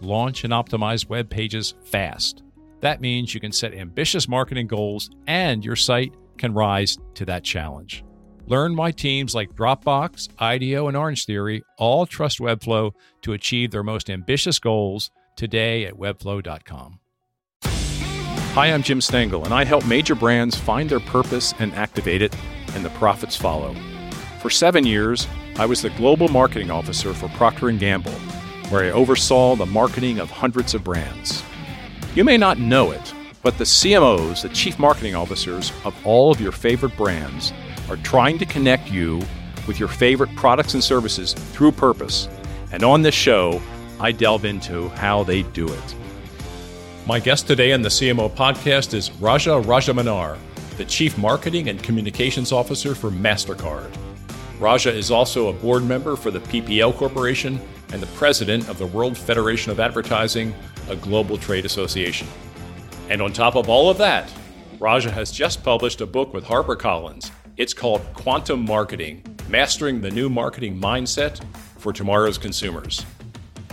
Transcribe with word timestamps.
launch, 0.00 0.44
and 0.44 0.52
optimize 0.52 1.08
web 1.08 1.28
pages 1.28 1.74
fast. 1.84 2.42
That 2.80 3.00
means 3.00 3.34
you 3.34 3.40
can 3.40 3.52
set 3.52 3.74
ambitious 3.74 4.28
marketing 4.28 4.66
goals 4.66 5.10
and 5.26 5.64
your 5.64 5.76
site 5.76 6.14
can 6.38 6.54
rise 6.54 6.98
to 7.14 7.24
that 7.26 7.44
challenge. 7.44 8.04
Learn 8.46 8.74
why 8.74 8.90
teams 8.90 9.34
like 9.34 9.54
Dropbox, 9.54 10.28
IDEO, 10.38 10.88
and 10.88 10.96
Orange 10.96 11.24
Theory 11.24 11.62
all 11.78 12.06
trust 12.06 12.40
Webflow 12.40 12.92
to 13.22 13.34
achieve 13.34 13.70
their 13.70 13.84
most 13.84 14.10
ambitious 14.10 14.58
goals 14.58 15.10
today 15.36 15.84
at 15.84 15.94
webflow.com. 15.94 16.98
Hi, 17.62 18.72
I'm 18.72 18.82
Jim 18.82 19.00
Stengel, 19.00 19.44
and 19.44 19.54
I 19.54 19.64
help 19.64 19.86
major 19.86 20.16
brands 20.16 20.56
find 20.56 20.90
their 20.90 20.98
purpose 20.98 21.54
and 21.60 21.72
activate 21.74 22.22
it, 22.22 22.34
and 22.74 22.84
the 22.84 22.90
profits 22.90 23.36
follow. 23.36 23.76
For 24.40 24.50
seven 24.50 24.84
years, 24.84 25.28
I 25.56 25.66
was 25.66 25.82
the 25.82 25.90
global 25.90 26.28
marketing 26.28 26.70
officer 26.70 27.14
for 27.14 27.28
Procter 27.28 27.70
& 27.70 27.72
Gamble, 27.72 28.14
where 28.70 28.84
I 28.84 28.90
oversaw 28.90 29.56
the 29.56 29.66
marketing 29.66 30.20
of 30.20 30.30
hundreds 30.30 30.74
of 30.74 30.84
brands. 30.84 31.42
You 32.14 32.24
may 32.24 32.36
not 32.36 32.58
know 32.58 32.92
it, 32.92 33.14
but 33.42 33.58
the 33.58 33.64
CMOs, 33.64 34.42
the 34.42 34.48
chief 34.50 34.78
marketing 34.78 35.14
officers 35.14 35.72
of 35.84 35.94
all 36.06 36.30
of 36.30 36.40
your 36.40 36.52
favorite 36.52 36.96
brands, 36.96 37.52
are 37.88 37.96
trying 37.98 38.38
to 38.38 38.46
connect 38.46 38.90
you 38.90 39.20
with 39.66 39.80
your 39.80 39.88
favorite 39.88 40.34
products 40.36 40.74
and 40.74 40.82
services 40.82 41.32
through 41.32 41.72
purpose. 41.72 42.28
And 42.72 42.84
on 42.84 43.02
this 43.02 43.14
show, 43.14 43.60
I 43.98 44.12
delve 44.12 44.44
into 44.44 44.88
how 44.90 45.24
they 45.24 45.42
do 45.42 45.66
it. 45.66 45.94
My 47.06 47.18
guest 47.18 47.48
today 47.48 47.72
on 47.72 47.82
the 47.82 47.88
CMO 47.88 48.30
podcast 48.30 48.94
is 48.94 49.10
Raja 49.14 49.60
Rajamannar, 49.62 50.38
the 50.76 50.84
Chief 50.84 51.18
Marketing 51.18 51.68
and 51.68 51.82
Communications 51.82 52.52
Officer 52.52 52.94
for 52.94 53.10
MasterCard. 53.10 53.90
Raja 54.60 54.92
is 54.92 55.10
also 55.10 55.48
a 55.48 55.52
board 55.52 55.82
member 55.82 56.14
for 56.14 56.30
the 56.30 56.40
PPL 56.40 56.94
Corporation 56.94 57.60
and 57.92 58.02
the 58.02 58.06
president 58.08 58.68
of 58.68 58.78
the 58.78 58.86
World 58.86 59.16
Federation 59.16 59.72
of 59.72 59.80
Advertising, 59.80 60.54
a 60.88 60.96
global 60.96 61.36
trade 61.36 61.64
association. 61.64 62.28
And 63.08 63.20
on 63.20 63.32
top 63.32 63.56
of 63.56 63.68
all 63.68 63.90
of 63.90 63.98
that, 63.98 64.32
Raja 64.78 65.10
has 65.10 65.30
just 65.30 65.62
published 65.62 66.00
a 66.00 66.06
book 66.06 66.32
with 66.32 66.44
HarperCollins. 66.44 67.30
It's 67.56 67.74
called 67.74 68.02
Quantum 68.14 68.64
Marketing 68.64 69.22
Mastering 69.50 70.00
the 70.00 70.10
New 70.10 70.30
Marketing 70.30 70.80
Mindset 70.80 71.42
for 71.78 71.92
Tomorrow's 71.92 72.38
Consumers. 72.38 73.04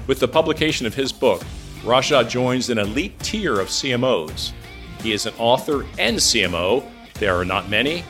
With 0.07 0.19
the 0.19 0.27
publication 0.27 0.87
of 0.87 0.95
his 0.95 1.11
book, 1.11 1.43
Raja 1.85 2.23
joins 2.23 2.69
an 2.69 2.79
elite 2.79 3.19
tier 3.19 3.59
of 3.59 3.67
CMOs. 3.67 4.53
He 5.01 5.13
is 5.13 5.27
an 5.27 5.33
author 5.37 5.85
and 5.99 6.17
CMO, 6.17 6.83
there 7.19 7.35
are 7.35 7.45
not 7.45 7.69
many, 7.69 8.03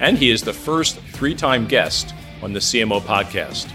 and 0.00 0.16
he 0.16 0.30
is 0.30 0.42
the 0.42 0.52
first 0.52 0.98
three 1.12 1.34
time 1.34 1.66
guest 1.66 2.14
on 2.42 2.52
the 2.52 2.60
CMO 2.60 3.00
podcast. 3.02 3.70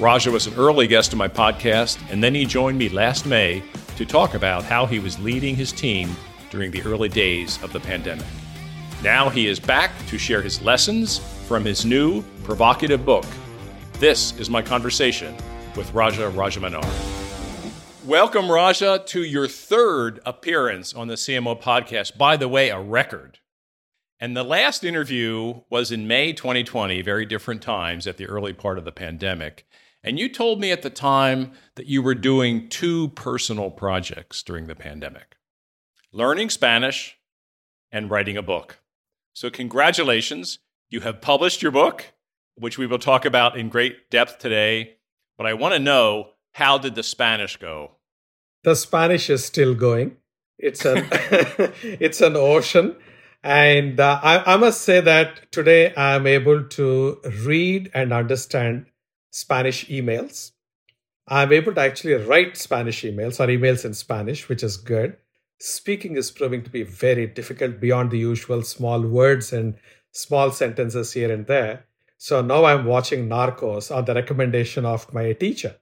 Raja 0.00 0.32
was 0.32 0.48
an 0.48 0.54
early 0.54 0.88
guest 0.88 1.12
on 1.12 1.18
my 1.18 1.28
podcast, 1.28 2.00
and 2.10 2.22
then 2.22 2.34
he 2.34 2.44
joined 2.44 2.76
me 2.76 2.88
last 2.88 3.26
May 3.26 3.62
to 3.94 4.04
talk 4.04 4.34
about 4.34 4.64
how 4.64 4.86
he 4.86 4.98
was 4.98 5.20
leading 5.20 5.54
his 5.54 5.70
team 5.70 6.16
during 6.50 6.72
the 6.72 6.82
early 6.82 7.08
days 7.08 7.62
of 7.62 7.72
the 7.72 7.78
pandemic. 7.78 8.26
Now 9.04 9.28
he 9.28 9.46
is 9.46 9.60
back 9.60 9.92
to 10.08 10.18
share 10.18 10.42
his 10.42 10.60
lessons 10.62 11.18
from 11.46 11.64
his 11.64 11.84
new 11.84 12.22
provocative 12.42 13.06
book. 13.06 13.24
This 14.00 14.36
is 14.36 14.50
my 14.50 14.62
conversation 14.62 15.36
with 15.76 15.94
Raja 15.94 16.28
Rajamannar. 16.28 16.84
Welcome, 18.04 18.50
Raja, 18.50 19.00
to 19.06 19.22
your 19.22 19.46
third 19.46 20.18
appearance 20.26 20.92
on 20.92 21.06
the 21.06 21.14
CMO 21.14 21.62
podcast. 21.62 22.18
By 22.18 22.36
the 22.36 22.48
way, 22.48 22.70
a 22.70 22.80
record. 22.80 23.38
And 24.18 24.36
the 24.36 24.42
last 24.42 24.82
interview 24.82 25.60
was 25.70 25.92
in 25.92 26.08
May 26.08 26.32
2020, 26.32 27.00
very 27.02 27.24
different 27.26 27.62
times 27.62 28.08
at 28.08 28.16
the 28.16 28.26
early 28.26 28.52
part 28.52 28.76
of 28.76 28.84
the 28.84 28.90
pandemic. 28.90 29.64
And 30.04 30.18
you 30.18 30.28
told 30.28 30.60
me 30.60 30.70
at 30.70 30.82
the 30.82 30.90
time 30.90 31.52
that 31.76 31.86
you 31.86 32.02
were 32.02 32.14
doing 32.14 32.68
two 32.68 33.08
personal 33.08 33.70
projects 33.70 34.42
during 34.42 34.66
the 34.66 34.74
pandemic 34.74 35.36
learning 36.12 36.48
Spanish 36.48 37.18
and 37.90 38.08
writing 38.08 38.36
a 38.36 38.42
book. 38.42 38.78
So, 39.32 39.50
congratulations. 39.50 40.60
You 40.88 41.00
have 41.00 41.20
published 41.20 41.60
your 41.60 41.72
book, 41.72 42.12
which 42.54 42.78
we 42.78 42.86
will 42.86 43.00
talk 43.00 43.24
about 43.24 43.58
in 43.58 43.68
great 43.68 44.10
depth 44.10 44.38
today. 44.38 44.96
But 45.36 45.48
I 45.48 45.54
want 45.54 45.74
to 45.74 45.80
know 45.80 46.28
how 46.52 46.78
did 46.78 46.94
the 46.94 47.02
Spanish 47.02 47.56
go? 47.56 47.96
The 48.62 48.76
Spanish 48.76 49.28
is 49.28 49.44
still 49.44 49.74
going. 49.74 50.18
It's 50.56 50.84
an 50.84 51.08
it's 51.10 52.20
an 52.20 52.36
ocean, 52.36 52.94
and 53.42 53.98
uh, 53.98 54.20
I, 54.22 54.54
I 54.54 54.56
must 54.56 54.82
say 54.82 55.00
that 55.00 55.50
today 55.50 55.92
I'm 55.96 56.28
able 56.28 56.62
to 56.62 57.20
read 57.44 57.90
and 57.92 58.12
understand 58.12 58.86
Spanish 59.34 59.88
emails. 59.88 60.52
I'm 61.26 61.52
able 61.52 61.74
to 61.74 61.80
actually 61.80 62.14
write 62.14 62.56
Spanish 62.56 63.02
emails 63.02 63.40
or 63.40 63.48
emails 63.48 63.84
in 63.84 63.92
Spanish, 63.92 64.48
which 64.48 64.62
is 64.62 64.76
good. 64.76 65.16
Speaking 65.58 66.16
is 66.16 66.30
proving 66.30 66.62
to 66.62 66.70
be 66.70 66.84
very 66.84 67.26
difficult 67.26 67.80
beyond 67.80 68.12
the 68.12 68.18
usual 68.18 68.62
small 68.62 69.00
words 69.00 69.52
and 69.52 69.74
small 70.12 70.52
sentences 70.52 71.12
here 71.12 71.32
and 71.32 71.48
there. 71.48 71.84
So 72.16 72.42
now 72.42 72.64
I'm 72.64 72.84
watching 72.84 73.28
Narcos 73.28 73.92
on 73.92 74.04
the 74.04 74.14
recommendation 74.14 74.86
of 74.86 75.12
my 75.12 75.32
teacher. 75.32 75.74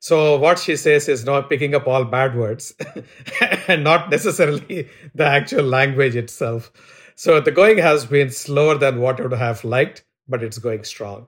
So 0.00 0.38
what 0.38 0.58
she 0.58 0.74
says 0.74 1.10
is 1.10 1.26
not 1.26 1.50
picking 1.50 1.74
up 1.74 1.86
all 1.86 2.04
bad 2.04 2.34
words 2.34 2.72
and 3.68 3.84
not 3.84 4.08
necessarily 4.08 4.88
the 5.14 5.26
actual 5.26 5.64
language 5.64 6.16
itself. 6.16 6.72
So 7.16 7.38
the 7.38 7.52
going 7.52 7.76
has 7.76 8.06
been 8.06 8.30
slower 8.30 8.78
than 8.78 9.02
what 9.02 9.20
I 9.20 9.24
would 9.24 9.38
have 9.38 9.62
liked, 9.62 10.06
but 10.26 10.42
it's 10.42 10.56
going 10.56 10.84
strong. 10.84 11.26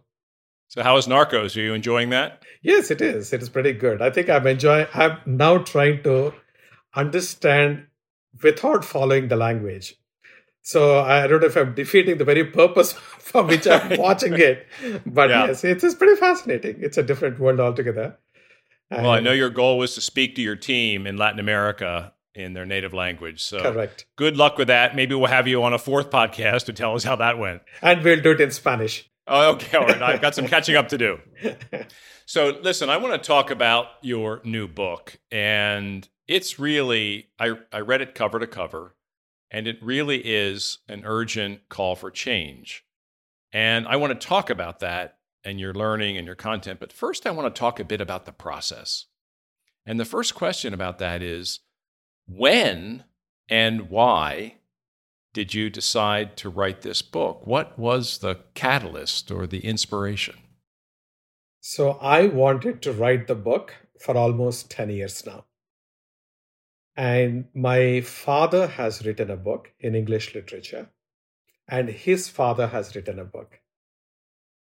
So 0.71 0.85
how 0.85 0.97
is 0.97 1.09
Narcos? 1.09 1.57
Are 1.57 1.61
you 1.61 1.75
enjoying 1.75 2.11
that? 2.11 2.45
Yes, 2.63 2.93
it 2.93 3.01
is. 3.01 3.33
It 3.33 3.43
is 3.43 3.49
pretty 3.49 3.73
good. 3.73 4.01
I 4.01 4.11
think 4.11 4.31
I'm 4.31 4.47
enjoying 4.47 4.87
I'm 4.95 5.19
now 5.27 5.59
trying 5.59 6.05
to 6.05 6.33
understand 6.95 7.87
without 8.41 8.85
following 8.85 9.27
the 9.27 9.35
language. 9.35 9.97
So 10.63 11.01
I 11.01 11.27
don't 11.27 11.41
know 11.41 11.49
if 11.49 11.57
I'm 11.57 11.75
defeating 11.75 12.19
the 12.19 12.25
very 12.25 12.45
purpose 12.45 12.93
for 13.19 13.43
which 13.43 13.67
I'm 13.67 13.99
watching 13.99 14.35
it. 14.35 14.65
But 15.05 15.31
yeah. 15.31 15.47
yes, 15.47 15.65
it 15.65 15.83
is 15.83 15.97
pretty 15.97 16.15
fascinating. 16.15 16.77
It's 16.81 16.97
a 16.97 17.03
different 17.03 17.41
world 17.41 17.59
altogether. 17.59 18.17
Well, 18.93 19.11
I 19.11 19.19
know 19.19 19.33
your 19.33 19.51
goal 19.51 19.77
was 19.77 19.97
to 19.97 20.01
speak 20.01 20.37
to 20.37 20.43
your 20.43 20.57
team 20.57 21.05
in 21.05 21.17
Latin 21.17 21.41
America 21.41 22.13
in 22.37 22.53
their 22.53 22.67
native 22.67 22.95
language. 22.95 23.43
So 23.43 23.61
correct. 23.61 24.07
Good 24.15 24.37
luck 24.37 24.57
with 24.57 24.69
that. 24.69 24.95
Maybe 24.95 25.17
we'll 25.17 25.27
have 25.27 25.49
you 25.49 25.65
on 25.65 25.73
a 25.73 25.79
fourth 25.79 26.11
podcast 26.11 26.67
to 26.67 26.73
tell 26.73 26.95
us 26.95 27.03
how 27.03 27.17
that 27.17 27.39
went. 27.39 27.63
And 27.83 28.05
we'll 28.05 28.21
do 28.21 28.31
it 28.31 28.41
in 28.41 28.53
Spanish. 28.53 29.09
Oh, 29.31 29.53
okay. 29.53 29.77
All 29.79 29.87
right. 29.87 30.03
I've 30.03 30.21
got 30.21 30.35
some 30.35 30.47
catching 30.55 30.77
up 30.77 30.89
to 30.89 30.99
do. 30.99 31.21
So 32.27 32.59
listen, 32.63 32.91
I 32.91 32.97
want 32.97 33.21
to 33.21 33.27
talk 33.27 33.51
about 33.51 33.87
your 34.03 34.41
new 34.45 34.69
book. 34.69 35.19
And 35.31 36.07
it's 36.29 36.59
really 36.59 37.29
I, 37.39 37.55
I 37.73 37.81
read 37.81 38.03
it 38.03 38.15
cover 38.15 38.39
to 38.39 38.47
cover, 38.47 38.95
and 39.51 39.67
it 39.67 39.83
really 39.83 40.19
is 40.19 40.79
an 40.89 41.03
urgent 41.05 41.69
call 41.69 41.97
for 41.97 42.11
change. 42.11 42.85
And 43.53 43.89
I 43.89 43.97
want 43.97 44.13
to 44.19 44.27
talk 44.27 44.49
about 44.49 44.79
that 44.79 45.19
and 45.43 45.59
your 45.59 45.75
learning 45.75 46.17
and 46.17 46.27
your 46.27 46.37
content. 46.37 46.79
But 46.79 46.93
first, 46.93 47.27
I 47.27 47.31
want 47.31 47.53
to 47.53 47.59
talk 47.59 47.81
a 47.81 47.85
bit 47.85 48.01
about 48.01 48.27
the 48.27 48.33
process. 48.33 49.07
And 49.85 49.99
the 49.99 50.05
first 50.05 50.37
question 50.37 50.73
about 50.73 50.99
that 50.99 51.22
is 51.22 51.60
when 52.28 53.04
and 53.49 53.91
why 53.91 54.59
did 55.32 55.54
you 55.54 55.71
decide 55.71 56.36
to 56.38 56.48
write 56.48 56.82
this 56.82 57.03
book? 57.03 57.47
What 57.47 57.78
was 57.78 58.18
the 58.18 58.41
catalyst 58.54 59.30
or 59.30 59.47
the 59.47 59.60
inspiration? 59.60 60.36
So, 61.60 61.92
I 62.00 62.27
wanted 62.27 62.82
to 62.82 62.92
write 62.92 63.27
the 63.27 63.34
book 63.34 63.74
for 64.00 64.16
almost 64.16 64.71
10 64.71 64.91
years 64.91 65.24
now. 65.27 65.44
And 66.97 67.47
my 67.54 68.00
father 68.00 68.66
has 68.66 69.04
written 69.04 69.30
a 69.30 69.36
book 69.36 69.72
in 69.78 69.94
English 69.94 70.34
literature, 70.34 70.91
and 71.68 71.88
his 71.88 72.28
father 72.28 72.66
has 72.68 72.94
written 72.97 73.18
a 73.18 73.24
book. 73.24 73.60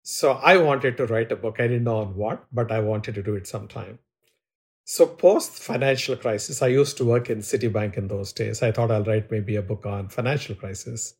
So 0.02 0.32
I 0.32 0.56
wanted 0.56 0.96
to 0.96 1.06
write 1.06 1.30
a 1.32 1.36
book. 1.36 1.56
I 1.58 1.68
didn't 1.68 1.84
know 1.84 1.98
on 1.98 2.16
what, 2.16 2.46
but 2.50 2.72
I 2.72 2.80
wanted 2.80 3.14
to 3.16 3.22
do 3.22 3.34
it 3.34 3.46
sometime. 3.46 3.98
So 4.90 5.04
post 5.04 5.50
financial 5.52 6.16
crisis, 6.16 6.62
I 6.62 6.68
used 6.68 6.96
to 6.96 7.04
work 7.04 7.28
in 7.28 7.40
Citibank 7.40 7.98
in 7.98 8.08
those 8.08 8.32
days. 8.32 8.62
I 8.62 8.72
thought 8.72 8.90
I'll 8.90 9.04
write 9.04 9.30
maybe 9.30 9.54
a 9.56 9.60
book 9.60 9.84
on 9.84 10.08
financial 10.08 10.54
crisis. 10.54 11.12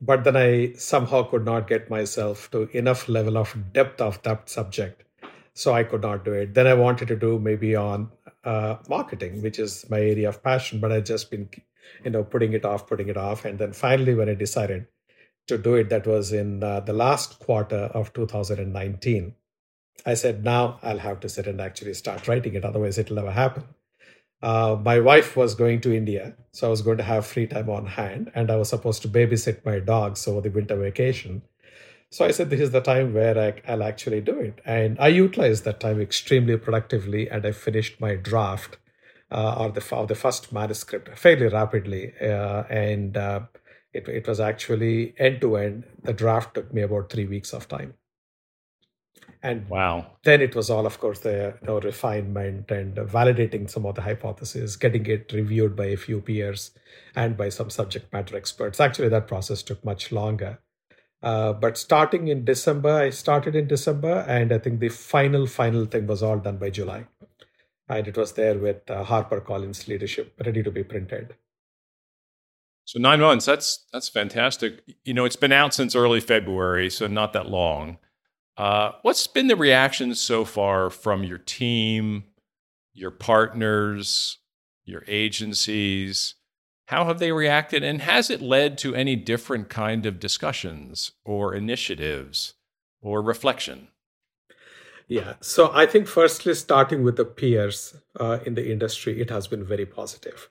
But 0.00 0.24
then 0.24 0.38
I 0.38 0.72
somehow 0.72 1.24
could 1.24 1.44
not 1.44 1.68
get 1.68 1.90
myself 1.90 2.50
to 2.52 2.62
enough 2.74 3.06
level 3.06 3.36
of 3.36 3.54
depth 3.74 4.00
of 4.00 4.22
that 4.22 4.48
subject. 4.48 5.04
So 5.52 5.74
I 5.74 5.84
could 5.84 6.00
not 6.00 6.24
do 6.24 6.32
it. 6.32 6.54
Then 6.54 6.66
I 6.66 6.72
wanted 6.72 7.08
to 7.08 7.16
do 7.16 7.38
maybe 7.38 7.76
on 7.76 8.10
uh, 8.42 8.76
marketing, 8.88 9.42
which 9.42 9.58
is 9.58 9.84
my 9.90 10.00
area 10.00 10.30
of 10.30 10.42
passion, 10.42 10.80
but 10.80 10.90
I'd 10.90 11.04
just 11.04 11.30
been, 11.30 11.50
you 12.04 12.10
know, 12.10 12.24
putting 12.24 12.54
it 12.54 12.64
off, 12.64 12.86
putting 12.86 13.10
it 13.10 13.18
off. 13.18 13.44
And 13.44 13.58
then 13.58 13.74
finally, 13.74 14.14
when 14.14 14.30
I 14.30 14.34
decided 14.34 14.86
to 15.48 15.58
do 15.58 15.74
it, 15.74 15.90
that 15.90 16.06
was 16.06 16.32
in 16.32 16.64
uh, 16.64 16.80
the 16.80 16.94
last 16.94 17.38
quarter 17.38 17.90
of 17.92 18.14
2019. 18.14 19.34
I 20.06 20.14
said, 20.14 20.44
now 20.44 20.78
I'll 20.82 20.98
have 20.98 21.20
to 21.20 21.28
sit 21.28 21.46
and 21.46 21.60
actually 21.60 21.94
start 21.94 22.28
writing 22.28 22.54
it. 22.54 22.64
Otherwise, 22.64 22.98
it'll 22.98 23.16
never 23.16 23.30
happen. 23.30 23.64
Uh, 24.42 24.76
my 24.84 25.00
wife 25.00 25.36
was 25.36 25.54
going 25.54 25.80
to 25.80 25.96
India, 25.96 26.34
so 26.52 26.66
I 26.66 26.70
was 26.70 26.82
going 26.82 26.98
to 26.98 27.04
have 27.04 27.24
free 27.26 27.46
time 27.46 27.70
on 27.70 27.86
hand, 27.86 28.30
and 28.34 28.50
I 28.50 28.56
was 28.56 28.68
supposed 28.68 29.00
to 29.02 29.08
babysit 29.08 29.64
my 29.64 29.78
dogs 29.78 30.28
over 30.28 30.42
the 30.42 30.50
winter 30.50 30.76
vacation. 30.76 31.40
So 32.10 32.26
I 32.26 32.30
said, 32.30 32.50
this 32.50 32.60
is 32.60 32.70
the 32.70 32.82
time 32.82 33.14
where 33.14 33.38
I, 33.66 33.74
will 33.74 33.82
actually 33.82 34.20
do 34.20 34.38
it. 34.38 34.60
And 34.64 34.98
I 35.00 35.08
utilized 35.08 35.64
that 35.64 35.80
time 35.80 36.00
extremely 36.00 36.56
productively, 36.58 37.30
and 37.30 37.46
I 37.46 37.52
finished 37.52 38.00
my 38.00 38.16
draft 38.16 38.76
uh, 39.32 39.56
or 39.58 39.72
the, 39.72 39.96
of 39.96 40.08
the 40.08 40.14
first 40.14 40.52
manuscript 40.52 41.18
fairly 41.18 41.48
rapidly. 41.48 42.12
Uh, 42.20 42.64
and 42.68 43.16
uh, 43.16 43.40
it, 43.94 44.06
it 44.08 44.28
was 44.28 44.40
actually 44.40 45.14
end 45.18 45.40
to 45.40 45.56
end. 45.56 45.84
The 46.02 46.12
draft 46.12 46.54
took 46.54 46.72
me 46.72 46.82
about 46.82 47.10
three 47.10 47.26
weeks 47.26 47.52
of 47.54 47.66
time. 47.66 47.94
And 49.42 49.68
wow. 49.68 50.06
Then 50.22 50.40
it 50.40 50.54
was 50.54 50.70
all, 50.70 50.86
of 50.86 50.98
course, 50.98 51.20
the 51.20 51.54
you 51.60 51.66
know, 51.66 51.80
refinement 51.80 52.70
and 52.70 52.96
validating 52.96 53.68
some 53.68 53.84
of 53.86 53.94
the 53.94 54.02
hypotheses, 54.02 54.76
getting 54.76 55.06
it 55.06 55.32
reviewed 55.32 55.76
by 55.76 55.86
a 55.86 55.96
few 55.96 56.20
peers 56.20 56.70
and 57.14 57.36
by 57.36 57.50
some 57.50 57.70
subject 57.70 58.12
matter 58.12 58.36
experts. 58.36 58.80
Actually, 58.80 59.08
that 59.08 59.26
process 59.26 59.62
took 59.62 59.84
much 59.84 60.12
longer. 60.12 60.58
Uh, 61.22 61.52
but 61.52 61.78
starting 61.78 62.28
in 62.28 62.44
December, 62.44 62.90
I 62.90 63.10
started 63.10 63.56
in 63.56 63.66
December, 63.66 64.26
and 64.28 64.52
I 64.52 64.58
think 64.58 64.80
the 64.80 64.90
final, 64.90 65.46
final 65.46 65.86
thing 65.86 66.06
was 66.06 66.22
all 66.22 66.38
done 66.38 66.58
by 66.58 66.70
July. 66.70 67.06
And 67.88 68.06
it 68.06 68.16
was 68.16 68.32
there 68.32 68.58
with 68.58 68.90
uh, 68.90 69.04
Harper 69.04 69.40
Collins 69.40 69.88
leadership, 69.88 70.38
ready 70.44 70.62
to 70.62 70.70
be 70.70 70.84
printed. 70.84 71.34
So 72.84 72.98
nine 72.98 73.20
months, 73.20 73.46
that's 73.46 73.86
that's 73.92 74.08
fantastic. 74.08 74.82
You 75.04 75.14
know, 75.14 75.24
it's 75.24 75.36
been 75.36 75.52
out 75.52 75.72
since 75.72 75.96
early 75.96 76.20
February, 76.20 76.90
so 76.90 77.06
not 77.06 77.32
that 77.32 77.48
long. 77.48 77.98
Uh, 78.56 78.92
what's 79.02 79.26
been 79.26 79.48
the 79.48 79.56
reaction 79.56 80.14
so 80.14 80.44
far 80.44 80.90
from 80.90 81.24
your 81.24 81.38
team, 81.38 82.24
your 82.92 83.10
partners, 83.10 84.38
your 84.84 85.02
agencies? 85.08 86.36
How 86.88 87.06
have 87.06 87.18
they 87.18 87.32
reacted, 87.32 87.82
and 87.82 88.02
has 88.02 88.30
it 88.30 88.42
led 88.42 88.76
to 88.78 88.94
any 88.94 89.16
different 89.16 89.68
kind 89.70 90.06
of 90.06 90.20
discussions 90.20 91.12
or 91.24 91.54
initiatives 91.54 92.54
or 93.00 93.22
reflection? 93.22 93.88
Yeah, 95.08 95.34
so 95.40 95.70
I 95.72 95.86
think 95.86 96.06
firstly, 96.06 96.54
starting 96.54 97.02
with 97.02 97.16
the 97.16 97.24
peers 97.24 97.96
uh, 98.20 98.38
in 98.46 98.54
the 98.54 98.70
industry, 98.70 99.20
it 99.20 99.30
has 99.30 99.46
been 99.46 99.64
very 99.64 99.86
positive. 99.86 100.48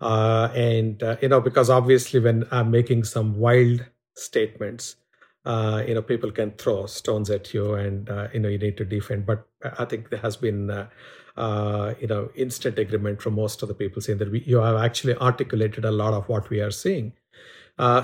Uh, 0.00 0.50
and, 0.54 1.02
uh, 1.02 1.16
you 1.22 1.28
know, 1.28 1.40
because 1.40 1.70
obviously 1.70 2.18
when 2.20 2.44
I'm 2.50 2.70
making 2.70 3.04
some 3.04 3.38
wild 3.38 3.86
statements, 4.16 4.96
uh, 5.44 5.82
you 5.86 5.94
know, 5.94 6.02
people 6.02 6.30
can 6.30 6.52
throw 6.52 6.86
stones 6.86 7.28
at 7.30 7.52
you 7.52 7.74
and, 7.74 8.08
uh, 8.08 8.28
you 8.32 8.40
know, 8.40 8.48
you 8.48 8.58
need 8.58 8.76
to 8.76 8.84
defend. 8.84 9.26
But 9.26 9.46
I 9.78 9.84
think 9.84 10.10
there 10.10 10.20
has 10.20 10.36
been, 10.36 10.70
uh, 10.70 10.88
uh, 11.36 11.94
you 12.00 12.06
know, 12.06 12.30
instant 12.34 12.78
agreement 12.78 13.20
from 13.20 13.34
most 13.34 13.62
of 13.62 13.68
the 13.68 13.74
people 13.74 14.00
saying 14.00 14.18
that 14.18 14.30
we, 14.30 14.42
you 14.42 14.58
have 14.58 14.76
actually 14.76 15.16
articulated 15.16 15.84
a 15.84 15.90
lot 15.90 16.14
of 16.14 16.28
what 16.28 16.48
we 16.48 16.60
are 16.60 16.70
seeing. 16.70 17.14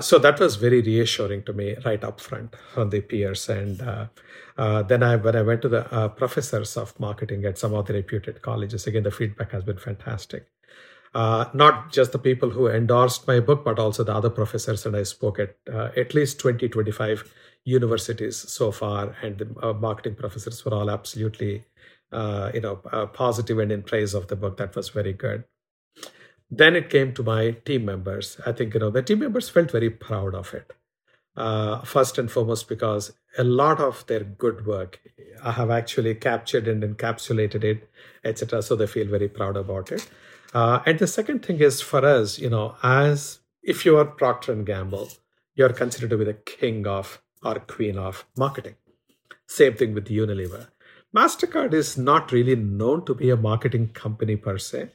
so 0.01 0.19
that 0.19 0.39
was 0.39 0.57
very 0.57 0.81
reassuring 0.81 1.43
to 1.43 1.53
me 1.53 1.75
right 1.85 2.03
up 2.03 2.19
front 2.19 2.55
from 2.73 2.89
the 2.89 2.99
peers. 2.99 3.47
And 3.47 3.79
then 4.89 5.03
I, 5.03 5.15
when 5.15 5.35
I 5.35 5.41
went 5.41 5.61
to 5.61 5.69
the 5.69 6.11
professors 6.17 6.75
of 6.75 6.99
marketing 6.99 7.45
at 7.45 7.57
some 7.57 7.73
of 7.73 7.85
the 7.85 7.93
reputed 7.93 8.41
colleges, 8.41 8.87
again, 8.87 9.03
the 9.03 9.11
feedback 9.11 9.51
has 9.51 9.63
been 9.63 9.77
fantastic 9.77 10.47
uh, 11.13 11.45
not 11.53 11.91
just 11.91 12.11
the 12.11 12.19
people 12.19 12.51
who 12.51 12.67
endorsed 12.67 13.27
my 13.27 13.39
book, 13.39 13.63
but 13.63 13.79
also 13.79 14.03
the 14.03 14.13
other 14.13 14.29
professors. 14.29 14.85
And 14.85 14.95
I 14.95 15.03
spoke 15.03 15.39
at 15.39 15.55
uh, 15.71 15.89
at 15.97 16.13
least 16.13 16.39
20, 16.39 16.69
25 16.69 17.33
universities 17.65 18.37
so 18.37 18.71
far, 18.71 19.15
and 19.21 19.37
the 19.37 19.55
uh, 19.61 19.73
marketing 19.73 20.15
professors 20.15 20.63
were 20.63 20.73
all 20.73 20.89
absolutely, 20.89 21.65
uh, 22.11 22.51
you 22.53 22.61
know, 22.61 22.81
uh, 22.91 23.05
positive 23.07 23.59
and 23.59 23.71
in 23.71 23.83
praise 23.83 24.13
of 24.13 24.27
the 24.27 24.35
book. 24.35 24.57
That 24.57 24.75
was 24.75 24.89
very 24.89 25.13
good. 25.13 25.43
Then 26.51 26.75
it 26.75 26.89
came 26.89 27.13
to 27.13 27.23
my 27.23 27.51
team 27.51 27.85
members. 27.85 28.39
I 28.45 28.51
think 28.51 28.73
you 28.73 28.79
know 28.79 28.89
the 28.89 29.03
team 29.03 29.19
members 29.19 29.49
felt 29.49 29.71
very 29.71 29.89
proud 29.89 30.33
of 30.35 30.53
it. 30.53 30.71
Uh, 31.35 31.81
first 31.83 32.17
and 32.17 32.29
foremost, 32.29 32.67
because 32.67 33.13
a 33.37 33.43
lot 33.43 33.79
of 33.79 34.05
their 34.07 34.23
good 34.23 34.65
work 34.65 34.99
I 35.43 35.51
have 35.51 35.69
actually 35.69 36.15
captured 36.15 36.67
and 36.67 36.83
encapsulated 36.83 37.63
it, 37.63 37.89
etc. 38.23 38.61
So 38.61 38.75
they 38.75 38.87
feel 38.87 39.07
very 39.07 39.29
proud 39.29 39.55
about 39.55 39.91
it. 39.91 40.07
Uh, 40.53 40.81
and 40.85 40.99
the 40.99 41.07
second 41.07 41.45
thing 41.45 41.59
is 41.59 41.81
for 41.81 42.03
us, 42.05 42.39
you 42.39 42.49
know, 42.49 42.75
as 42.81 43.39
if 43.61 43.85
you 43.85 43.97
are 43.97 44.05
Procter 44.05 44.51
and 44.51 44.65
Gamble, 44.65 45.09
you're 45.55 45.73
considered 45.73 46.09
to 46.09 46.17
be 46.17 46.25
the 46.25 46.33
king 46.33 46.87
of 46.87 47.21
or 47.43 47.55
queen 47.59 47.97
of 47.97 48.25
marketing. 48.37 48.75
Same 49.47 49.75
thing 49.75 49.93
with 49.93 50.07
Unilever. 50.07 50.67
MasterCard 51.15 51.73
is 51.73 51.97
not 51.97 52.31
really 52.31 52.55
known 52.55 53.03
to 53.05 53.15
be 53.15 53.29
a 53.29 53.35
marketing 53.35 53.89
company 53.89 54.35
per 54.35 54.57
se. 54.57 54.89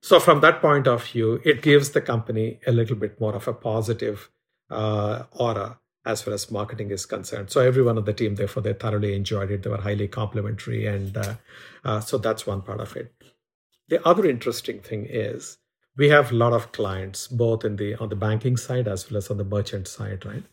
So, 0.00 0.20
from 0.20 0.40
that 0.40 0.62
point 0.62 0.86
of 0.86 1.04
view, 1.04 1.40
it 1.44 1.60
gives 1.60 1.90
the 1.90 2.00
company 2.00 2.60
a 2.66 2.72
little 2.72 2.96
bit 2.96 3.20
more 3.20 3.34
of 3.34 3.48
a 3.48 3.52
positive 3.52 4.30
uh, 4.70 5.24
aura 5.32 5.78
as 6.06 6.22
far 6.22 6.32
as 6.32 6.50
marketing 6.50 6.90
is 6.90 7.04
concerned. 7.04 7.50
So, 7.50 7.60
everyone 7.60 7.98
on 7.98 8.04
the 8.04 8.12
team, 8.14 8.36
therefore, 8.36 8.62
they 8.62 8.72
thoroughly 8.72 9.14
enjoyed 9.14 9.50
it. 9.50 9.62
They 9.62 9.70
were 9.70 9.80
highly 9.80 10.08
complimentary. 10.08 10.86
And 10.86 11.16
uh, 11.16 11.34
uh, 11.84 12.00
so, 12.00 12.16
that's 12.16 12.46
one 12.46 12.62
part 12.62 12.80
of 12.80 12.96
it. 12.96 13.12
The 13.88 14.06
other 14.06 14.26
interesting 14.26 14.80
thing 14.80 15.06
is 15.08 15.58
we 15.96 16.10
have 16.10 16.30
a 16.30 16.34
lot 16.34 16.52
of 16.52 16.72
clients 16.72 17.26
both 17.26 17.64
in 17.64 17.76
the 17.76 17.94
on 17.96 18.08
the 18.08 18.16
banking 18.16 18.56
side 18.56 18.86
as 18.86 19.10
well 19.10 19.18
as 19.18 19.30
on 19.30 19.38
the 19.38 19.44
merchant 19.44 19.88
side, 19.88 20.24
right? 20.24 20.44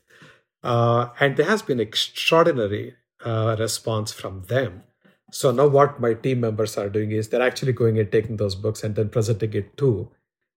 Uh, 0.64 1.10
and 1.20 1.38
there 1.38 1.46
has 1.46 1.62
been 1.62 1.80
extraordinary 1.80 2.96
uh, 3.24 3.56
response 3.60 4.12
from 4.12 4.44
them. 4.44 4.84
So 5.32 5.52
now 5.52 5.68
what 5.68 6.00
my 6.00 6.14
team 6.14 6.40
members 6.40 6.78
are 6.78 6.90
doing 6.90 7.12
is 7.12 7.30
they're 7.30 7.42
actually 7.42 7.74
going 7.74 8.00
and 8.00 8.12
taking 8.12 8.38
those 8.38 8.56
books 8.56 8.84
and 8.84 8.96
then 8.96 9.10
presenting 9.10 9.54
it 9.54 9.78
to 9.78 10.10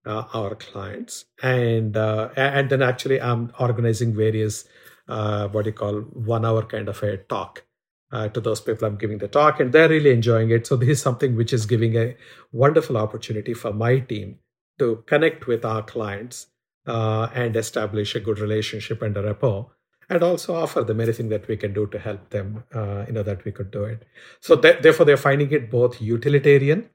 uh, 0.05 0.23
our 0.33 0.55
clients, 0.55 1.25
and 1.43 1.97
uh, 1.97 2.29
and 2.35 2.69
then 2.69 2.81
actually 2.81 3.21
I'm 3.21 3.51
organizing 3.59 4.15
various 4.15 4.65
uh, 5.07 5.47
what 5.49 5.65
you 5.65 5.73
call 5.73 6.01
one 6.01 6.45
hour 6.45 6.63
kind 6.63 6.87
of 6.87 7.03
a 7.03 7.17
talk 7.17 7.65
uh, 8.11 8.27
to 8.29 8.41
those 8.41 8.61
people 8.61 8.87
I'm 8.87 8.97
giving 8.97 9.19
the 9.19 9.27
talk, 9.27 9.59
and 9.59 9.71
they're 9.71 9.89
really 9.89 10.11
enjoying 10.11 10.49
it. 10.51 10.67
So, 10.67 10.75
this 10.75 10.89
is 10.89 11.01
something 11.01 11.35
which 11.35 11.53
is 11.53 11.65
giving 11.65 11.95
a 11.95 12.15
wonderful 12.51 12.97
opportunity 12.97 13.53
for 13.53 13.73
my 13.73 13.99
team 13.99 14.39
to 14.79 15.03
connect 15.05 15.47
with 15.47 15.65
our 15.65 15.83
clients 15.83 16.47
uh, 16.87 17.29
and 17.33 17.55
establish 17.55 18.15
a 18.15 18.19
good 18.19 18.39
relationship 18.39 19.01
and 19.01 19.15
a 19.17 19.23
rapport, 19.23 19.71
and 20.09 20.23
also 20.23 20.55
offer 20.55 20.83
them 20.83 20.99
anything 20.99 21.29
that 21.29 21.47
we 21.47 21.57
can 21.57 21.73
do 21.73 21.85
to 21.87 21.99
help 21.99 22.29
them, 22.29 22.63
uh, 22.73 23.05
you 23.07 23.13
know, 23.13 23.23
that 23.23 23.45
we 23.45 23.51
could 23.51 23.71
do 23.71 23.83
it. 23.83 24.05
So, 24.41 24.55
th- 24.55 24.81
therefore, 24.81 25.05
they're 25.05 25.17
finding 25.17 25.51
it 25.51 25.69
both 25.69 26.01
utilitarian 26.01 26.89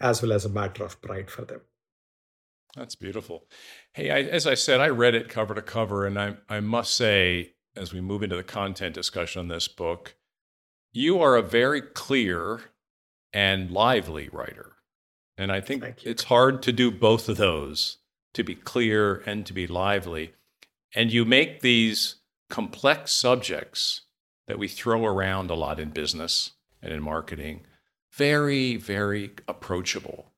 as 0.00 0.22
well 0.22 0.32
as 0.32 0.44
a 0.44 0.48
matter 0.48 0.84
of 0.84 1.00
pride 1.02 1.30
for 1.30 1.44
them. 1.44 1.60
That's 2.76 2.94
beautiful. 2.94 3.48
Hey, 3.92 4.10
I, 4.10 4.20
as 4.20 4.46
I 4.46 4.54
said, 4.54 4.80
I 4.80 4.88
read 4.88 5.14
it 5.14 5.28
cover 5.28 5.54
to 5.54 5.62
cover, 5.62 6.06
and 6.06 6.18
I, 6.18 6.36
I 6.48 6.60
must 6.60 6.94
say, 6.94 7.54
as 7.74 7.92
we 7.92 8.00
move 8.00 8.22
into 8.22 8.36
the 8.36 8.44
content 8.44 8.94
discussion 8.94 9.40
on 9.40 9.48
this 9.48 9.66
book, 9.66 10.14
you 10.92 11.20
are 11.20 11.36
a 11.36 11.42
very 11.42 11.80
clear 11.80 12.62
and 13.32 13.70
lively 13.70 14.28
writer. 14.32 14.72
And 15.36 15.52
I 15.52 15.60
think 15.60 15.84
it's 16.04 16.24
hard 16.24 16.62
to 16.62 16.72
do 16.72 16.90
both 16.90 17.28
of 17.28 17.36
those 17.36 17.98
to 18.34 18.42
be 18.42 18.54
clear 18.54 19.22
and 19.26 19.46
to 19.46 19.52
be 19.52 19.66
lively. 19.66 20.32
And 20.94 21.12
you 21.12 21.24
make 21.24 21.60
these 21.60 22.16
complex 22.50 23.12
subjects 23.12 24.02
that 24.46 24.58
we 24.58 24.68
throw 24.68 25.04
around 25.04 25.50
a 25.50 25.54
lot 25.54 25.78
in 25.78 25.90
business 25.90 26.52
and 26.82 26.92
in 26.92 27.02
marketing 27.02 27.66
very, 28.12 28.76
very 28.76 29.30
approachable. 29.46 30.32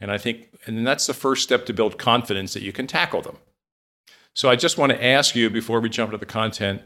And 0.00 0.10
I 0.10 0.18
think, 0.18 0.48
and 0.66 0.86
that's 0.86 1.06
the 1.06 1.14
first 1.14 1.42
step 1.42 1.66
to 1.66 1.72
build 1.72 1.98
confidence 1.98 2.54
that 2.54 2.62
you 2.62 2.72
can 2.72 2.86
tackle 2.86 3.22
them. 3.22 3.36
So 4.34 4.48
I 4.48 4.56
just 4.56 4.78
want 4.78 4.92
to 4.92 5.04
ask 5.04 5.34
you 5.34 5.50
before 5.50 5.80
we 5.80 5.88
jump 5.88 6.08
into 6.08 6.18
the 6.18 6.26
content 6.26 6.82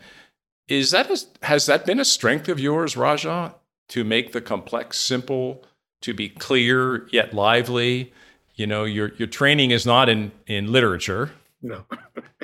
is 0.72 0.90
that 0.92 1.10
a, 1.10 1.46
has 1.46 1.66
that 1.66 1.84
been 1.84 2.00
a 2.00 2.04
strength 2.04 2.48
of 2.48 2.58
yours, 2.58 2.96
Raja, 2.96 3.54
to 3.88 4.04
make 4.04 4.32
the 4.32 4.40
complex 4.40 4.98
simple, 4.98 5.62
to 6.00 6.14
be 6.14 6.30
clear 6.30 7.06
yet 7.08 7.34
lively? 7.34 8.12
You 8.54 8.66
know, 8.66 8.84
your 8.84 9.12
your 9.14 9.28
training 9.28 9.70
is 9.70 9.84
not 9.84 10.08
in 10.08 10.32
in 10.46 10.72
literature. 10.72 11.32
No. 11.60 11.84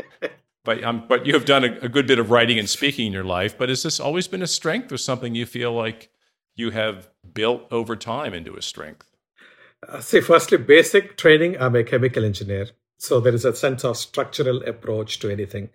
but 0.65 0.85
um, 0.85 1.05
but 1.09 1.27
you 1.27 1.33
have 1.33 1.47
done 1.47 1.65
a, 1.65 1.79
a, 1.81 1.89
good 1.89 2.07
bit 2.07 2.19
of 2.19 2.31
writing 2.31 2.59
and 2.59 2.69
speaking 2.69 3.07
in 3.07 3.13
your 3.13 3.25
life. 3.25 3.57
But 3.57 3.71
has 3.71 3.83
this 3.83 3.99
always 3.99 4.29
been 4.29 4.43
a 4.43 4.47
strength, 4.47 4.93
or 4.93 4.99
something 4.99 5.35
you 5.35 5.47
feel 5.47 5.73
like 5.73 6.11
you 6.55 6.71
have 6.71 7.09
built 7.33 7.67
over 7.71 7.97
time 7.97 8.35
into 8.35 8.57
a 8.57 8.63
strength? 8.63 9.11
Uh, 9.89 10.01
see, 10.01 10.21
firstly, 10.21 10.59
basic 10.59 11.17
training. 11.17 11.57
I'm 11.59 11.77
a 11.77 11.85
chemical 11.85 12.25
engineer, 12.25 12.69
so 12.99 13.21
there 13.21 13.35
is 13.35 13.47
a 13.47 13.55
sense 13.55 13.85
of 13.85 13.97
structural 13.97 14.63
approach 14.65 15.19
to 15.21 15.31
anything. 15.31 15.71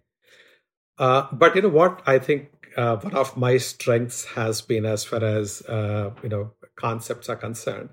Uh, 0.98 1.28
but 1.32 1.56
you 1.56 1.62
know 1.62 1.70
what? 1.70 2.02
I 2.06 2.20
think 2.20 2.50
uh, 2.78 2.98
one 2.98 3.16
of 3.16 3.36
my 3.38 3.58
strengths 3.58 4.26
has 4.26 4.62
been 4.62 4.86
as 4.86 5.04
far 5.04 5.24
as 5.24 5.62
uh, 5.64 6.12
you 6.24 6.30
know 6.30 6.52
concepts 6.76 7.30
are 7.30 7.36
concerned 7.36 7.90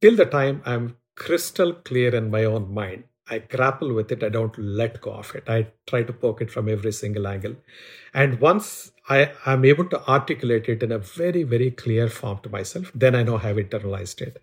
till 0.00 0.16
the 0.16 0.26
time 0.26 0.62
I'm 0.64 0.96
crystal 1.16 1.72
clear 1.72 2.14
in 2.14 2.30
my 2.30 2.44
own 2.44 2.72
mind, 2.72 3.04
I 3.28 3.40
grapple 3.40 3.92
with 3.92 4.10
it. 4.12 4.22
I 4.22 4.28
don't 4.28 4.56
let 4.56 5.00
go 5.00 5.12
of 5.12 5.34
it. 5.34 5.48
I 5.48 5.68
try 5.86 6.02
to 6.04 6.12
poke 6.12 6.40
it 6.40 6.50
from 6.50 6.68
every 6.68 6.92
single 6.92 7.26
angle. 7.26 7.56
And 8.14 8.40
once 8.40 8.92
I 9.08 9.32
am 9.44 9.64
able 9.64 9.86
to 9.86 10.08
articulate 10.08 10.68
it 10.68 10.82
in 10.82 10.92
a 10.92 10.98
very, 10.98 11.42
very 11.42 11.70
clear 11.70 12.08
form 12.08 12.38
to 12.42 12.48
myself, 12.48 12.90
then 12.94 13.14
I 13.14 13.22
know 13.22 13.36
I've 13.36 13.56
internalized 13.56 14.22
it. 14.22 14.42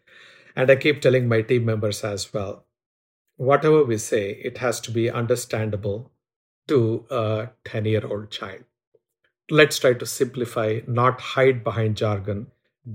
And 0.56 0.70
I 0.70 0.76
keep 0.76 1.02
telling 1.02 1.28
my 1.28 1.42
team 1.42 1.66
members 1.66 2.04
as 2.04 2.32
well 2.34 2.66
whatever 3.38 3.84
we 3.84 3.98
say, 3.98 4.32
it 4.44 4.60
has 4.60 4.80
to 4.80 4.92
be 4.92 5.10
understandable 5.10 6.12
to 6.68 7.06
a 7.10 7.50
10 7.66 7.86
year 7.86 8.06
old 8.06 8.32
child. 8.32 8.64
Let's 9.50 9.78
try 9.78 9.94
to 9.94 10.06
simplify, 10.06 10.82
not 10.88 11.22
hide 11.22 11.64
behind 11.64 11.98
jargon, 11.98 12.48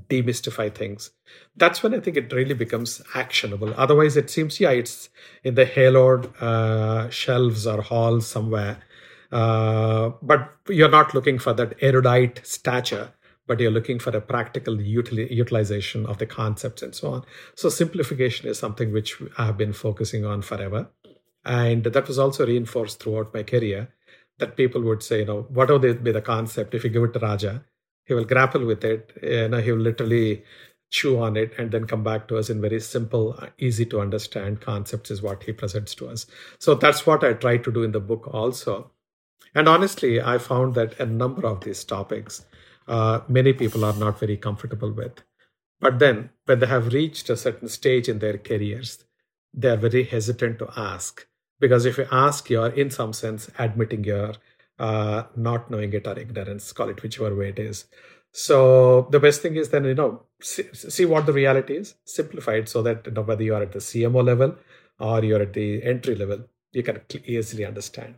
demystify 0.08 0.74
things. 0.74 1.10
That's 1.56 1.82
when 1.82 1.94
I 1.94 2.00
think 2.00 2.16
it 2.16 2.32
really 2.32 2.54
becomes 2.54 3.00
actionable. 3.14 3.72
Otherwise, 3.76 4.16
it 4.16 4.30
seems, 4.30 4.58
yeah, 4.58 4.70
it's 4.70 5.10
in 5.44 5.54
the 5.54 5.64
haloed 5.64 6.34
uh, 6.42 7.08
shelves 7.10 7.66
or 7.66 7.82
halls 7.82 8.26
somewhere. 8.26 8.78
Uh, 9.30 10.10
but 10.22 10.52
you're 10.68 10.90
not 10.90 11.14
looking 11.14 11.38
for 11.38 11.52
that 11.52 11.74
erudite 11.80 12.44
stature 12.44 13.12
but 13.50 13.58
you're 13.58 13.72
looking 13.72 13.98
for 13.98 14.16
a 14.16 14.20
practical 14.20 14.76
util- 14.76 15.28
utilization 15.28 16.06
of 16.06 16.18
the 16.18 16.24
concepts 16.24 16.82
and 16.82 16.94
so 16.94 17.14
on. 17.14 17.24
So 17.56 17.68
simplification 17.68 18.48
is 18.48 18.60
something 18.60 18.92
which 18.92 19.20
I 19.38 19.46
have 19.46 19.56
been 19.56 19.72
focusing 19.72 20.24
on 20.24 20.42
forever. 20.42 20.88
And 21.44 21.84
that 21.84 22.08
was 22.08 22.18
also 22.18 22.46
reinforced 22.46 23.02
throughout 23.02 23.32
my 23.32 23.42
career 23.42 23.88
that 24.38 24.56
people 24.56 24.82
would 24.82 25.02
say, 25.02 25.20
you 25.20 25.24
know, 25.26 25.42
whatever 25.50 25.94
be 25.94 26.12
the 26.12 26.22
concept, 26.22 26.74
if 26.74 26.84
you 26.84 26.90
give 26.90 27.02
it 27.02 27.12
to 27.14 27.18
Raja, 27.18 27.64
he 28.04 28.14
will 28.14 28.24
grapple 28.24 28.64
with 28.64 28.84
it. 28.84 29.12
Know, 29.22 29.58
he 29.58 29.72
will 29.72 29.80
literally 29.80 30.44
chew 30.90 31.18
on 31.18 31.36
it 31.36 31.52
and 31.56 31.70
then 31.70 31.86
come 31.86 32.02
back 32.02 32.26
to 32.28 32.36
us 32.36 32.50
in 32.50 32.60
very 32.60 32.80
simple, 32.80 33.38
easy 33.58 33.86
to 33.86 34.00
understand 34.00 34.60
concepts 34.60 35.10
is 35.10 35.22
what 35.22 35.44
he 35.44 35.52
presents 35.52 35.94
to 35.94 36.08
us. 36.08 36.26
So 36.58 36.74
that's 36.74 37.06
what 37.06 37.22
I 37.22 37.34
try 37.34 37.58
to 37.58 37.72
do 37.72 37.84
in 37.84 37.92
the 37.92 38.00
book 38.00 38.28
also. 38.32 38.90
And 39.54 39.68
honestly, 39.68 40.20
I 40.20 40.38
found 40.38 40.74
that 40.74 40.98
a 40.98 41.06
number 41.06 41.46
of 41.46 41.62
these 41.62 41.84
topics 41.84 42.44
uh, 42.90 43.20
many 43.28 43.52
people 43.52 43.84
are 43.84 43.94
not 43.94 44.18
very 44.18 44.36
comfortable 44.36 44.92
with. 44.92 45.22
But 45.80 46.00
then, 46.00 46.30
when 46.44 46.58
they 46.58 46.66
have 46.66 46.92
reached 46.92 47.30
a 47.30 47.36
certain 47.36 47.68
stage 47.68 48.08
in 48.08 48.18
their 48.18 48.36
careers, 48.36 49.04
they 49.54 49.68
are 49.68 49.76
very 49.76 50.02
hesitant 50.04 50.58
to 50.58 50.68
ask. 50.76 51.26
Because 51.60 51.84
if 51.84 51.98
you 51.98 52.06
ask, 52.10 52.50
you're 52.50 52.70
in 52.70 52.90
some 52.90 53.12
sense 53.12 53.50
admitting 53.58 54.04
your 54.04 54.32
uh, 54.78 55.24
not 55.36 55.70
knowing 55.70 55.92
it 55.92 56.06
or 56.06 56.18
ignorance, 56.18 56.72
call 56.72 56.88
it 56.88 57.02
whichever 57.02 57.36
way 57.36 57.50
it 57.50 57.58
is. 57.58 57.84
So 58.32 59.08
the 59.10 59.20
best 59.20 59.42
thing 59.42 59.56
is 59.56 59.68
then, 59.68 59.84
you 59.84 59.94
know, 59.94 60.22
see, 60.40 60.64
see 60.72 61.04
what 61.04 61.26
the 61.26 61.32
reality 61.32 61.76
is, 61.76 61.94
simplify 62.04 62.54
it 62.54 62.68
so 62.68 62.82
that 62.82 63.04
you 63.04 63.12
know, 63.12 63.22
whether 63.22 63.42
you 63.42 63.54
are 63.54 63.62
at 63.62 63.72
the 63.72 63.80
CMO 63.80 64.24
level 64.24 64.56
or 64.98 65.22
you're 65.22 65.42
at 65.42 65.52
the 65.52 65.82
entry 65.82 66.14
level, 66.14 66.44
you 66.72 66.82
can 66.82 67.00
easily 67.24 67.64
understand. 67.64 68.14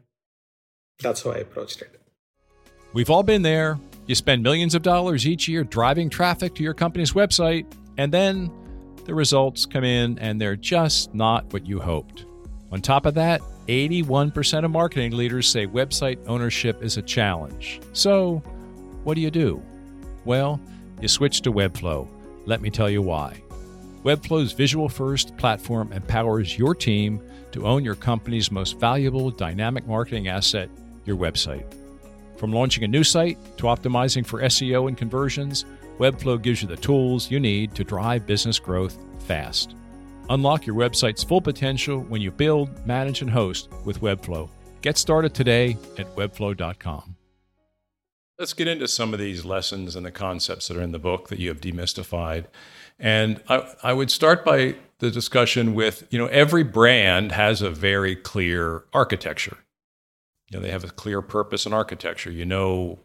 That's 1.00 1.22
how 1.22 1.32
I 1.32 1.38
approached 1.38 1.82
it. 1.82 1.98
We've 2.92 3.10
all 3.10 3.22
been 3.22 3.42
there. 3.42 3.80
You 4.06 4.14
spend 4.14 4.42
millions 4.42 4.74
of 4.74 4.82
dollars 4.82 5.26
each 5.26 5.48
year 5.48 5.64
driving 5.64 6.10
traffic 6.10 6.54
to 6.56 6.62
your 6.62 6.74
company's 6.74 7.12
website, 7.12 7.66
and 7.96 8.12
then 8.12 8.52
the 9.06 9.14
results 9.14 9.64
come 9.64 9.84
in 9.84 10.18
and 10.18 10.40
they're 10.40 10.56
just 10.56 11.14
not 11.14 11.50
what 11.52 11.66
you 11.66 11.80
hoped. 11.80 12.26
On 12.72 12.80
top 12.80 13.04
of 13.04 13.14
that, 13.14 13.42
81% 13.68 14.64
of 14.64 14.70
marketing 14.70 15.12
leaders 15.12 15.46
say 15.46 15.66
website 15.66 16.18
ownership 16.26 16.82
is 16.82 16.96
a 16.96 17.02
challenge. 17.02 17.80
So, 17.92 18.38
what 19.04 19.14
do 19.14 19.20
you 19.20 19.30
do? 19.30 19.62
Well, 20.24 20.58
you 21.00 21.08
switch 21.08 21.42
to 21.42 21.52
Webflow. 21.52 22.08
Let 22.46 22.62
me 22.62 22.70
tell 22.70 22.88
you 22.88 23.02
why. 23.02 23.42
Webflow's 24.04 24.52
visual 24.52 24.88
first 24.88 25.36
platform 25.36 25.92
empowers 25.92 26.58
your 26.58 26.74
team 26.74 27.22
to 27.52 27.66
own 27.66 27.84
your 27.84 27.94
company's 27.94 28.50
most 28.50 28.80
valuable 28.80 29.30
dynamic 29.30 29.86
marketing 29.86 30.28
asset, 30.28 30.70
your 31.04 31.16
website. 31.16 31.66
From 32.36 32.52
launching 32.52 32.84
a 32.84 32.88
new 32.88 33.04
site 33.04 33.38
to 33.58 33.64
optimizing 33.64 34.26
for 34.26 34.40
SEO 34.40 34.88
and 34.88 34.96
conversions, 34.96 35.66
Webflow 35.98 36.40
gives 36.40 36.62
you 36.62 36.68
the 36.68 36.76
tools 36.76 37.30
you 37.30 37.38
need 37.38 37.74
to 37.74 37.84
drive 37.84 38.26
business 38.26 38.58
growth 38.58 38.96
fast. 39.20 39.76
Unlock 40.30 40.66
your 40.66 40.76
website's 40.76 41.22
full 41.22 41.40
potential 41.40 42.00
when 42.00 42.20
you 42.20 42.30
build, 42.30 42.86
manage, 42.86 43.22
and 43.22 43.30
host 43.30 43.68
with 43.84 44.00
Webflow. 44.00 44.48
Get 44.80 44.98
started 44.98 45.34
today 45.34 45.76
at 45.98 46.14
webflow.com. 46.16 47.16
Let's 48.38 48.54
get 48.54 48.66
into 48.66 48.88
some 48.88 49.12
of 49.12 49.20
these 49.20 49.44
lessons 49.44 49.94
and 49.94 50.04
the 50.04 50.10
concepts 50.10 50.68
that 50.68 50.76
are 50.76 50.82
in 50.82 50.92
the 50.92 50.98
book 50.98 51.28
that 51.28 51.38
you 51.38 51.48
have 51.48 51.60
demystified. 51.60 52.46
And 52.98 53.40
I, 53.48 53.72
I 53.82 53.92
would 53.92 54.10
start 54.10 54.44
by 54.44 54.76
the 54.98 55.10
discussion 55.10 55.74
with 55.74 56.06
you 56.10 56.18
know, 56.18 56.26
every 56.26 56.64
brand 56.64 57.32
has 57.32 57.62
a 57.62 57.70
very 57.70 58.16
clear 58.16 58.84
architecture. 58.92 59.58
You 60.50 60.58
know, 60.58 60.62
they 60.62 60.70
have 60.70 60.84
a 60.84 60.88
clear 60.88 61.22
purpose 61.22 61.66
and 61.66 61.74
architecture. 61.74 62.30
You 62.30 62.44
know, 62.44 62.98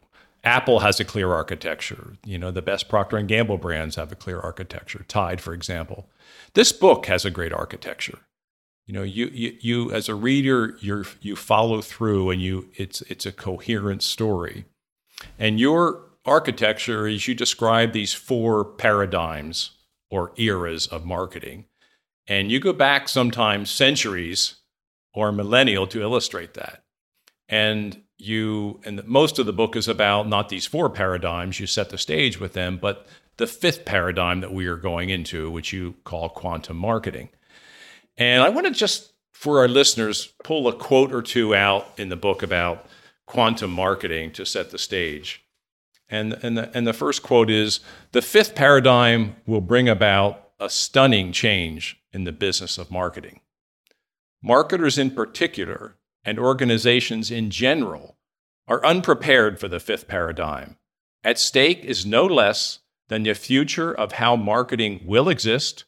Apple 0.48 0.80
has 0.80 0.98
a 0.98 1.06
clear 1.06 1.34
architecture. 1.34 2.13
You 2.25 2.38
know, 2.39 2.51
the 2.51 2.62
best 2.62 2.88
Procter 2.88 3.18
and 3.18 3.27
Gamble 3.27 3.58
brands 3.58 3.98
have 3.98 4.13
a 4.13 4.16
clear 4.16 4.39
architecture. 4.39 5.04
Tide, 5.10 5.42
for 5.42 5.54
example. 5.54 6.10
This 6.54 6.72
book 6.72 7.08
has 7.08 7.25
a 7.25 7.30
great 7.30 7.51
architecture. 7.51 8.20
You 8.86 8.94
know, 8.94 9.04
you 9.04 9.27
you, 9.34 9.58
you 9.60 9.92
as 9.92 10.08
a 10.08 10.16
reader, 10.16 10.77
you 10.80 11.04
you 11.20 11.36
follow 11.36 11.82
through, 11.82 12.30
and 12.30 12.42
you 12.42 12.70
it's 12.75 13.01
it's 13.01 13.25
a 13.25 13.34
coherent 13.34 14.01
story. 14.01 14.63
And 15.38 15.60
your 15.60 16.04
architecture 16.25 17.08
is 17.08 17.27
you 17.27 17.36
describe 17.36 17.92
these 17.92 18.13
four 18.13 18.63
paradigms 18.63 19.72
or 20.10 20.32
eras 20.38 20.88
of 20.88 21.04
marketing, 21.04 21.66
and 22.25 22.50
you 22.50 22.62
go 22.62 22.72
back 22.72 23.10
sometimes 23.10 23.70
centuries 23.70 24.56
or 25.13 25.34
millennial 25.34 25.88
to 25.88 26.01
illustrate 26.01 26.54
that 26.54 26.84
and 27.50 28.04
you 28.18 28.80
and 28.84 29.06
most 29.06 29.38
of 29.38 29.46
the 29.46 29.54
book 29.54 29.76
is 29.76 29.88
about 29.88 30.28
not 30.28 30.50
these 30.50 30.66
four 30.66 30.90
paradigms 30.90 31.60
you 31.60 31.68
set 31.68 31.90
the 31.90 31.98
stage 31.98 32.40
with 32.40 32.54
them 32.54 32.78
but 32.82 33.06
the 33.38 33.48
fifth 33.48 33.86
paradigm 33.86 34.42
that 34.42 34.54
we 34.54 34.66
are 34.66 34.76
going 34.76 35.10
into 35.10 35.52
which 35.52 35.72
you 35.72 35.96
call 36.04 36.30
quantum 36.30 36.78
marketing. 36.78 37.30
And 38.18 38.42
i 38.42 38.50
want 38.50 38.68
to 38.68 38.74
just 38.74 39.14
for 39.32 39.60
our 39.60 39.68
listeners 39.68 40.34
pull 40.44 40.68
a 40.68 40.74
quote 40.74 41.14
or 41.14 41.22
two 41.22 41.54
out 41.54 41.88
in 41.98 42.10
the 42.10 42.16
book 42.16 42.42
about 42.42 42.88
quantum 43.28 43.72
marketing 43.72 44.32
to 44.32 44.46
set 44.46 44.72
the 44.72 44.80
stage. 44.80 45.44
And 46.10 46.34
and 46.42 46.58
the, 46.58 46.76
and 46.76 46.88
the 46.88 46.94
first 46.94 47.22
quote 47.22 47.52
is 47.52 47.82
the 48.14 48.22
fifth 48.22 48.56
paradigm 48.56 49.36
will 49.46 49.62
bring 49.62 49.88
about 49.88 50.50
a 50.60 50.70
stunning 50.70 51.32
change 51.32 52.02
in 52.12 52.24
the 52.24 52.32
business 52.32 52.80
of 52.80 52.90
marketing. 52.90 53.42
Marketers 54.42 54.98
in 54.98 55.12
particular 55.12 55.98
and 56.28 56.38
organizations 56.38 57.32
in 57.32 57.50
general 57.50 58.18
are 58.68 58.86
unprepared 58.86 59.58
for 59.58 59.70
the 59.70 59.80
fifth 59.80 60.10
paradigm. 60.10 60.76
At 61.24 61.40
stake 61.40 61.86
is 61.86 62.06
no 62.06 62.26
less 62.26 62.80
than 63.08 63.24
the 63.24 63.34
future 63.34 63.94
of 63.94 64.12
how 64.12 64.36
marketing 64.36 65.00
will 65.06 65.30
exist, 65.30 65.86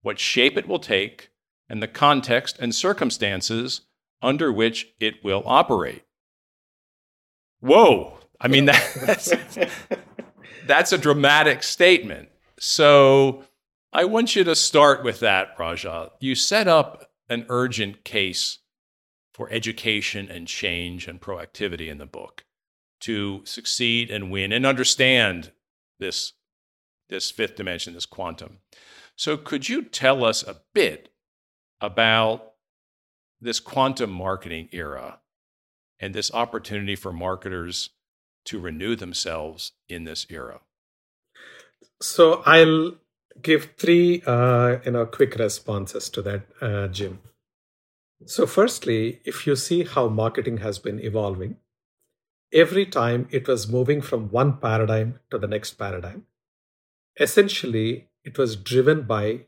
what 0.00 0.18
shape 0.18 0.56
it 0.56 0.66
will 0.66 0.78
take, 0.78 1.28
and 1.68 1.82
the 1.82 1.88
context 1.88 2.58
and 2.58 2.74
circumstances 2.74 3.82
under 4.22 4.50
which 4.50 4.94
it 4.98 5.22
will 5.22 5.42
operate. 5.44 6.04
Whoa! 7.60 8.18
I 8.40 8.48
mean, 8.48 8.64
that's, 8.64 9.30
that's 10.66 10.92
a 10.92 10.98
dramatic 10.98 11.62
statement. 11.62 12.30
So 12.58 13.44
I 13.92 14.06
want 14.06 14.34
you 14.34 14.42
to 14.44 14.56
start 14.56 15.04
with 15.04 15.20
that, 15.20 15.54
Raja. 15.58 16.12
You 16.18 16.34
set 16.34 16.66
up 16.66 17.10
an 17.28 17.44
urgent 17.50 18.04
case 18.04 18.58
for 19.32 19.48
education 19.50 20.30
and 20.30 20.46
change 20.46 21.08
and 21.08 21.20
proactivity 21.20 21.88
in 21.88 21.98
the 21.98 22.06
book 22.06 22.44
to 23.00 23.42
succeed 23.44 24.10
and 24.10 24.30
win 24.30 24.52
and 24.52 24.64
understand 24.64 25.52
this, 25.98 26.34
this 27.08 27.30
fifth 27.30 27.56
dimension, 27.56 27.94
this 27.94 28.06
quantum. 28.06 28.58
So, 29.16 29.36
could 29.36 29.68
you 29.68 29.82
tell 29.82 30.24
us 30.24 30.42
a 30.42 30.60
bit 30.74 31.10
about 31.80 32.52
this 33.40 33.60
quantum 33.60 34.10
marketing 34.10 34.68
era 34.72 35.18
and 35.98 36.14
this 36.14 36.32
opportunity 36.32 36.96
for 36.96 37.12
marketers 37.12 37.90
to 38.46 38.58
renew 38.58 38.96
themselves 38.96 39.72
in 39.88 40.04
this 40.04 40.26
era? 40.30 40.60
So, 42.00 42.42
I'll 42.46 42.92
give 43.40 43.70
three 43.78 44.22
uh, 44.26 44.78
you 44.84 44.92
know 44.92 45.06
quick 45.06 45.34
responses 45.36 46.08
to 46.10 46.22
that, 46.22 46.42
uh, 46.60 46.88
Jim. 46.88 47.20
So, 48.26 48.46
firstly, 48.46 49.20
if 49.24 49.46
you 49.46 49.56
see 49.56 49.84
how 49.84 50.08
marketing 50.08 50.58
has 50.58 50.78
been 50.78 51.00
evolving, 51.00 51.56
every 52.52 52.86
time 52.86 53.28
it 53.30 53.48
was 53.48 53.68
moving 53.68 54.00
from 54.00 54.30
one 54.30 54.58
paradigm 54.58 55.18
to 55.30 55.38
the 55.38 55.46
next 55.46 55.72
paradigm, 55.74 56.26
essentially 57.18 58.08
it 58.24 58.38
was 58.38 58.56
driven 58.56 59.02
by 59.02 59.46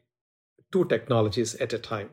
two 0.72 0.84
technologies 0.86 1.54
at 1.56 1.72
a 1.72 1.78
time. 1.78 2.10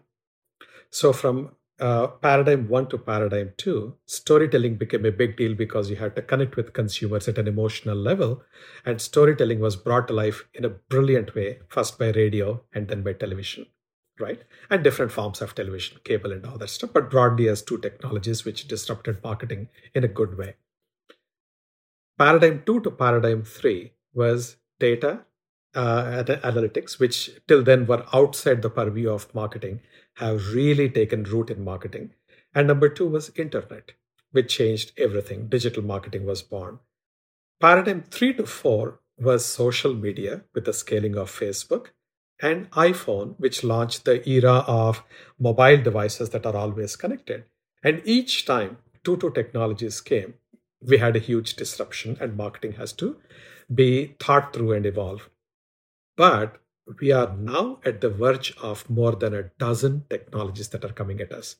So, 0.89 1.13
from 1.13 1.56
uh, 1.80 2.08
paradigm 2.08 2.68
one 2.70 2.88
to 2.89 2.98
paradigm 2.98 3.53
two, 3.58 3.96
storytelling 4.06 4.75
became 4.77 5.06
a 5.06 5.12
big 5.12 5.38
deal 5.38 5.56
because 5.56 5.89
you 5.89 5.96
had 5.96 6.15
to 6.15 6.22
connect 6.22 6.56
with 6.56 6.74
consumers 6.74 7.27
at 7.27 7.39
an 7.39 7.48
emotional 7.48 7.98
level. 7.98 8.44
And 8.86 9.01
storytelling 9.01 9.60
was 9.60 9.75
brought 9.75 10.08
to 10.10 10.13
life 10.13 10.46
in 10.53 10.65
a 10.65 10.70
brilliant 10.70 11.34
way, 11.34 11.60
first 11.68 11.98
by 11.98 12.12
radio 12.12 12.63
and 12.74 12.88
then 12.88 13.01
by 13.01 13.13
television, 13.13 13.65
right? 14.20 14.41
And 14.70 14.84
different 14.84 15.12
forms 15.12 15.41
of 15.41 15.56
television, 15.56 16.00
cable, 16.03 16.32
and 16.32 16.46
all 16.46 16.58
that 16.58 16.70
stuff, 16.70 16.91
but 16.94 17.10
broadly 17.10 17.48
as 17.50 17.62
two 17.62 17.77
technologies 17.77 18.46
which 18.46 18.68
disrupted 18.68 19.24
marketing 19.24 19.70
in 19.94 20.03
a 20.03 20.08
good 20.08 20.38
way. 20.38 20.56
Paradigm 22.18 22.63
two 22.65 22.82
to 22.82 22.91
paradigm 22.91 23.44
three 23.44 23.94
was 24.13 24.58
data 24.80 25.22
uh, 25.74 26.24
analytics, 26.24 27.00
which 27.00 27.32
till 27.48 27.63
then 27.63 27.88
were 27.88 28.06
outside 28.13 28.62
the 28.62 28.70
purview 28.70 29.10
of 29.10 29.34
marketing 29.34 29.80
have 30.15 30.53
really 30.53 30.89
taken 30.89 31.24
root 31.24 31.50
in 31.50 31.63
marketing. 31.63 32.12
And 32.53 32.68
number 32.68 32.89
two 32.89 33.08
was 33.08 33.32
internet, 33.38 33.94
which 34.32 34.56
changed 34.56 34.91
everything. 34.98 35.48
Digital 35.48 35.84
marketing 35.84 36.25
was 36.25 36.41
born. 36.41 36.80
Paradigm 37.60 38.03
three 38.03 38.34
to 38.34 38.46
four 38.46 39.00
was 39.18 39.46
social 39.46 39.94
media 39.94 40.44
with 40.53 40.65
the 40.65 40.74
scaling 40.74 41.15
of 41.15 41.32
Facebook 41.32 41.88
and 42.41 42.69
iPhone, 42.71 43.36
which 43.38 43.63
launched 43.63 44.05
the 44.05 44.27
era 44.27 44.63
of 44.67 45.03
mobile 45.39 45.77
devices 45.77 46.29
that 46.31 46.45
are 46.45 46.55
always 46.55 46.95
connected. 46.95 47.45
And 47.83 48.01
each 48.05 48.45
time 48.45 48.77
two 49.03 49.17
two 49.17 49.31
technologies 49.31 50.01
came, 50.01 50.36
we 50.81 50.98
had 50.98 51.15
a 51.15 51.19
huge 51.19 51.55
disruption, 51.55 52.17
and 52.19 52.38
marketing 52.38 52.74
has 52.74 52.93
to 52.93 53.17
be 53.74 54.15
thought 54.19 54.53
through 54.53 54.74
and 54.74 54.86
evolve. 54.86 55.29
But 56.17 56.57
we 57.00 57.12
are 57.12 57.36
now 57.38 57.79
at 57.86 58.01
the 58.01 58.10
verge 58.10 58.55
of 58.57 58.89
more 58.89 59.15
than 59.15 59.33
a 59.33 59.43
dozen 59.60 60.05
technologies 60.10 60.69
that 60.69 60.83
are 60.83 60.93
coming 60.93 61.21
at 61.21 61.31
us. 61.31 61.57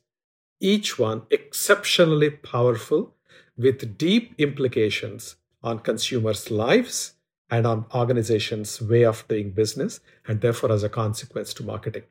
Each 0.60 0.98
one 0.98 1.22
exceptionally 1.30 2.30
powerful 2.30 3.14
with 3.56 3.96
deep 3.98 4.34
implications 4.38 5.36
on 5.62 5.78
consumers' 5.78 6.50
lives 6.50 7.14
and 7.52 7.66
on 7.66 7.84
organizations' 7.94 8.80
way 8.80 9.04
of 9.04 9.28
doing 9.28 9.50
business, 9.50 10.00
and 10.26 10.40
therefore, 10.40 10.72
as 10.72 10.82
a 10.82 10.88
consequence, 10.88 11.52
to 11.54 11.62
marketing. 11.62 12.04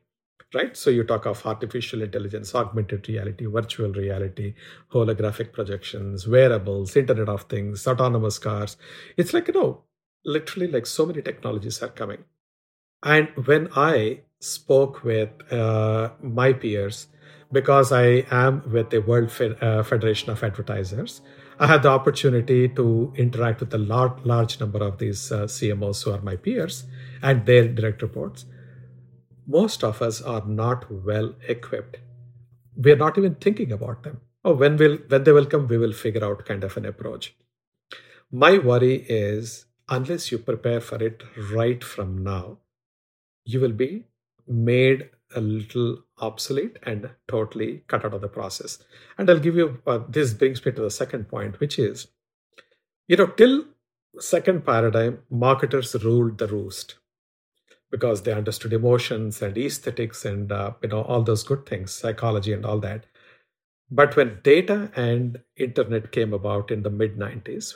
Right? 0.54 0.76
So, 0.76 0.90
you 0.90 1.02
talk 1.02 1.26
of 1.26 1.44
artificial 1.44 2.02
intelligence, 2.02 2.54
augmented 2.54 3.08
reality, 3.08 3.46
virtual 3.46 3.92
reality, 3.92 4.54
holographic 4.92 5.52
projections, 5.52 6.28
wearables, 6.28 6.94
Internet 6.94 7.28
of 7.28 7.42
Things, 7.44 7.86
autonomous 7.86 8.38
cars. 8.38 8.76
It's 9.16 9.34
like, 9.34 9.48
you 9.48 9.54
know, 9.54 9.82
literally 10.24 10.68
like 10.68 10.86
so 10.86 11.06
many 11.06 11.22
technologies 11.22 11.82
are 11.82 11.88
coming. 11.88 12.24
And 13.02 13.30
when 13.46 13.68
I 13.74 14.20
spoke 14.38 15.02
with 15.02 15.30
uh, 15.52 16.10
my 16.22 16.52
peers, 16.52 17.08
because 17.50 17.90
I 17.90 18.26
am 18.30 18.62
with 18.70 18.90
the 18.90 19.00
World 19.00 19.30
uh, 19.40 19.82
Federation 19.82 20.30
of 20.30 20.44
Advertisers, 20.44 21.20
I 21.62 21.68
had 21.68 21.84
the 21.84 21.90
opportunity 21.90 22.68
to 22.70 23.12
interact 23.14 23.60
with 23.60 23.72
a 23.72 23.78
large, 23.78 24.24
large 24.24 24.58
number 24.58 24.80
of 24.82 24.98
these 24.98 25.30
uh, 25.30 25.44
CMOs 25.44 26.02
who 26.02 26.10
are 26.10 26.20
my 26.20 26.34
peers 26.34 26.86
and 27.22 27.46
their 27.46 27.68
direct 27.68 28.02
reports. 28.02 28.46
Most 29.46 29.84
of 29.84 30.02
us 30.02 30.20
are 30.20 30.44
not 30.44 30.90
well 30.90 31.36
equipped. 31.46 31.98
We're 32.74 32.96
not 32.96 33.16
even 33.16 33.36
thinking 33.36 33.70
about 33.70 34.02
them. 34.02 34.22
Oh, 34.44 34.54
when 34.54 34.76
will 34.76 34.98
when 35.06 35.22
they 35.22 35.30
will 35.30 35.46
come, 35.46 35.68
we 35.68 35.78
will 35.78 35.92
figure 35.92 36.24
out 36.24 36.44
kind 36.46 36.64
of 36.64 36.76
an 36.76 36.84
approach. 36.84 37.32
My 38.32 38.58
worry 38.58 38.96
is 39.08 39.66
unless 39.88 40.32
you 40.32 40.38
prepare 40.38 40.80
for 40.80 41.00
it 41.00 41.22
right 41.52 41.84
from 41.84 42.24
now, 42.24 42.58
you 43.44 43.60
will 43.60 43.78
be 43.84 44.06
made 44.48 45.10
a 45.34 45.40
little 45.40 45.98
obsolete 46.18 46.78
and 46.82 47.10
totally 47.28 47.84
cut 47.88 48.04
out 48.04 48.14
of 48.14 48.20
the 48.20 48.28
process. 48.28 48.78
And 49.18 49.28
I'll 49.28 49.38
give 49.38 49.56
you 49.56 49.80
uh, 49.86 50.00
this 50.08 50.34
brings 50.34 50.64
me 50.64 50.72
to 50.72 50.82
the 50.82 50.90
second 50.90 51.28
point, 51.28 51.60
which 51.60 51.78
is, 51.78 52.08
you 53.08 53.16
know, 53.16 53.26
till 53.26 53.64
second 54.18 54.64
paradigm, 54.64 55.20
marketers 55.30 55.94
ruled 56.04 56.38
the 56.38 56.46
roost 56.46 56.96
because 57.90 58.22
they 58.22 58.32
understood 58.32 58.72
emotions 58.72 59.42
and 59.42 59.56
aesthetics 59.56 60.24
and 60.24 60.50
uh, 60.50 60.72
you 60.82 60.88
know 60.88 61.02
all 61.02 61.22
those 61.22 61.42
good 61.44 61.66
things, 61.66 61.92
psychology 61.92 62.52
and 62.52 62.64
all 62.64 62.78
that. 62.80 63.06
But 63.90 64.16
when 64.16 64.40
data 64.42 64.90
and 64.96 65.40
internet 65.56 66.12
came 66.12 66.32
about 66.32 66.70
in 66.70 66.82
the 66.82 66.90
mid 66.90 67.18
90s, 67.18 67.74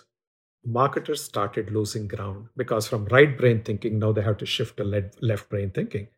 marketers 0.65 1.23
started 1.23 1.71
losing 1.71 2.09
ground 2.09 2.49
because 2.57 2.89
from 2.89 3.05
right 3.07 3.37
brain 3.37 3.63
thinking, 3.63 3.99
now 3.99 4.13
they 4.13 4.23
have 4.23 4.39
to 4.39 4.47
shift 4.47 4.79
to 4.79 5.11
left 5.21 5.49
brain 5.51 5.71
thinking. 5.71 6.09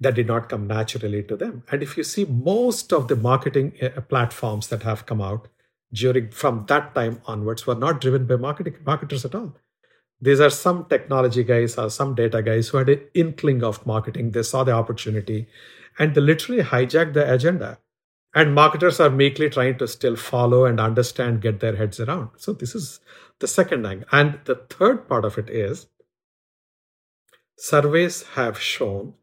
That 0.00 0.14
did 0.14 0.26
not 0.26 0.48
come 0.48 0.66
naturally 0.66 1.22
to 1.24 1.36
them. 1.36 1.62
And 1.70 1.82
if 1.82 1.96
you 1.96 2.04
see 2.04 2.24
most 2.24 2.92
of 2.92 3.08
the 3.08 3.16
marketing 3.16 3.74
uh, 3.82 4.00
platforms 4.00 4.68
that 4.68 4.82
have 4.82 5.04
come 5.04 5.20
out 5.20 5.48
during 5.92 6.30
from 6.30 6.64
that 6.68 6.94
time 6.94 7.20
onwards 7.26 7.66
were 7.66 7.74
not 7.74 8.00
driven 8.00 8.26
by 8.26 8.36
marketing 8.36 8.76
marketers 8.86 9.24
at 9.24 9.34
all. 9.34 9.56
These 10.22 10.40
are 10.40 10.50
some 10.50 10.86
technology 10.86 11.44
guys 11.44 11.76
or 11.76 11.90
some 11.90 12.14
data 12.14 12.42
guys 12.42 12.68
who 12.68 12.78
had 12.78 12.88
an 12.88 13.00
inkling 13.14 13.62
of 13.62 13.86
marketing. 13.86 14.30
They 14.30 14.42
saw 14.42 14.64
the 14.64 14.72
opportunity 14.72 15.48
and 15.98 16.14
they 16.14 16.20
literally 16.20 16.62
hijacked 16.62 17.14
the 17.14 17.32
agenda 17.32 17.78
and 18.34 18.54
marketers 18.54 19.00
are 19.00 19.10
meekly 19.10 19.50
trying 19.50 19.76
to 19.78 19.88
still 19.88 20.16
follow 20.16 20.64
and 20.64 20.78
understand 20.78 21.42
get 21.42 21.60
their 21.60 21.76
heads 21.76 22.00
around 22.00 22.30
so 22.36 22.52
this 22.52 22.74
is 22.74 23.00
the 23.40 23.48
second 23.48 23.86
angle 23.86 24.08
and 24.12 24.38
the 24.44 24.54
third 24.54 25.08
part 25.08 25.24
of 25.24 25.38
it 25.38 25.48
is 25.50 25.88
surveys 27.56 28.22
have 28.34 28.60
shown 28.60 29.14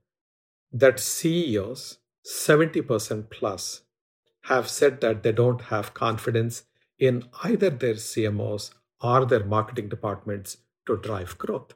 that 0.72 1.00
ceos 1.00 1.98
70% 2.26 3.30
plus 3.30 3.82
have 4.44 4.70
said 4.70 5.02
that 5.02 5.24
they 5.24 5.32
don't 5.32 5.62
have 5.64 5.94
confidence 5.94 6.64
in 7.00 7.24
either 7.44 7.70
their 7.70 7.94
cmos 7.96 8.72
or 9.02 9.26
their 9.26 9.44
marketing 9.44 9.88
departments 9.88 10.58
to 10.86 10.98
drive 10.98 11.38
growth. 11.38 11.74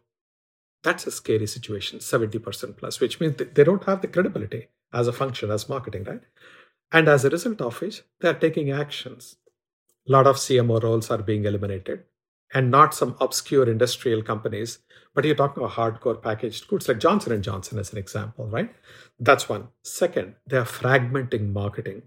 That's 0.83 1.05
a 1.05 1.11
scary 1.11 1.47
situation 1.47 1.99
70% 1.99 2.77
plus 2.77 2.99
which 2.99 3.19
means 3.19 3.37
they 3.37 3.63
don't 3.63 3.83
have 3.85 4.01
the 4.01 4.07
credibility 4.07 4.69
as 4.93 5.07
a 5.07 5.13
function 5.13 5.51
as 5.51 5.69
marketing 5.69 6.03
right? 6.05 6.21
And 6.91 7.07
as 7.07 7.23
a 7.23 7.29
result 7.29 7.61
of 7.61 7.79
which, 7.79 8.03
they 8.19 8.27
are 8.29 8.33
taking 8.33 8.69
actions. 8.71 9.37
A 10.07 10.11
lot 10.11 10.27
of 10.27 10.35
CMO 10.35 10.81
roles 10.83 11.09
are 11.09 11.21
being 11.21 11.45
eliminated, 11.45 12.03
and 12.53 12.71
not 12.71 12.93
some 12.93 13.15
obscure 13.19 13.69
industrial 13.69 14.21
companies, 14.21 14.79
but 15.13 15.25
you're 15.25 15.35
talking 15.35 15.63
about 15.63 15.75
hardcore 15.75 16.21
packaged 16.21 16.67
goods 16.67 16.87
like 16.87 16.99
Johnson 16.99 17.41
Johnson 17.41 17.79
as 17.79 17.91
an 17.91 17.97
example, 17.97 18.47
right? 18.47 18.73
That's 19.19 19.49
one. 19.49 19.69
Second, 19.83 20.35
they 20.47 20.57
are 20.57 20.65
fragmenting 20.65 21.51
marketing. 21.53 22.03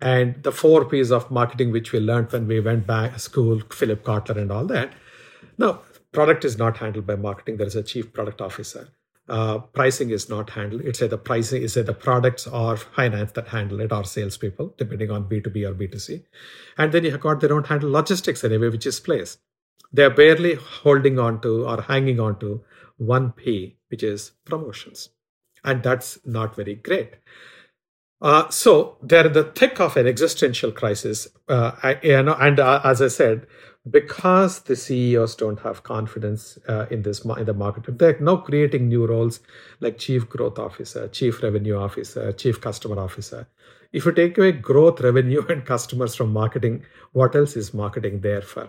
And 0.00 0.42
the 0.42 0.52
four 0.52 0.84
P's 0.84 1.10
of 1.10 1.30
marketing, 1.30 1.72
which 1.72 1.92
we 1.92 1.98
learned 1.98 2.32
when 2.32 2.46
we 2.46 2.60
went 2.60 2.86
back 2.86 3.14
to 3.14 3.18
school, 3.18 3.60
Philip 3.72 4.04
Kotler 4.04 4.36
and 4.36 4.52
all 4.52 4.64
that. 4.66 4.92
Now, 5.56 5.80
product 6.12 6.44
is 6.44 6.56
not 6.56 6.76
handled 6.76 7.06
by 7.06 7.16
marketing. 7.16 7.56
There 7.56 7.66
is 7.66 7.74
a 7.74 7.82
chief 7.82 8.12
product 8.12 8.40
officer 8.40 8.88
uh, 9.28 9.58
pricing 9.58 10.10
is 10.10 10.28
not 10.28 10.50
handled. 10.50 10.82
It's 10.82 11.02
either 11.02 11.16
pricing 11.16 11.62
is 11.62 11.76
either 11.76 11.92
products 11.92 12.46
or 12.46 12.76
finance 12.76 13.32
that 13.32 13.48
handle 13.48 13.80
it 13.80 13.92
or 13.92 14.04
salespeople, 14.04 14.74
depending 14.78 15.10
on 15.10 15.28
B2B 15.28 15.68
or 15.68 15.74
B2C. 15.74 16.24
And 16.78 16.92
then 16.92 17.04
you 17.04 17.10
have 17.10 17.20
got 17.20 17.40
they 17.40 17.48
don't 17.48 17.66
handle 17.66 17.90
logistics 17.90 18.42
anyway, 18.42 18.68
which 18.68 18.86
is 18.86 19.00
place. 19.00 19.38
They're 19.92 20.10
barely 20.10 20.54
holding 20.54 21.18
on 21.18 21.40
to 21.42 21.66
or 21.66 21.82
hanging 21.82 22.20
on 22.20 22.38
to 22.40 22.62
one 22.98 23.32
P, 23.32 23.76
which 23.88 24.02
is 24.02 24.32
promotions. 24.44 25.10
And 25.64 25.82
that's 25.82 26.18
not 26.26 26.54
very 26.54 26.74
great. 26.74 27.14
Uh, 28.20 28.48
so 28.50 28.96
they're 29.02 29.26
in 29.26 29.32
the 29.32 29.44
thick 29.44 29.80
of 29.80 29.96
an 29.96 30.06
existential 30.06 30.72
crisis. 30.72 31.28
Uh, 31.48 31.94
you 32.02 32.22
know, 32.22 32.34
and 32.34 32.58
uh, 32.58 32.80
as 32.84 33.00
I 33.00 33.08
said, 33.08 33.46
because 33.88 34.60
the 34.60 34.76
CEOs 34.76 35.36
don't 35.36 35.60
have 35.60 35.82
confidence 35.82 36.58
uh, 36.68 36.86
in 36.90 37.02
this 37.02 37.24
in 37.24 37.46
the 37.46 37.54
market, 37.54 37.98
they're 37.98 38.18
now 38.20 38.36
creating 38.36 38.88
new 38.88 39.06
roles 39.06 39.40
like 39.80 39.98
chief 39.98 40.28
growth 40.28 40.58
officer, 40.58 41.08
chief 41.08 41.42
revenue 41.42 41.76
officer, 41.76 42.32
chief 42.32 42.60
customer 42.60 42.98
officer. 42.98 43.46
If 43.92 44.04
you 44.04 44.12
take 44.12 44.36
away 44.36 44.52
growth, 44.52 45.00
revenue, 45.00 45.46
and 45.48 45.64
customers 45.64 46.14
from 46.14 46.32
marketing, 46.32 46.84
what 47.12 47.34
else 47.34 47.56
is 47.56 47.72
marketing 47.72 48.20
there 48.20 48.42
for? 48.42 48.68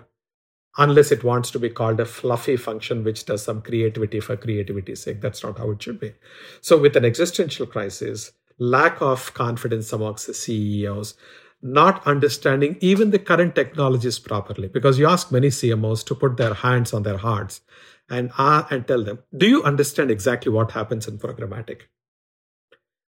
Unless 0.80 1.12
it 1.12 1.24
wants 1.24 1.52
to 1.52 1.60
be 1.60 1.70
called 1.70 2.00
a 2.00 2.06
fluffy 2.06 2.56
function 2.56 3.04
which 3.04 3.26
does 3.26 3.44
some 3.44 3.62
creativity 3.62 4.22
for 4.22 4.38
creativity's 4.38 5.04
sake. 5.04 5.20
That's 5.20 5.44
not 5.44 5.58
how 5.58 5.72
it 5.72 5.84
should 5.84 6.00
be. 6.00 6.14
So, 6.62 6.78
with 6.78 6.96
an 6.96 7.04
existential 7.04 7.68
crisis, 7.68 8.32
lack 8.58 9.02
of 9.02 9.34
confidence 9.34 9.92
amongst 9.92 10.28
the 10.28 10.34
CEOs, 10.34 11.16
not 11.62 12.06
understanding 12.08 12.78
even 12.80 13.12
the 13.12 13.20
current 13.20 13.56
technologies 13.56 14.20
properly. 14.20 14.70
Because 14.70 14.98
you 14.98 15.08
ask 15.08 15.32
many 15.32 15.50
CMOs 15.50 16.06
to 16.06 16.16
put 16.16 16.38
their 16.38 16.54
hands 16.54 16.94
on 16.94 17.04
their 17.04 17.18
hearts 17.18 17.62
and, 18.10 18.32
uh, 18.38 18.64
and 18.70 18.88
tell 18.88 19.04
them, 19.04 19.20
do 19.36 19.48
you 19.48 19.64
understand 19.64 20.10
exactly 20.10 20.52
what 20.52 20.72
happens 20.72 21.08
in 21.10 21.18
programmatic? 21.18 21.82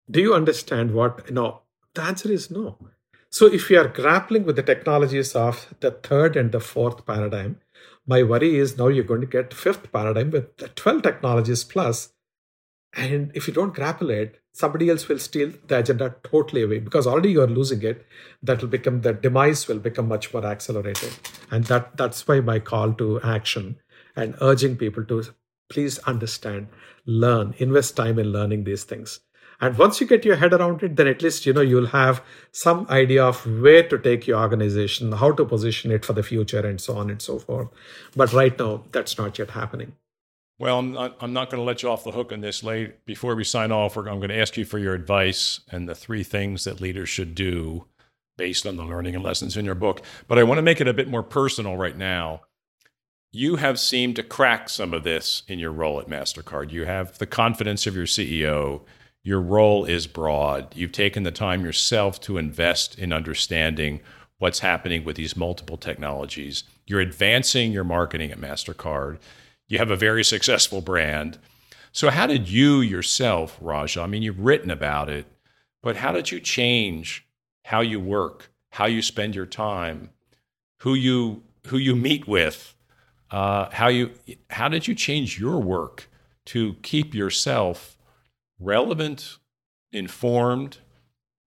Do 0.10 0.22
you 0.22 0.34
understand 0.34 0.94
what? 0.94 1.30
No. 1.32 1.64
The 1.94 2.04
answer 2.04 2.32
is 2.32 2.50
no. 2.50 2.78
So 3.30 3.48
if 3.48 3.70
you 3.70 3.80
are 3.80 3.88
grappling 3.88 4.46
with 4.46 4.56
the 4.56 4.64
technologies 4.64 5.36
of 5.36 5.74
the 5.80 5.92
third 5.92 6.36
and 6.36 6.52
the 6.52 6.60
fourth 6.60 7.06
paradigm, 7.06 7.60
my 8.06 8.24
worry 8.24 8.56
is 8.58 8.78
now 8.78 8.88
you're 8.88 9.04
going 9.04 9.22
to 9.22 9.28
get 9.28 9.54
fifth 9.54 9.92
paradigm 9.92 10.32
with 10.32 10.56
the 10.58 10.70
12 10.70 11.02
technologies 11.02 11.64
plus. 11.64 12.14
And 12.96 13.32
if 13.36 13.48
you 13.48 13.54
don't 13.54 13.76
grapple 13.76 14.10
it, 14.10 14.40
somebody 14.54 14.90
else 14.90 15.08
will 15.08 15.20
steal 15.20 15.52
the 15.68 15.80
agenda 15.80 16.16
totally 16.24 16.64
away 16.64 16.80
because 16.80 17.06
already 17.06 17.32
you're 17.32 17.48
losing 17.48 17.84
it. 17.84 18.06
That 18.42 18.62
will 18.62 18.70
become 18.70 19.02
the 19.02 19.14
demise 19.14 19.68
will 19.68 19.80
become 19.80 20.08
much 20.08 20.34
more 20.34 20.46
accelerated. 20.46 21.14
And 21.52 21.66
that 21.66 21.98
that's 21.98 22.28
why 22.28 22.40
my 22.40 22.60
call 22.60 22.94
to 22.94 23.22
action 23.22 23.78
and 24.16 24.36
urging 24.42 24.78
people 24.78 25.04
to 25.06 25.24
please 25.70 26.00
understand 26.00 26.68
learn 27.06 27.54
invest 27.58 27.96
time 27.96 28.18
in 28.20 28.32
learning 28.32 28.64
these 28.64 28.84
things 28.86 29.20
and 29.60 29.78
once 29.78 30.00
you 30.00 30.08
get 30.08 30.26
your 30.26 30.36
head 30.36 30.54
around 30.54 30.84
it 30.84 30.96
then 30.96 31.08
at 31.08 31.22
least 31.22 31.46
you 31.46 31.54
know 31.54 31.62
you'll 31.62 31.88
have 31.88 32.24
some 32.52 32.86
idea 32.90 33.24
of 33.24 33.46
where 33.62 33.88
to 33.88 33.98
take 33.98 34.28
your 34.28 34.40
organization 34.40 35.12
how 35.12 35.32
to 35.32 35.46
position 35.46 35.92
it 35.92 36.06
for 36.06 36.14
the 36.14 36.24
future 36.24 36.66
and 36.66 36.82
so 36.82 36.98
on 36.98 37.10
and 37.10 37.22
so 37.22 37.40
forth 37.40 37.68
but 38.16 38.34
right 38.34 38.60
now 38.60 38.84
that's 38.92 39.18
not 39.18 39.38
yet 39.40 39.52
happening 39.52 39.94
well, 40.60 40.80
I'm 40.80 40.92
not, 40.92 41.16
I'm 41.22 41.34
not 41.34 41.52
going 41.52 41.62
to 41.62 41.66
let 41.66 41.84
you 41.84 41.90
off 41.90 42.04
the 42.04 42.12
hook 42.12 42.32
on 42.32 42.42
this. 42.42 42.64
Late 42.64 43.06
before 43.06 43.36
we 43.36 43.44
sign 43.44 43.72
off, 43.72 43.96
I'm 43.96 44.06
going 44.06 44.30
to 44.30 44.40
ask 44.40 44.58
you 44.58 44.66
for 44.66 44.80
your 44.80 44.96
advice 44.96 45.60
and 45.70 45.88
the 45.88 45.94
three 45.94 46.24
things 46.24 46.64
that 46.64 46.82
leaders 46.82 47.10
should 47.10 47.36
do 47.36 47.86
based 48.38 48.66
on 48.66 48.76
the 48.76 48.86
learning 48.86 49.16
and 49.16 49.24
lessons 49.24 49.56
in 49.56 49.66
your 49.66 49.76
book. 49.76 50.02
But 50.28 50.40
I 50.40 50.44
want 50.44 50.58
to 50.58 50.64
make 50.64 50.82
it 50.82 50.88
a 50.88 50.94
bit 50.94 51.10
more 51.10 51.24
personal 51.24 51.78
right 51.78 51.98
now. 51.98 52.42
You 53.32 53.58
have 53.58 53.80
seemed 53.80 54.16
to 54.16 54.24
crack 54.24 54.70
some 54.70 54.94
of 54.94 55.04
this 55.04 55.44
in 55.48 55.60
your 55.60 55.72
role 55.72 56.00
at 56.00 56.08
MasterCard. 56.08 56.72
You 56.72 56.86
have 56.86 57.18
the 57.20 57.28
confidence 57.28 57.86
of 57.86 57.96
your 57.96 58.06
CEO. 58.06 58.82
Your 59.24 59.42
role 59.42 59.86
is 59.86 60.08
broad. 60.08 60.76
You've 60.76 60.92
taken 60.92 61.24
the 61.24 61.32
time 61.32 61.64
yourself 61.66 62.20
to 62.22 62.38
invest 62.38 62.98
in 62.98 63.12
understanding 63.12 64.00
what's 64.38 64.60
happening 64.60 65.04
with 65.04 65.16
these 65.16 65.36
multiple 65.36 65.78
technologies. 65.78 66.64
You're 66.86 67.02
advancing 67.02 67.72
your 67.72 67.84
marketing 67.84 68.32
at 68.32 68.40
MasterCard 68.40 69.18
you 69.68 69.78
have 69.78 69.92
a 69.92 69.96
very 69.96 70.24
successful 70.24 70.82
brand. 70.82 71.38
So, 71.92 72.10
how 72.10 72.28
did 72.28 72.50
you 72.50 72.82
yourself, 72.82 73.58
Raja? 73.62 74.02
I 74.02 74.08
mean, 74.08 74.22
you've 74.22 74.40
written 74.40 74.72
about 74.72 75.10
it, 75.10 75.26
but 75.82 75.98
how 75.98 76.12
did 76.12 76.32
you 76.32 76.40
change 76.40 77.26
how 77.66 77.82
you 77.82 78.00
work, 78.00 78.52
how 78.72 78.86
you 78.86 79.02
spend 79.02 79.36
your 79.36 79.46
time, 79.46 80.12
who 80.80 80.94
you 80.94 81.44
who 81.68 81.78
you 81.78 81.96
meet 81.96 82.28
with, 82.28 82.76
uh, 83.32 83.70
how 83.72 83.88
you 83.88 84.12
how 84.50 84.70
did 84.70 84.88
you 84.88 84.96
change 84.96 85.40
your 85.40 85.60
work 85.60 86.10
to 86.46 86.76
keep 86.82 87.14
yourself 87.14 87.97
relevant, 88.60 89.38
informed, 89.92 90.78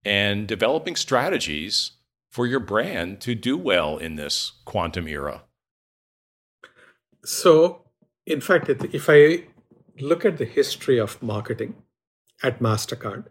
and 0.03 0.47
developing 0.47 0.95
strategies 0.95 1.91
for 2.29 2.47
your 2.47 2.59
brand 2.59 3.19
to 3.21 3.35
do 3.35 3.57
well 3.57 3.97
in 3.97 4.15
this 4.15 4.53
quantum 4.65 5.07
era? 5.07 5.43
So, 7.23 7.83
in 8.25 8.41
fact, 8.41 8.69
if 8.69 9.09
I 9.09 9.45
look 9.99 10.25
at 10.25 10.37
the 10.37 10.45
history 10.45 10.99
of 10.99 11.21
marketing 11.21 11.75
at 12.41 12.59
MasterCard, 12.59 13.25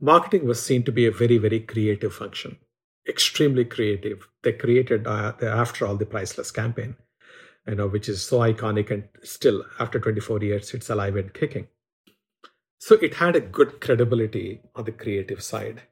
marketing 0.00 0.46
was 0.46 0.62
seen 0.62 0.82
to 0.84 0.92
be 0.92 1.06
a 1.06 1.10
very, 1.10 1.38
very 1.38 1.60
creative 1.60 2.14
function, 2.14 2.58
extremely 3.08 3.64
creative. 3.64 4.28
They 4.42 4.52
created, 4.52 5.06
uh, 5.06 5.32
after 5.42 5.86
all, 5.86 5.96
the 5.96 6.06
Priceless 6.06 6.50
campaign, 6.50 6.96
you 7.66 7.76
know, 7.76 7.88
which 7.88 8.08
is 8.08 8.22
so 8.22 8.40
iconic 8.40 8.90
and 8.90 9.08
still, 9.22 9.64
after 9.78 9.98
24 9.98 10.42
years, 10.42 10.74
it's 10.74 10.90
alive 10.90 11.16
and 11.16 11.32
kicking. 11.32 11.68
So 12.78 12.94
it 12.96 13.14
had 13.14 13.36
a 13.36 13.40
good 13.40 13.80
credibility 13.80 14.60
on 14.74 14.84
the 14.84 14.92
creative 14.92 15.42
side. 15.42 15.82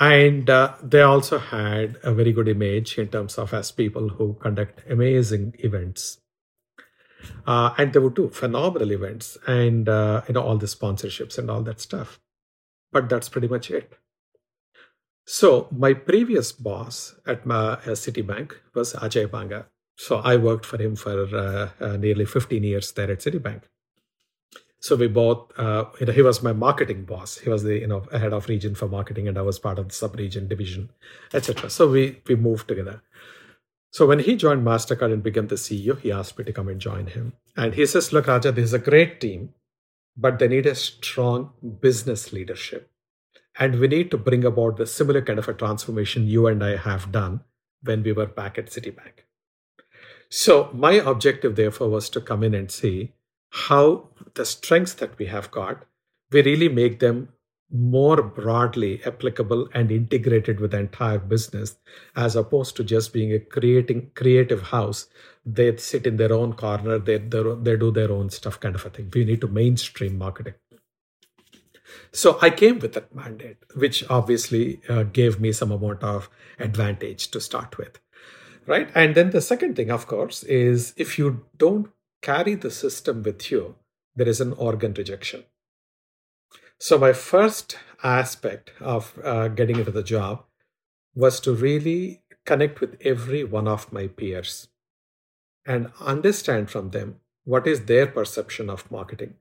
And 0.00 0.48
uh, 0.48 0.76
they 0.82 1.02
also 1.02 1.38
had 1.38 1.98
a 2.04 2.14
very 2.14 2.32
good 2.32 2.48
image 2.48 2.98
in 2.98 3.08
terms 3.08 3.36
of 3.36 3.52
as 3.52 3.72
people 3.72 4.10
who 4.10 4.34
conduct 4.34 4.88
amazing 4.88 5.54
events. 5.58 6.18
Uh, 7.44 7.74
and 7.76 7.92
they 7.92 7.98
would 7.98 8.14
do 8.14 8.28
phenomenal 8.28 8.92
events 8.92 9.36
and 9.48 9.88
uh, 9.88 10.22
you 10.28 10.34
know 10.34 10.42
all 10.42 10.56
the 10.56 10.66
sponsorships 10.66 11.36
and 11.36 11.50
all 11.50 11.62
that 11.62 11.80
stuff. 11.80 12.20
But 12.92 13.08
that's 13.08 13.28
pretty 13.28 13.48
much 13.48 13.72
it. 13.72 13.92
So 15.26 15.68
my 15.72 15.94
previous 15.94 16.52
boss 16.52 17.16
at 17.26 17.44
my 17.44 17.72
uh, 17.72 17.96
Citibank 17.98 18.52
was 18.72 18.94
Ajay 18.94 19.30
Banga. 19.30 19.66
So 19.96 20.18
I 20.18 20.36
worked 20.36 20.64
for 20.64 20.80
him 20.80 20.94
for 20.94 21.24
uh, 21.36 21.70
uh, 21.84 21.96
nearly 21.96 22.24
15 22.24 22.62
years 22.62 22.92
there 22.92 23.10
at 23.10 23.18
Citibank. 23.18 23.64
So 24.80 24.94
we 24.94 25.08
both, 25.08 25.58
uh, 25.58 25.86
you 25.98 26.06
know, 26.06 26.12
he 26.12 26.22
was 26.22 26.42
my 26.42 26.52
marketing 26.52 27.04
boss. 27.04 27.38
He 27.38 27.50
was 27.50 27.64
the, 27.64 27.78
you 27.78 27.86
know, 27.86 28.04
head 28.12 28.32
of 28.32 28.48
region 28.48 28.74
for 28.76 28.86
marketing, 28.88 29.26
and 29.26 29.36
I 29.36 29.42
was 29.42 29.58
part 29.58 29.78
of 29.78 29.88
the 29.88 29.94
sub-region 29.94 30.46
division, 30.46 30.90
etc. 31.34 31.68
So 31.68 31.88
we 31.88 32.20
we 32.28 32.36
moved 32.36 32.68
together. 32.68 33.02
So 33.90 34.06
when 34.06 34.20
he 34.20 34.36
joined 34.36 34.64
Mastercard 34.64 35.12
and 35.12 35.22
became 35.22 35.48
the 35.48 35.56
CEO, 35.56 35.98
he 35.98 36.12
asked 36.12 36.38
me 36.38 36.44
to 36.44 36.52
come 36.52 36.68
and 36.68 36.80
join 36.80 37.08
him. 37.08 37.32
And 37.56 37.74
he 37.74 37.86
says, 37.86 38.12
"Look, 38.12 38.28
Raja, 38.28 38.52
this 38.52 38.66
is 38.66 38.74
a 38.74 38.78
great 38.78 39.20
team, 39.20 39.54
but 40.16 40.38
they 40.38 40.46
need 40.46 40.66
a 40.66 40.76
strong 40.76 41.52
business 41.80 42.32
leadership, 42.32 42.88
and 43.58 43.80
we 43.80 43.88
need 43.88 44.12
to 44.12 44.18
bring 44.18 44.44
about 44.44 44.76
the 44.76 44.86
similar 44.86 45.22
kind 45.22 45.40
of 45.40 45.48
a 45.48 45.54
transformation 45.54 46.28
you 46.28 46.46
and 46.46 46.62
I 46.62 46.76
have 46.76 47.10
done 47.10 47.40
when 47.82 48.04
we 48.04 48.12
were 48.12 48.26
back 48.26 48.58
at 48.58 48.66
Citibank." 48.66 49.24
So 50.30 50.70
my 50.72 50.92
objective, 50.92 51.56
therefore, 51.56 51.88
was 51.88 52.08
to 52.10 52.20
come 52.20 52.44
in 52.44 52.54
and 52.54 52.70
see 52.70 53.14
how 53.50 54.08
the 54.34 54.44
strengths 54.44 54.94
that 54.94 55.18
we 55.18 55.26
have 55.26 55.50
got, 55.50 55.84
we 56.30 56.42
really 56.42 56.68
make 56.68 57.00
them 57.00 57.28
more 57.70 58.22
broadly 58.22 59.02
applicable 59.04 59.68
and 59.74 59.90
integrated 59.90 60.58
with 60.58 60.70
the 60.70 60.78
entire 60.78 61.18
business 61.18 61.76
as 62.16 62.34
opposed 62.34 62.76
to 62.76 62.84
just 62.84 63.12
being 63.12 63.32
a 63.32 63.38
creating 63.38 64.10
creative 64.14 64.62
house. 64.62 65.06
They 65.44 65.76
sit 65.76 66.06
in 66.06 66.16
their 66.16 66.32
own 66.32 66.54
corner 66.54 66.98
they, 66.98 67.18
they, 67.18 67.76
do 67.76 67.90
their 67.90 68.10
own 68.10 68.30
stuff 68.30 68.58
kind 68.58 68.74
of 68.74 68.86
a 68.86 68.90
thing. 68.90 69.10
We 69.14 69.24
need 69.24 69.42
to 69.42 69.48
mainstream 69.48 70.16
marketing. 70.16 70.54
So 72.12 72.38
i 72.42 72.50
came 72.50 72.78
with 72.78 72.92
that 72.94 73.14
mandate 73.14 73.56
which 73.74 74.04
obviously 74.10 74.80
uh, 74.88 75.04
gave 75.04 75.40
me 75.40 75.52
some 75.52 75.72
amount 75.72 76.02
of 76.02 76.28
advantage 76.58 77.30
to 77.30 77.40
start 77.40 77.76
with 77.78 77.98
right? 78.66 78.90
And 78.94 79.14
then 79.14 79.30
the 79.30 79.40
second 79.40 79.76
thing 79.76 79.90
of 79.90 80.06
course 80.06 80.42
is 80.44 80.92
if 80.96 81.18
you 81.18 81.46
don't 81.56 81.90
carry 82.22 82.54
the 82.54 82.70
system 82.70 83.22
with 83.22 83.50
you, 83.50 83.76
there 84.14 84.28
is 84.28 84.40
an 84.40 84.52
organ 84.54 84.94
rejection. 84.94 85.44
So, 86.78 86.98
my 86.98 87.12
first 87.12 87.76
aspect 88.02 88.70
of 88.80 89.18
uh, 89.24 89.48
getting 89.48 89.78
into 89.78 89.90
the 89.90 90.02
job 90.02 90.44
was 91.14 91.40
to 91.40 91.52
really 91.52 92.22
connect 92.46 92.80
with 92.80 92.96
every 93.00 93.44
one 93.44 93.66
of 93.66 93.92
my 93.92 94.06
peers 94.06 94.68
and 95.66 95.92
understand 96.00 96.70
from 96.70 96.90
them 96.90 97.16
what 97.44 97.66
is 97.66 97.84
their 97.84 98.06
perception 98.06 98.70
of 98.70 98.90
marketing. 98.90 99.34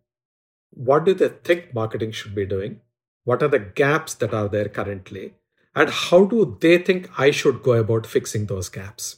What 0.72 1.06
do 1.06 1.14
they 1.14 1.30
think 1.30 1.74
marketing 1.74 2.12
should 2.12 2.36
be 2.36 2.46
doing? 2.46 2.82
What 3.24 3.44
are 3.44 3.48
the 3.48 3.60
gaps 3.60 4.14
that 4.16 4.34
are 4.34 4.48
there 4.48 4.70
currently? 4.70 5.36
And 5.76 5.90
how 5.90 6.26
do 6.26 6.58
they 6.60 6.80
think 6.80 7.10
I 7.20 7.32
should 7.32 7.62
go 7.62 7.74
about 7.74 8.06
fixing 8.06 8.48
those 8.48 8.70
gaps? 8.70 9.18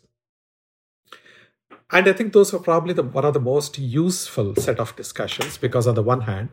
And 1.92 2.08
I 2.08 2.14
think 2.14 2.34
those 2.34 2.54
were 2.54 2.60
probably 2.60 2.94
the, 2.94 3.04
one 3.04 3.26
of 3.26 3.34
the 3.34 3.40
most 3.40 3.80
useful 3.80 4.56
set 4.56 4.80
of 4.80 4.96
discussions 4.96 5.58
because, 5.58 5.88
on 5.88 5.96
the 5.96 6.04
one 6.04 6.22
hand, 6.22 6.50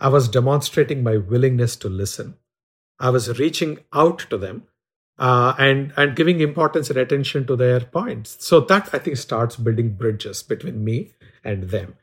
I 0.00 0.08
was 0.08 0.28
demonstrating 0.28 1.02
my 1.02 1.16
willingness 1.16 1.74
to 1.76 1.88
listen. 1.88 2.36
I 3.00 3.10
was 3.10 3.38
reaching 3.38 3.80
out 3.92 4.20
to 4.30 4.38
them 4.38 4.64
uh, 5.18 5.54
and 5.58 5.92
and 5.96 6.14
giving 6.14 6.40
importance 6.40 6.90
and 6.90 6.98
attention 6.98 7.46
to 7.46 7.56
their 7.56 7.80
points. 7.80 8.36
So 8.44 8.60
that 8.60 8.90
I 8.92 8.98
think 8.98 9.16
starts 9.16 9.56
building 9.56 9.94
bridges 9.94 10.42
between 10.42 10.84
me 10.84 11.12
and 11.42 11.64
them. 11.64 11.96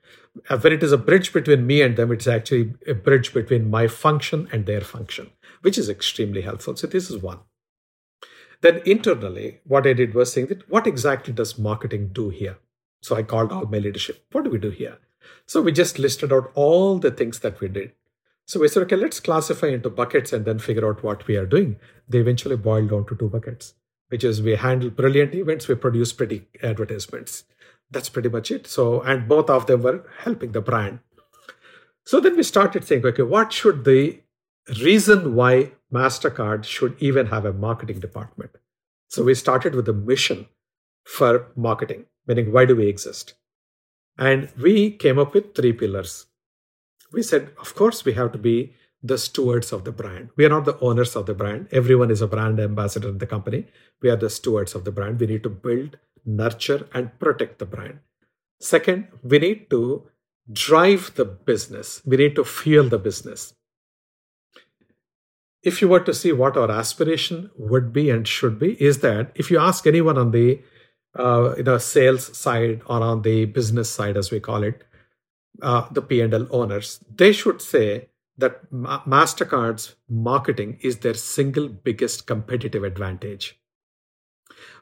Uh, 0.50 0.58
when 0.58 0.74
it 0.74 0.84
is 0.84 0.92
a 0.92 0.98
bridge 0.98 1.32
between 1.32 1.66
me 1.66 1.82
and 1.82 1.96
them, 1.96 2.12
it's 2.12 2.28
actually 2.28 2.74
a 2.88 2.94
bridge 2.94 3.34
between 3.34 3.70
my 3.70 3.88
function 3.88 4.50
and 4.52 4.66
their 4.66 4.82
function, 4.82 5.30
which 5.62 5.78
is 5.78 5.90
extremely 5.90 6.42
helpful. 6.42 6.76
So 6.76 6.88
this 6.88 7.10
is 7.10 7.22
one. 7.22 7.40
Then 8.62 8.82
internally, 8.86 9.60
what 9.66 9.86
I 9.86 9.94
did 9.94 10.14
was 10.14 10.32
saying 10.32 10.48
that 10.48 10.70
what 10.70 10.88
exactly 10.88 11.34
does 11.34 11.60
marketing 11.60 12.10
do 12.14 12.30
here? 12.30 12.58
So 13.04 13.18
I 13.18 13.24
called 13.24 13.52
out 13.52 13.70
my 13.70 13.80
leadership. 13.80 14.26
What 14.32 14.46
do 14.46 14.50
we 14.50 14.58
do 14.58 14.70
here? 14.70 14.98
So 15.46 15.62
we 15.62 15.74
just 15.74 16.00
listed 16.00 16.32
out 16.32 16.52
all 16.56 17.00
the 17.00 17.12
things 17.12 17.40
that 17.40 17.60
we 17.60 17.68
did. 17.68 17.92
So 18.46 18.62
we 18.62 18.70
said, 18.70 18.84
okay, 18.84 18.96
let's 18.96 19.20
classify 19.20 19.68
into 19.68 19.90
buckets 19.90 20.32
and 20.32 20.46
then 20.46 20.58
figure 20.58 20.88
out 20.88 21.04
what 21.04 21.28
we 21.28 21.36
are 21.36 21.46
doing. 21.46 21.76
They 22.08 22.20
eventually 22.20 22.56
boiled 22.56 22.92
down 22.92 23.06
to 23.08 23.16
two 23.16 23.28
buckets, 23.28 23.74
which 24.08 24.24
is 24.24 24.42
we 24.42 24.56
handle 24.56 24.90
brilliant 24.90 25.36
events, 25.36 25.68
we 25.68 25.76
produce 25.76 26.14
pretty 26.14 26.48
advertisements. 26.62 27.44
That's 27.92 28.08
pretty 28.08 28.30
much 28.30 28.52
it. 28.52 28.68
So, 28.68 29.02
and 29.02 29.28
both 29.28 29.50
of 29.50 29.66
them 29.66 29.82
were 29.82 30.10
helping 30.20 30.54
the 30.54 30.62
brand. 30.62 31.00
So 32.06 32.22
then 32.22 32.38
we 32.38 32.44
started 32.44 32.86
saying, 32.86 33.06
okay, 33.06 33.24
what 33.24 33.52
should 33.52 33.84
the 33.84 34.22
reason 34.82 35.36
why 35.36 35.74
MasterCard 35.94 36.64
should 36.64 36.96
even 37.00 37.26
have 37.28 37.44
a 37.44 37.52
marketing 37.52 38.00
department? 38.00 38.52
So 39.10 39.24
we 39.24 39.36
started 39.36 39.76
with 39.76 39.88
the 39.88 39.94
mission 39.94 40.48
for 41.04 41.52
marketing 41.58 42.06
meaning 42.28 42.52
why 42.52 42.66
do 42.66 42.76
we 42.76 42.88
exist? 42.88 43.34
And 44.18 44.50
we 44.60 44.92
came 44.92 45.20
up 45.20 45.34
with 45.34 45.56
three 45.56 45.74
pillars. 45.74 46.28
We 47.12 47.24
said, 47.24 47.52
of 47.60 47.76
course, 47.76 48.06
we 48.06 48.14
have 48.14 48.32
to 48.34 48.38
be 48.38 48.74
the 49.02 49.18
stewards 49.18 49.74
of 49.74 49.84
the 49.84 49.92
brand. 49.92 50.30
We 50.36 50.46
are 50.46 50.50
not 50.50 50.66
the 50.66 50.80
owners 50.80 51.16
of 51.16 51.26
the 51.26 51.34
brand. 51.34 51.68
Everyone 51.72 52.10
is 52.10 52.22
a 52.22 52.28
brand 52.28 52.60
ambassador 52.60 53.10
in 53.10 53.18
the 53.18 53.28
company. 53.28 53.68
We 54.02 54.10
are 54.10 54.16
the 54.16 54.30
stewards 54.30 54.76
of 54.76 54.86
the 54.86 54.92
brand. 54.92 55.20
We 55.20 55.28
need 55.28 55.44
to 55.44 55.50
build, 55.50 55.98
nurture, 56.26 56.88
and 56.94 57.18
protect 57.20 57.60
the 57.60 57.66
brand. 57.66 58.00
Second, 58.60 59.10
we 59.22 59.40
need 59.40 59.70
to 59.72 60.08
drive 60.52 61.14
the 61.16 61.26
business. 61.26 62.02
We 62.06 62.18
need 62.18 62.36
to 62.36 62.46
fuel 62.46 62.88
the 62.88 62.98
business. 62.98 63.54
If 65.62 65.82
you 65.82 65.88
were 65.88 66.02
to 66.02 66.14
see 66.14 66.32
what 66.32 66.58
our 66.58 66.72
aspiration 66.72 67.50
would 67.58 67.94
be 67.94 68.10
and 68.10 68.28
should 68.28 68.60
be, 68.60 68.82
is 68.82 69.00
that 69.00 69.32
if 69.36 69.52
you 69.52 69.60
ask 69.60 69.86
anyone 69.86 70.18
on 70.18 70.32
the 70.32 70.62
uh, 71.16 71.56
know 71.64 71.78
sales 71.78 72.36
side 72.38 72.82
or 72.86 73.02
on 73.02 73.22
the 73.22 73.46
business 73.46 73.90
side, 73.90 74.18
as 74.18 74.32
we 74.32 74.40
call 74.40 74.64
it, 74.64 74.84
uh, 75.62 75.88
the 75.92 76.02
P&L 76.02 76.48
owners, 76.52 77.00
they 77.16 77.32
should 77.32 77.62
say 77.62 78.10
that 78.38 78.72
Mastercard's 78.72 79.96
marketing 80.10 80.80
is 80.82 81.00
their 81.00 81.14
single 81.14 81.70
biggest 81.70 82.26
competitive 82.26 82.84
advantage 82.84 83.60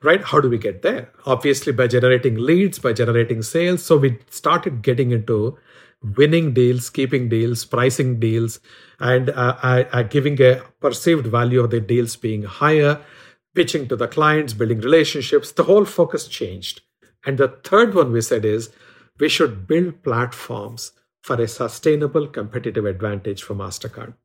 right? 0.04 0.24
How 0.24 0.40
do 0.40 0.50
we 0.50 0.58
get 0.58 0.82
there? 0.82 1.12
Obviously, 1.26 1.74
by 1.74 1.88
generating 1.88 2.36
leads, 2.36 2.80
by 2.80 2.94
generating 2.94 3.42
sales. 3.42 3.84
So 3.84 3.98
we 3.98 4.20
started 4.30 4.82
getting 4.82 5.12
into 5.12 5.58
winning 6.18 6.54
deals, 6.54 6.90
keeping 6.90 7.30
deals, 7.30 7.66
pricing 7.66 8.20
deals, 8.20 8.60
and 9.00 9.30
uh, 9.30 9.56
uh, 9.62 10.04
giving 10.04 10.42
a 10.42 10.62
perceived 10.80 11.28
value 11.28 11.62
of 11.62 11.70
the 11.70 11.80
deals 11.80 12.16
being 12.16 12.44
higher, 12.44 13.00
pitching 13.56 13.88
to 13.88 13.96
the 13.96 14.08
clients, 14.08 14.54
building 14.54 14.80
relationships. 14.80 15.52
The 15.52 15.64
whole 15.64 15.86
focus 15.86 16.28
changed. 16.28 16.82
And 17.26 17.38
the 17.38 17.50
third 17.64 17.94
one 17.94 18.12
we 18.12 18.22
said 18.22 18.46
is 18.46 18.70
we 19.20 19.30
should 19.30 19.68
build 19.68 20.04
platforms 20.04 20.94
for 21.22 21.40
a 21.40 21.48
sustainable 21.48 22.28
competitive 22.28 22.86
advantage 22.86 23.44
for 23.44 23.54
MasterCard. 23.54 24.16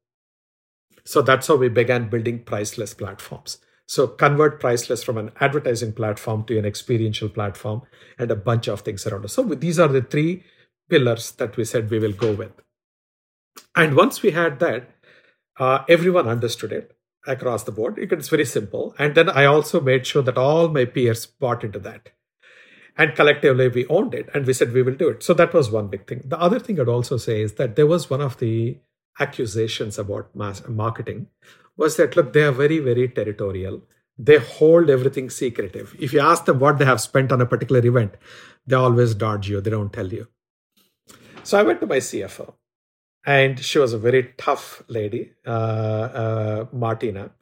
So 1.04 1.22
that's 1.22 1.46
how 1.46 1.56
we 1.56 1.68
began 1.68 2.08
building 2.08 2.42
priceless 2.42 2.94
platforms. 2.94 3.58
So 3.86 4.08
convert 4.08 4.58
priceless 4.58 5.04
from 5.04 5.18
an 5.18 5.30
advertising 5.40 5.92
platform 5.92 6.44
to 6.44 6.58
an 6.58 6.64
experiential 6.64 7.28
platform 7.28 7.82
and 8.18 8.30
a 8.30 8.36
bunch 8.36 8.66
of 8.66 8.80
things 8.80 9.06
around 9.06 9.24
us. 9.24 9.34
So 9.34 9.42
these 9.44 9.78
are 9.78 9.88
the 9.88 10.02
three 10.02 10.42
pillars 10.88 11.32
that 11.32 11.56
we 11.56 11.64
said 11.64 11.90
we 11.90 12.00
will 12.00 12.12
go 12.12 12.32
with. 12.32 12.52
And 13.76 13.94
once 13.94 14.22
we 14.22 14.32
had 14.32 14.58
that, 14.60 14.90
uh, 15.58 15.84
everyone 15.88 16.28
understood 16.28 16.72
it 16.72 16.95
across 17.26 17.64
the 17.64 17.72
board. 17.72 17.98
It's 17.98 18.28
very 18.28 18.44
simple. 18.44 18.94
And 18.98 19.14
then 19.14 19.28
I 19.28 19.44
also 19.44 19.80
made 19.80 20.06
sure 20.06 20.22
that 20.22 20.38
all 20.38 20.68
my 20.68 20.84
peers 20.84 21.26
bought 21.26 21.64
into 21.64 21.78
that. 21.80 22.10
And 22.98 23.14
collectively, 23.14 23.68
we 23.68 23.86
owned 23.88 24.14
it 24.14 24.28
and 24.32 24.46
we 24.46 24.54
said 24.54 24.72
we 24.72 24.82
will 24.82 24.94
do 24.94 25.08
it. 25.08 25.22
So 25.22 25.34
that 25.34 25.52
was 25.52 25.70
one 25.70 25.88
big 25.88 26.06
thing. 26.06 26.22
The 26.24 26.40
other 26.40 26.58
thing 26.58 26.80
I'd 26.80 26.88
also 26.88 27.18
say 27.18 27.42
is 27.42 27.54
that 27.54 27.76
there 27.76 27.86
was 27.86 28.08
one 28.08 28.22
of 28.22 28.38
the 28.38 28.78
accusations 29.20 29.98
about 29.98 30.34
mass 30.34 30.66
marketing 30.66 31.26
was 31.76 31.96
that 31.96 32.16
look, 32.16 32.32
they 32.32 32.42
are 32.42 32.52
very, 32.52 32.78
very 32.78 33.08
territorial. 33.08 33.82
They 34.18 34.38
hold 34.38 34.88
everything 34.88 35.28
secretive. 35.28 35.94
If 35.98 36.14
you 36.14 36.20
ask 36.20 36.46
them 36.46 36.58
what 36.58 36.78
they 36.78 36.86
have 36.86 37.02
spent 37.02 37.32
on 37.32 37.42
a 37.42 37.46
particular 37.46 37.84
event, 37.84 38.14
they 38.66 38.76
always 38.76 39.14
dodge 39.14 39.48
you, 39.48 39.60
they 39.60 39.70
don't 39.70 39.92
tell 39.92 40.10
you. 40.10 40.28
So 41.44 41.58
I 41.58 41.62
went 41.62 41.80
to 41.80 41.86
my 41.86 41.98
CFO, 41.98 42.54
and 43.26 43.58
she 43.58 43.80
was 43.80 43.92
a 43.92 43.98
very 43.98 44.32
tough 44.38 44.84
lady, 44.86 45.32
uh, 45.44 45.50
uh, 45.50 46.66
Martina. 46.72 47.32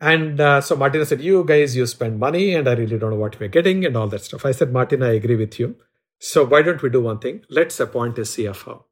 And 0.00 0.40
uh, 0.40 0.60
so 0.60 0.76
Martina 0.76 1.04
said, 1.04 1.20
You 1.20 1.44
guys, 1.44 1.76
you 1.76 1.84
spend 1.86 2.20
money, 2.20 2.54
and 2.54 2.68
I 2.68 2.74
really 2.74 2.96
don't 2.96 3.10
know 3.10 3.16
what 3.16 3.38
we're 3.40 3.48
getting, 3.48 3.84
and 3.84 3.96
all 3.96 4.06
that 4.08 4.24
stuff. 4.24 4.46
I 4.46 4.52
said, 4.52 4.72
Martina, 4.72 5.08
I 5.08 5.14
agree 5.14 5.36
with 5.36 5.58
you. 5.58 5.74
So 6.20 6.44
why 6.46 6.62
don't 6.62 6.80
we 6.82 6.88
do 6.88 7.00
one 7.02 7.18
thing? 7.18 7.42
Let's 7.50 7.80
appoint 7.80 8.18
a 8.18 8.22
CFO 8.22 8.84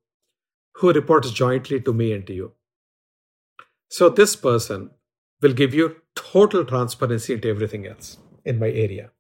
who 0.75 0.93
reports 0.93 1.31
jointly 1.31 1.81
to 1.81 1.93
me 1.93 2.13
and 2.13 2.27
to 2.27 2.33
you. 2.33 2.53
So 3.89 4.09
this 4.09 4.35
person 4.37 4.91
will 5.41 5.53
give 5.53 5.75
you 5.75 5.97
total 6.15 6.65
transparency 6.65 7.35
into 7.35 7.49
everything 7.49 7.87
else 7.87 8.19
in 8.45 8.59
my 8.59 8.69
area. 8.69 9.11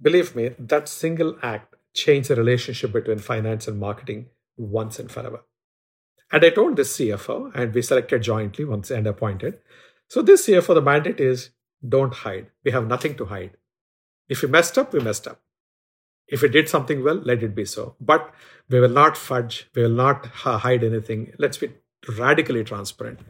Believe 0.00 0.34
me, 0.34 0.50
that 0.58 0.88
single 0.88 1.38
act 1.42 1.76
changed 1.94 2.30
the 2.30 2.36
relationship 2.36 2.92
between 2.92 3.18
finance 3.18 3.68
and 3.68 3.78
marketing 3.78 4.26
once 4.58 4.98
and 4.98 5.10
forever. 5.10 5.44
And 6.30 6.44
I 6.44 6.50
told 6.50 6.76
this 6.76 6.96
CFO, 6.96 7.54
and 7.54 7.72
we 7.72 7.80
selected 7.80 8.22
jointly 8.22 8.64
once 8.64 8.90
and 8.90 9.06
appointed. 9.06 9.58
So 10.08 10.20
this 10.20 10.46
CFO, 10.46 10.74
the 10.74 10.82
mandate 10.82 11.20
is 11.20 11.50
don't 11.86 12.12
hide. 12.12 12.50
We 12.64 12.72
have 12.72 12.86
nothing 12.86 13.14
to 13.16 13.26
hide. 13.26 13.56
If 14.28 14.42
we 14.42 14.48
messed 14.48 14.76
up, 14.76 14.92
we 14.92 15.00
messed 15.00 15.26
up. 15.26 15.40
If 16.26 16.42
we 16.42 16.48
did 16.48 16.68
something 16.68 17.02
well, 17.02 17.16
let 17.16 17.42
it 17.42 17.54
be 17.54 17.64
so. 17.64 17.96
But 18.00 18.34
we 18.68 18.80
will 18.80 18.90
not 18.90 19.16
fudge. 19.16 19.70
We 19.74 19.82
will 19.82 19.90
not 19.90 20.26
hide 20.26 20.84
anything. 20.84 21.32
Let's 21.38 21.56
be 21.56 21.72
radically 22.06 22.64
transparent 22.64 23.20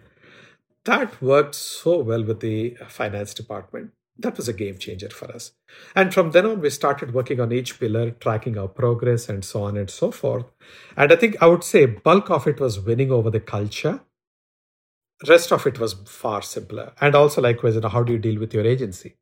that 0.89 1.21
worked 1.21 1.55
so 1.55 1.99
well 1.99 2.25
with 2.25 2.41
the 2.41 2.77
finance 2.89 3.35
department. 3.35 3.91
That 4.19 4.37
was 4.37 4.49
a 4.49 4.53
game 4.53 4.79
changer 4.79 5.11
for 5.11 5.31
us. 5.31 5.53
And 5.95 6.13
from 6.13 6.33
then 6.33 6.45
on, 6.45 6.61
we 6.61 6.71
started 6.71 7.15
working 7.15 7.41
on 7.41 7.53
each 7.53 7.79
pillar, 7.79 8.11
tracking 8.11 8.59
our 8.59 8.67
progress, 8.67 9.29
and 9.29 9.45
so 9.45 9.63
on 9.63 9.77
and 9.77 9.89
so 9.89 10.11
forth. 10.11 10.47
And 10.97 11.13
I 11.13 11.17
think 11.17 11.37
I 11.41 11.47
would 11.47 11.63
say 11.63 11.87
bulk 11.87 12.31
of 12.31 12.47
it 12.47 12.59
was 12.59 12.81
winning 12.81 13.13
over 13.13 13.31
the 13.31 13.41
culture. 13.41 14.01
Rest 15.29 15.53
of 15.53 15.67
it 15.67 15.79
was 15.79 15.95
far 16.07 16.43
simpler. 16.43 16.93
And 17.01 17.15
also, 17.15 17.41
likewise, 17.41 17.77
you 17.77 17.81
know, 17.81 17.89
how 17.89 18.03
do 18.03 18.13
you 18.13 18.19
deal 18.19 18.41
with 18.41 18.53
your 18.55 18.67
agency? 18.67 19.17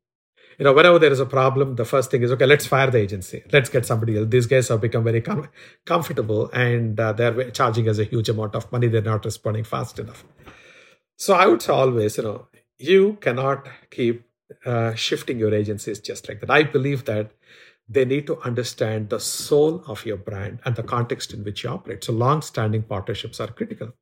you 0.59 0.63
know 0.63 0.73
whenever 0.73 0.97
there 0.97 1.11
is 1.11 1.19
a 1.19 1.25
problem 1.25 1.75
the 1.75 1.85
first 1.85 2.09
thing 2.09 2.23
is 2.23 2.31
okay 2.31 2.47
let's 2.47 2.65
fire 2.65 2.89
the 2.89 2.97
agency 2.97 3.43
let's 3.51 3.69
get 3.69 3.85
somebody 3.85 4.17
else 4.17 4.27
these 4.29 4.47
guys 4.47 4.67
have 4.69 4.81
become 4.81 5.03
very 5.03 5.21
com- 5.21 5.47
comfortable 5.85 6.49
and 6.49 6.99
uh, 6.99 7.13
they're 7.13 7.51
charging 7.51 7.87
us 7.87 7.99
a 7.99 8.03
huge 8.03 8.27
amount 8.27 8.55
of 8.55 8.71
money 8.71 8.87
they're 8.87 9.03
not 9.03 9.23
responding 9.23 9.63
fast 9.63 9.99
enough 9.99 10.23
so 11.19 11.33
I 11.33 11.47
would 11.47 11.63
say 11.63 11.73
always, 11.73 12.17
you 12.17 12.23
know, 12.23 12.47
you 12.77 13.17
cannot 13.19 13.67
keep 13.89 14.26
uh, 14.65 14.93
shifting 14.95 15.39
your 15.39 15.53
agencies 15.53 15.99
just 15.99 16.27
like 16.27 16.39
that. 16.41 16.49
I 16.49 16.63
believe 16.63 17.05
that 17.05 17.31
they 17.89 18.05
need 18.05 18.27
to 18.27 18.39
understand 18.41 19.09
the 19.09 19.19
soul 19.19 19.83
of 19.87 20.05
your 20.05 20.17
brand 20.17 20.59
and 20.65 20.75
the 20.75 20.83
context 20.83 21.33
in 21.33 21.43
which 21.43 21.63
you 21.63 21.69
operate. 21.69 22.03
So 22.03 22.13
long-standing 22.13 22.83
partnerships 22.83 23.39
are 23.39 23.47
critical. 23.47 23.93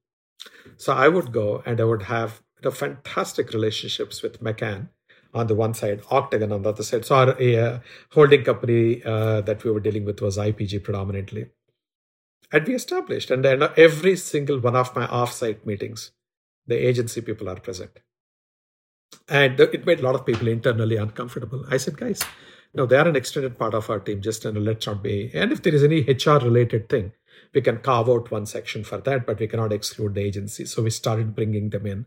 So 0.77 0.93
I 0.93 1.07
would 1.07 1.31
go 1.31 1.61
and 1.65 1.79
I 1.79 1.83
would 1.83 2.03
have 2.03 2.41
the 2.61 2.71
fantastic 2.71 3.51
relationships 3.51 4.21
with 4.21 4.43
McCann 4.43 4.89
on 5.33 5.47
the 5.47 5.55
one 5.55 5.73
side, 5.73 6.01
Octagon 6.09 6.51
on 6.51 6.63
the 6.63 6.69
other 6.69 6.83
side. 6.83 7.05
So 7.05 7.15
our 7.15 7.41
uh, 7.41 7.79
holding 8.11 8.43
company 8.43 9.03
uh, 9.03 9.41
that 9.41 9.63
we 9.63 9.71
were 9.71 9.79
dealing 9.81 10.05
with 10.05 10.21
was 10.21 10.37
IPG 10.37 10.83
predominantly. 10.83 11.47
And 12.51 12.65
we 12.67 12.75
established, 12.75 13.31
and 13.31 13.43
then 13.43 13.63
every 13.75 14.15
single 14.15 14.59
one 14.59 14.75
of 14.75 14.95
my 14.95 15.07
offsite 15.07 15.65
meetings, 15.65 16.11
the 16.67 16.75
agency 16.75 17.21
people 17.21 17.49
are 17.49 17.59
present. 17.59 17.99
And 19.27 19.59
it 19.59 19.85
made 19.85 19.99
a 19.99 20.03
lot 20.03 20.15
of 20.15 20.25
people 20.25 20.47
internally 20.47 20.97
uncomfortable. 20.97 21.65
I 21.69 21.77
said, 21.77 21.97
guys, 21.97 22.23
no, 22.73 22.85
they 22.85 22.97
are 22.97 23.07
an 23.07 23.15
extended 23.15 23.57
part 23.57 23.73
of 23.73 23.89
our 23.89 23.99
team. 23.99 24.21
Just 24.21 24.45
know, 24.45 24.51
let's 24.51 24.85
not 24.85 25.01
be. 25.01 25.31
And 25.33 25.51
if 25.51 25.61
there 25.63 25.73
is 25.73 25.83
any 25.83 26.01
HR 26.01 26.43
related 26.43 26.89
thing, 26.89 27.13
we 27.53 27.61
can 27.61 27.77
carve 27.77 28.09
out 28.09 28.31
one 28.31 28.45
section 28.45 28.83
for 28.83 28.97
that, 28.99 29.25
but 29.25 29.39
we 29.39 29.47
cannot 29.47 29.71
exclude 29.71 30.13
the 30.13 30.21
agency. 30.21 30.65
So 30.65 30.83
we 30.83 30.89
started 30.89 31.35
bringing 31.35 31.69
them 31.69 31.85
in. 31.85 32.05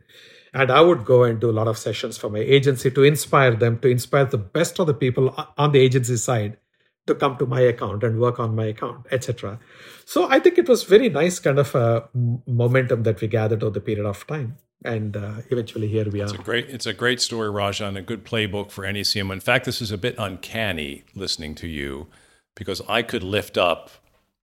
And 0.53 0.71
I 0.71 0.81
would 0.81 1.05
go 1.05 1.25
and 1.25 1.41
do 1.41 1.51
a 1.51 1.59
lot 1.59 1.69
of 1.69 1.79
sessions 1.79 2.19
for 2.19 2.29
my 2.29 2.41
agency 2.41 2.91
to 2.91 3.03
inspire 3.03 3.55
them, 3.55 3.79
to 3.81 3.89
inspire 3.89 4.27
the 4.27 4.39
best 4.39 4.79
of 4.79 4.87
the 4.87 4.95
people 4.95 5.35
on 5.57 5.73
the 5.73 5.81
agency 5.81 6.17
side 6.17 6.59
to 7.07 7.15
come 7.15 7.37
to 7.39 7.47
my 7.47 7.61
account 7.61 8.05
and 8.05 8.21
work 8.21 8.39
on 8.39 8.55
my 8.55 8.67
account, 8.67 9.07
etc. 9.11 9.59
So 10.05 10.29
I 10.31 10.39
think 10.39 10.59
it 10.59 10.69
was 10.69 10.85
very 10.85 11.09
nice 11.09 11.39
kind 11.39 11.59
of 11.59 11.75
uh, 11.75 12.03
a 12.15 12.51
momentum 12.51 13.03
that 13.05 13.21
we 13.21 13.29
gathered 13.29 13.63
over 13.63 13.73
the 13.73 13.81
period 13.81 14.07
of 14.07 14.27
time. 14.27 14.59
And 14.85 15.17
uh, 15.17 15.43
eventually, 15.51 15.89
here 15.89 16.09
we 16.09 16.21
are. 16.21 16.25
It's 16.25 16.33
a 16.33 16.39
great, 16.39 16.71
it's 16.71 16.87
a 16.87 16.93
great 16.93 17.21
story, 17.21 17.49
Rajan. 17.49 17.97
A 17.99 18.03
good 18.03 18.25
playbook 18.25 18.71
for 18.71 18.85
any 18.85 19.03
CMO. 19.03 19.33
In 19.33 19.41
fact, 19.41 19.65
this 19.65 19.83
is 19.83 19.91
a 19.91 19.99
bit 19.99 20.15
uncanny 20.19 21.05
listening 21.15 21.55
to 21.57 21.67
you, 21.67 22.07
because 22.55 22.81
I 22.89 23.03
could 23.03 23.25
lift 23.25 23.59
up 23.59 23.91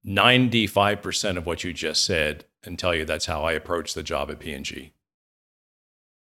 ninety-five 0.03 1.01
percent 1.01 1.37
of 1.37 1.45
what 1.45 1.63
you 1.63 1.71
just 1.71 2.03
said 2.03 2.43
and 2.63 2.77
tell 2.77 2.93
you 2.93 3.05
that's 3.05 3.27
how 3.27 3.43
I 3.43 3.53
approached 3.53 3.95
the 3.95 4.03
job 4.03 4.29
at 4.29 4.39
P&G. 4.39 4.91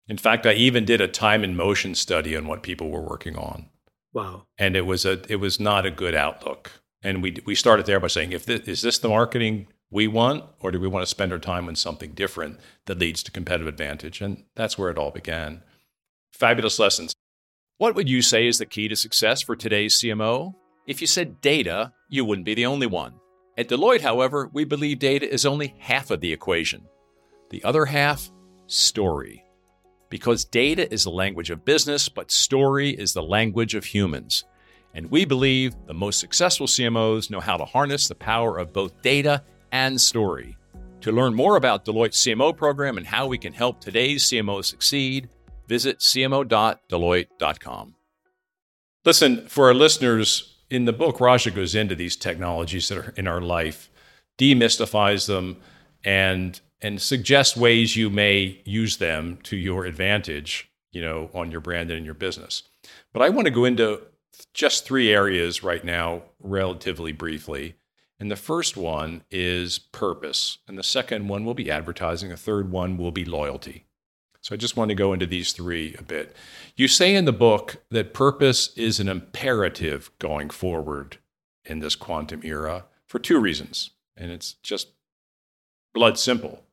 In 0.08 0.18
fact, 0.18 0.48
I 0.48 0.54
even 0.54 0.86
did 0.86 1.02
a 1.02 1.08
time 1.08 1.44
and 1.44 1.56
motion 1.56 1.94
study 1.94 2.36
on 2.36 2.48
what 2.48 2.64
people 2.64 2.90
were 2.90 3.02
working 3.02 3.36
on. 3.36 3.70
Wow. 4.14 4.48
And 4.58 4.76
it 4.76 4.88
was 4.88 5.06
a 5.06 5.22
it 5.30 5.36
was 5.36 5.60
not 5.60 5.86
a 5.86 5.92
good 5.92 6.16
outlook. 6.16 6.72
And 7.04 7.22
we 7.22 7.38
we 7.46 7.54
started 7.54 7.86
there 7.86 8.00
by 8.00 8.08
saying 8.08 8.32
if 8.32 8.46
this, 8.46 8.62
is 8.62 8.82
this 8.82 8.98
the 8.98 9.10
marketing 9.10 9.68
we 9.92 10.08
want 10.08 10.44
or 10.60 10.72
do 10.72 10.80
we 10.80 10.88
want 10.88 11.04
to 11.04 11.10
spend 11.10 11.32
our 11.32 11.40
time 11.40 11.68
on 11.68 11.76
something 11.76 12.12
different 12.12 12.60
that 12.86 13.00
leads 13.00 13.24
to 13.24 13.32
competitive 13.32 13.68
advantage? 13.68 14.22
And 14.22 14.46
that's 14.56 14.78
where 14.78 14.90
it 14.90 14.98
all 14.98 15.12
began. 15.12 15.64
Fabulous 16.32 16.80
lessons. 16.80 17.14
What 17.78 17.96
would 17.96 18.10
you 18.10 18.22
say 18.22 18.48
is 18.48 18.58
the 18.58 18.66
key 18.66 18.88
to 18.88 18.96
success 18.96 19.42
for 19.42 19.56
today's 19.56 20.00
CMO? 20.00 20.54
If 20.86 21.02
you 21.02 21.08
said 21.08 21.42
data, 21.42 21.94
you 22.10 22.26
wouldn't 22.26 22.46
be 22.46 22.56
the 22.56 22.66
only 22.66 22.88
one. 22.88 23.14
At 23.58 23.68
Deloitte, 23.68 24.02
however, 24.02 24.50
we 24.54 24.64
believe 24.64 25.00
data 25.00 25.32
is 25.32 25.46
only 25.46 25.76
half 25.80 26.12
of 26.12 26.22
the 26.22 26.32
equation. 26.32 26.86
The 27.50 27.64
other 27.64 27.86
half, 27.86 28.30
story 28.68 29.44
because 30.10 30.46
data 30.46 30.92
is 30.92 31.04
the 31.04 31.12
language 31.12 31.50
of 31.50 31.66
business, 31.66 32.10
but 32.10 32.32
story 32.32 32.90
is 32.90 33.14
the 33.14 33.24
language 33.24 33.76
of 33.76 33.86
humans. 33.86 34.44
And 34.94 35.10
we 35.12 35.24
believe 35.24 35.76
the 35.86 35.94
most 35.94 36.20
successful 36.20 36.66
CMOs 36.66 37.30
know 37.30 37.40
how 37.40 37.58
to 37.58 37.66
harness 37.66 38.08
the 38.08 38.16
power 38.16 38.58
of 38.58 38.74
both 38.74 39.02
data 39.04 39.44
and 39.72 40.00
story. 40.00 40.58
To 41.02 41.12
learn 41.12 41.34
more 41.34 41.56
about 41.56 41.86
Deloitte's 41.86 42.18
CMO 42.18 42.56
program 42.56 42.98
and 42.98 43.08
how 43.08 43.28
we 43.28 43.38
can 43.38 43.54
help 43.54 43.80
today's 43.80 44.26
CMOs 44.26 44.66
succeed, 44.66 45.30
visit 45.68 46.00
cmo.deloitte.com. 46.00 47.96
Listen, 49.06 49.48
for 49.48 49.68
our 49.68 49.74
listeners, 49.74 50.58
in 50.70 50.86
the 50.86 50.94
book, 50.94 51.20
Raja 51.20 51.52
goes 51.52 51.74
into 51.74 51.96
these 51.96 52.16
technologies 52.16 52.90
that 52.90 52.98
are 52.98 53.14
in 53.16 53.28
our 53.28 53.42
life 53.42 53.90
demystifies 54.40 55.28
them 55.28 55.58
and 56.04 56.60
and 56.82 57.02
suggests 57.02 57.58
ways 57.58 57.98
you 57.98 58.10
may 58.10 58.62
use 58.64 58.98
them 58.98 59.38
to 59.44 59.58
your 59.58 59.86
advantage, 59.86 60.72
you 60.94 61.02
know, 61.02 61.30
on 61.34 61.52
your 61.52 61.60
brand 61.60 61.92
and 61.92 62.00
in 62.00 62.06
your 62.06 62.14
business. 62.14 62.64
But 63.12 63.22
I 63.22 63.28
want 63.28 63.48
to 63.48 63.52
go 63.52 63.66
into 63.66 64.02
just 64.54 64.86
three 64.86 65.12
areas 65.12 65.62
right 65.62 65.84
now, 65.84 66.24
relatively 66.40 67.12
briefly. 67.12 67.76
And 68.20 68.30
the 68.30 68.36
first 68.36 68.76
one 68.76 69.24
is 69.32 69.80
purpose. 69.80 70.58
And 70.68 70.78
the 70.78 70.84
second 70.84 71.28
one 71.28 71.46
will 71.46 71.54
be 71.54 71.72
advertising. 71.72 72.30
The 72.30 72.38
third 72.38 72.72
one 72.72 72.98
will 72.98 73.12
be 73.12 73.26
loyalty. 73.26 73.86
So 74.42 74.54
I 74.54 74.58
just 74.58 74.78
want 74.78 74.90
to 74.90 74.96
go 74.96 75.14
into 75.14 75.26
these 75.26 75.54
three 75.54 75.96
a 75.98 76.04
bit. 76.04 76.36
You 76.76 76.88
say 76.88 77.16
in 77.16 77.26
the 77.26 77.34
book 77.34 77.78
that 77.92 78.14
purpose 78.14 78.76
is 78.76 79.00
an 79.00 79.10
imperative 79.10 80.12
going 80.20 80.50
forward 80.50 81.18
in 81.66 81.80
this 81.80 81.96
quantum 81.96 82.42
era 82.44 82.86
for 83.08 83.20
two 83.20 83.40
reasons. 83.40 83.92
And 84.16 84.32
it's 84.32 84.54
just 84.64 84.90
blood 85.94 86.18
simple. 86.18 86.64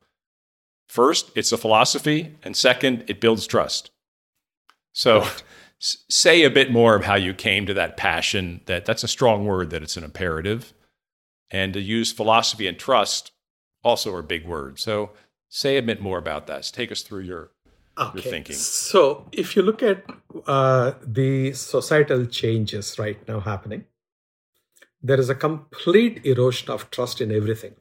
First, 0.87 1.31
it's 1.35 1.51
a 1.51 1.57
philosophy. 1.57 2.35
And 2.43 2.55
second, 2.55 3.05
it 3.07 3.21
builds 3.21 3.47
trust. 3.47 3.91
So, 4.93 5.19
right 5.19 5.43
say 5.79 6.43
a 6.43 6.49
bit 6.49 6.71
more 6.71 6.95
of 6.95 7.05
how 7.05 7.15
you 7.15 7.33
came 7.33 7.65
to 7.65 7.73
that 7.73 7.97
passion 7.97 8.61
that 8.65 8.85
that's 8.85 9.03
a 9.03 9.07
strong 9.07 9.45
word 9.45 9.69
that 9.69 9.83
it's 9.83 9.97
an 9.97 10.03
imperative 10.03 10.73
and 11.51 11.73
to 11.73 11.81
use 11.81 12.11
philosophy 12.11 12.67
and 12.67 12.77
trust 12.77 13.31
also 13.83 14.13
are 14.13 14.21
big 14.21 14.45
words. 14.45 14.81
So 14.81 15.11
say 15.49 15.77
a 15.77 15.81
bit 15.81 16.01
more 16.01 16.17
about 16.17 16.47
that. 16.47 16.65
So 16.65 16.75
take 16.75 16.91
us 16.91 17.01
through 17.01 17.21
your, 17.21 17.51
okay. 17.97 18.19
your 18.21 18.31
thinking. 18.31 18.55
So 18.55 19.27
if 19.31 19.55
you 19.55 19.61
look 19.61 19.81
at 19.81 20.05
uh, 20.45 20.93
the 21.05 21.53
societal 21.53 22.25
changes 22.25 22.99
right 22.99 23.25
now 23.27 23.39
happening 23.39 23.85
there 25.01 25.19
is 25.19 25.29
a 25.29 25.35
complete 25.35 26.25
erosion 26.25 26.69
of 26.69 26.89
trust 26.89 27.21
in 27.21 27.31
everything 27.31 27.75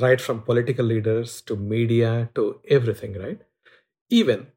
right 0.00 0.20
from 0.20 0.42
political 0.42 0.84
leaders 0.84 1.40
to 1.40 1.56
media 1.56 2.28
to 2.34 2.60
everything 2.68 3.14
right? 3.18 3.40
Even 4.10 4.48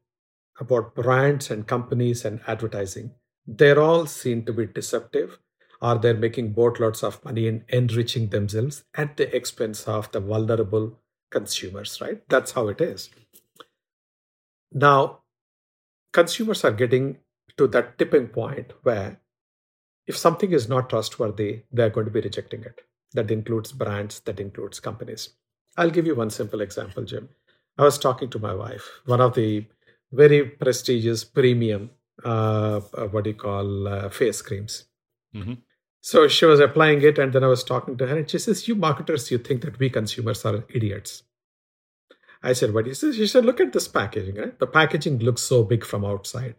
about 0.58 0.94
brands 0.94 1.50
and 1.50 1.66
companies 1.66 2.24
and 2.24 2.40
advertising, 2.46 3.12
they're 3.46 3.80
all 3.80 4.04
seen 4.06 4.44
to 4.44 4.52
be 4.52 4.66
deceptive 4.66 5.38
or 5.80 5.98
they're 5.98 6.14
making 6.14 6.52
boatloads 6.52 7.02
of 7.02 7.24
money 7.24 7.48
and 7.48 7.64
enriching 7.68 8.28
themselves 8.28 8.84
at 8.94 9.16
the 9.16 9.34
expense 9.34 9.84
of 9.84 10.10
the 10.12 10.20
vulnerable 10.20 10.98
consumers, 11.30 12.00
right? 12.00 12.22
That's 12.28 12.52
how 12.52 12.68
it 12.68 12.80
is. 12.80 13.10
Now, 14.72 15.20
consumers 16.12 16.64
are 16.64 16.72
getting 16.72 17.18
to 17.56 17.66
that 17.68 17.98
tipping 17.98 18.28
point 18.28 18.72
where 18.82 19.20
if 20.06 20.16
something 20.16 20.52
is 20.52 20.68
not 20.68 20.90
trustworthy, 20.90 21.62
they're 21.72 21.90
going 21.90 22.06
to 22.06 22.12
be 22.12 22.20
rejecting 22.20 22.62
it. 22.62 22.80
That 23.12 23.30
includes 23.30 23.72
brands, 23.72 24.20
that 24.20 24.40
includes 24.40 24.80
companies. 24.80 25.30
I'll 25.76 25.90
give 25.90 26.06
you 26.06 26.14
one 26.14 26.30
simple 26.30 26.60
example, 26.60 27.04
Jim. 27.04 27.28
I 27.78 27.84
was 27.84 27.98
talking 27.98 28.28
to 28.30 28.38
my 28.38 28.54
wife. 28.54 28.88
One 29.06 29.20
of 29.20 29.34
the 29.34 29.66
very 30.12 30.44
prestigious 30.44 31.24
premium 31.24 31.90
uh, 32.24 32.80
uh, 32.94 33.06
what 33.06 33.24
do 33.24 33.30
you 33.30 33.36
call 33.36 33.88
uh, 33.88 34.08
face 34.08 34.42
creams 34.42 34.84
mm-hmm. 35.34 35.54
So 36.00 36.28
she 36.28 36.46
was 36.46 36.60
applying 36.60 37.02
it 37.02 37.18
and 37.18 37.32
then 37.32 37.44
i 37.44 37.46
was 37.46 37.64
talking 37.64 37.96
to 37.96 38.06
her 38.06 38.18
and 38.18 38.30
she 38.30 38.38
says 38.38 38.66
you 38.66 38.74
marketers 38.74 39.30
you 39.30 39.38
think 39.38 39.62
that 39.62 39.78
we 39.78 39.90
consumers 39.90 40.44
are 40.44 40.64
idiots. 40.68 41.22
I 42.42 42.54
said 42.54 42.72
what 42.72 42.88
is 42.88 43.00
this 43.02 43.16
she 43.16 43.26
said 43.26 43.44
look 43.44 43.60
at 43.60 43.72
this 43.72 43.88
packaging 43.88 44.36
right? 44.36 44.58
The 44.58 44.66
packaging 44.66 45.18
looks 45.18 45.42
so 45.42 45.62
big 45.62 45.84
from 45.84 46.04
outside. 46.04 46.54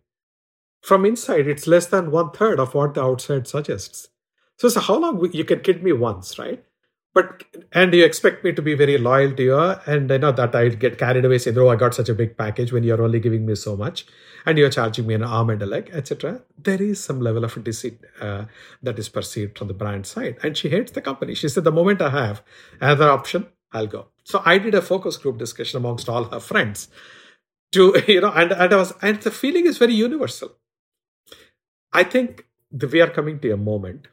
From 0.82 1.06
inside 1.06 1.48
it's 1.48 1.68
less 1.68 1.88
than 1.88 2.12
one 2.12 2.32
third 2.32 2.60
of 2.60 2.76
what 2.76 2.94
the 2.94 3.04
outside 3.04 3.48
suggests. 3.48 4.10
So, 4.58 4.70
so 4.70 4.80
how 4.80 5.00
long 5.00 5.28
you 5.34 5.44
can 5.44 5.62
kid 5.62 5.84
me 5.84 5.92
once 5.92 6.38
right 6.38 6.64
but 7.14 7.44
and 7.74 7.94
you 7.94 8.06
expect 8.06 8.44
me 8.44 8.52
to 8.54 8.62
be 8.62 8.74
very 8.74 8.98
loyal 8.98 9.34
to 9.34 9.44
you 9.44 9.60
and 9.94 10.12
i 10.12 10.18
know 10.18 10.32
that 10.32 10.56
i 10.56 10.68
get 10.70 10.98
carried 10.98 11.26
away 11.26 11.38
saying 11.38 11.58
oh 11.58 11.68
i 11.68 11.76
got 11.76 11.94
such 11.94 12.10
a 12.10 12.14
big 12.14 12.38
package 12.38 12.72
when 12.72 12.84
you're 12.84 13.02
only 13.02 13.20
giving 13.20 13.46
me 13.46 13.56
so 13.56 13.76
much 13.76 14.06
and 14.46 14.58
you're 14.58 14.70
charging 14.70 15.08
me 15.08 15.14
an 15.14 15.24
arm 15.24 15.50
and 15.50 15.62
a 15.62 15.66
leg 15.66 15.90
etc 15.94 16.42
there 16.58 16.82
is 16.82 17.04
some 17.04 17.20
level 17.20 17.44
of 17.44 17.64
deceit 17.64 18.00
uh, 18.20 18.46
that 18.82 18.98
is 18.98 19.10
perceived 19.10 19.58
from 19.58 19.68
the 19.68 19.74
brand 19.74 20.06
side 20.06 20.38
and 20.44 20.58
she 20.58 20.70
hates 20.70 20.92
the 20.92 21.02
company. 21.02 21.36
She 21.36 21.50
said 21.50 21.64
the 21.64 21.72
moment 21.72 22.02
i 22.02 22.10
have 22.10 22.44
another 22.80 23.10
option 23.10 23.48
i'll 23.72 23.88
go. 23.88 24.08
So 24.24 24.42
i 24.46 24.58
did 24.58 24.76
a 24.76 24.82
focus 24.82 25.18
group 25.18 25.38
discussion 25.38 25.78
amongst 25.78 26.10
all 26.10 26.26
her 26.26 26.40
friends 26.40 26.88
to 27.74 28.02
you 28.08 28.22
know 28.22 28.32
and, 28.32 28.52
and 28.52 28.74
i 28.74 28.78
was 28.78 28.94
and 29.02 29.22
the 29.22 29.32
feeling 29.32 29.66
is 29.66 29.78
very 29.78 29.94
universal. 29.94 30.58
I 31.94 32.04
think 32.04 32.46
we 32.72 33.02
are 33.02 33.10
coming 33.10 33.40
to 33.40 33.52
a 33.52 33.58
moment 33.58 34.08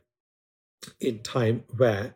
in 1.01 1.21
time 1.21 1.65
where 1.77 2.15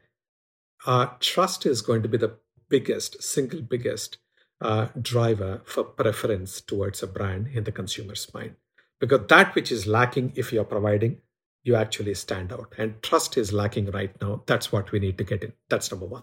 uh, 0.87 1.07
trust 1.21 1.67
is 1.67 1.83
going 1.83 2.03
to 2.03 2.09
be 2.09 2.19
the 2.19 2.37
biggest, 2.69 3.23
single 3.23 3.61
biggest 3.61 4.19
uh, 4.61 4.89
driver 5.01 5.61
for 5.65 5.85
preference 5.85 6.61
towards 6.61 7.03
a 7.03 7.07
brand 7.07 7.49
in 7.49 7.65
the 7.65 7.73
consumer's 7.73 8.33
mind. 8.33 8.57
Because 9.01 9.27
that 9.29 9.55
which 9.55 9.73
is 9.73 9.87
lacking, 9.87 10.33
if 10.37 10.53
you're 10.53 10.65
providing, 10.65 11.19
you 11.65 11.75
actually 11.75 12.15
stand 12.15 12.53
out. 12.53 12.73
And 12.79 13.03
trust 13.03 13.37
is 13.37 13.53
lacking 13.53 13.91
right 13.91 14.15
now. 14.21 14.43
That's 14.47 14.71
what 14.73 14.93
we 14.93 15.01
need 15.01 15.19
to 15.19 15.25
get 15.25 15.45
in. 15.45 15.53
That's 15.69 15.91
number 15.91 16.07
one. 16.07 16.23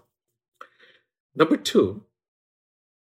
Number 1.34 1.56
two, 1.56 2.04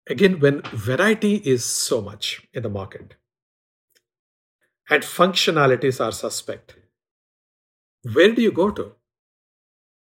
again, 0.09 0.41
when 0.41 0.63
variety 0.63 1.37
is 1.37 1.65
so 1.65 2.01
much 2.01 2.47
in 2.55 2.63
the 2.63 2.69
market 2.69 3.15
and 4.89 5.03
functionalities 5.03 6.05
are 6.05 6.13
suspect, 6.13 6.77
where 8.13 8.33
do 8.33 8.41
you 8.41 8.53
go 8.53 8.71
to? 8.71 8.93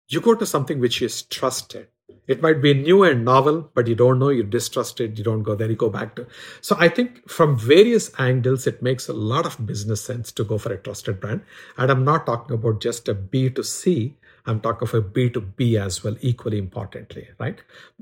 You 0.07 0.21
go 0.21 0.35
to 0.35 0.45
something 0.45 0.79
which 0.79 1.01
is 1.01 1.23
trusted. 1.23 1.87
It 2.27 2.41
might 2.41 2.61
be 2.61 2.73
new 2.73 3.03
and 3.03 3.23
novel 3.23 3.69
but 3.73 3.87
you 3.87 3.95
don't 3.95 4.19
know 4.19 4.29
you 4.29 4.43
distrust 4.43 4.99
it 4.99 5.17
you 5.17 5.23
don't 5.23 5.43
go 5.43 5.55
there 5.55 5.69
you 5.69 5.75
go 5.75 5.89
back 5.89 6.15
to. 6.15 6.27
So 6.61 6.75
i 6.79 6.89
think 6.89 7.29
from 7.29 7.57
various 7.57 8.11
angles 8.19 8.65
it 8.67 8.81
makes 8.81 9.07
a 9.07 9.13
lot 9.13 9.45
of 9.45 9.65
business 9.65 10.03
sense 10.03 10.31
to 10.33 10.43
go 10.43 10.57
for 10.57 10.73
a 10.73 10.77
trusted 10.77 11.19
brand. 11.19 11.41
And 11.77 11.91
i'm 11.91 12.03
not 12.03 12.25
talking 12.25 12.55
about 12.55 12.81
just 12.81 13.07
a 13.07 13.13
b 13.13 13.49
to 13.51 13.63
c 13.63 14.15
i'm 14.45 14.59
talking 14.59 14.87
of 14.87 14.93
a 14.93 15.01
b 15.01 15.29
to 15.29 15.41
b 15.41 15.77
as 15.77 16.03
well 16.03 16.15
equally 16.21 16.57
importantly 16.57 17.27
right? 17.39 17.61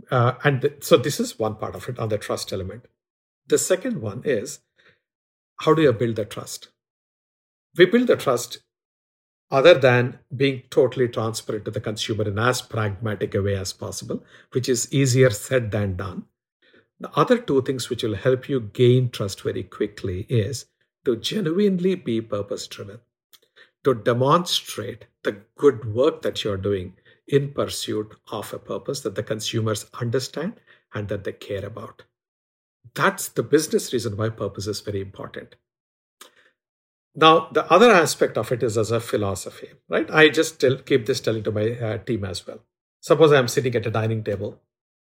Uh, 0.09 0.33
and 0.43 0.61
th- 0.61 0.83
so 0.83 0.97
this 0.97 1.19
is 1.19 1.37
one 1.39 1.55
part 1.55 1.75
of 1.75 1.87
it 1.89 1.99
on 1.99 2.09
the 2.09 2.17
trust 2.17 2.53
element. 2.53 2.85
The 3.47 3.57
second 3.57 4.01
one 4.01 4.21
is 4.23 4.59
how 5.61 5.73
do 5.73 5.81
you 5.81 5.93
build 5.93 6.15
the 6.15 6.25
trust? 6.25 6.69
We 7.77 7.85
build 7.85 8.07
the 8.07 8.15
trust 8.15 8.59
other 9.53 9.75
than 9.75 10.17
being 10.35 10.63
totally 10.71 11.07
transparent 11.07 11.63
to 11.63 11.69
the 11.69 11.79
consumer 11.79 12.23
in 12.23 12.39
as 12.39 12.59
pragmatic 12.59 13.35
a 13.35 13.41
way 13.41 13.55
as 13.55 13.71
possible, 13.71 14.25
which 14.51 14.67
is 14.67 14.91
easier 14.91 15.29
said 15.29 15.69
than 15.69 15.95
done. 15.95 16.25
The 16.99 17.11
other 17.15 17.37
two 17.37 17.61
things 17.61 17.87
which 17.87 18.01
will 18.01 18.15
help 18.15 18.49
you 18.49 18.59
gain 18.59 19.11
trust 19.11 19.41
very 19.41 19.61
quickly 19.61 20.25
is 20.27 20.65
to 21.05 21.17
genuinely 21.17 21.93
be 21.93 22.19
purpose 22.19 22.65
driven, 22.65 23.01
to 23.83 23.93
demonstrate 23.93 25.05
the 25.21 25.43
good 25.55 25.85
work 25.93 26.23
that 26.23 26.43
you're 26.43 26.57
doing 26.57 26.95
in 27.27 27.53
pursuit 27.53 28.15
of 28.31 28.51
a 28.55 28.57
purpose 28.57 29.01
that 29.01 29.13
the 29.13 29.21
consumers 29.21 29.85
understand 29.99 30.53
and 30.95 31.09
that 31.09 31.25
they 31.25 31.31
care 31.31 31.63
about. 31.63 32.01
That's 32.95 33.27
the 33.27 33.43
business 33.43 33.93
reason 33.93 34.17
why 34.17 34.29
purpose 34.29 34.65
is 34.65 34.81
very 34.81 35.01
important. 35.01 35.57
Now, 37.15 37.47
the 37.51 37.71
other 37.71 37.91
aspect 37.91 38.37
of 38.37 38.51
it 38.51 38.63
is 38.63 38.77
as 38.77 38.89
a 38.91 38.99
philosophy, 38.99 39.69
right? 39.87 40.09
I 40.09 40.29
just 40.29 40.59
tell, 40.59 40.77
keep 40.77 41.05
this 41.05 41.19
telling 41.19 41.43
to 41.43 41.51
my 41.51 41.71
uh, 41.71 41.97
team 41.99 42.25
as 42.25 42.45
well. 42.47 42.59
Suppose 43.01 43.31
I'm 43.31 43.47
sitting 43.47 43.75
at 43.75 43.85
a 43.85 43.91
dining 43.91 44.23
table 44.23 44.59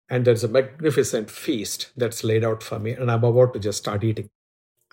and 0.09 0.25
there's 0.25 0.43
a 0.43 0.47
magnificent 0.47 1.29
feast 1.29 1.91
that's 1.95 2.23
laid 2.23 2.43
out 2.43 2.61
for 2.61 2.79
me, 2.79 2.91
and 2.91 3.09
I'm 3.09 3.23
about 3.23 3.53
to 3.53 3.59
just 3.59 3.77
start 3.77 4.03
eating. 4.03 4.29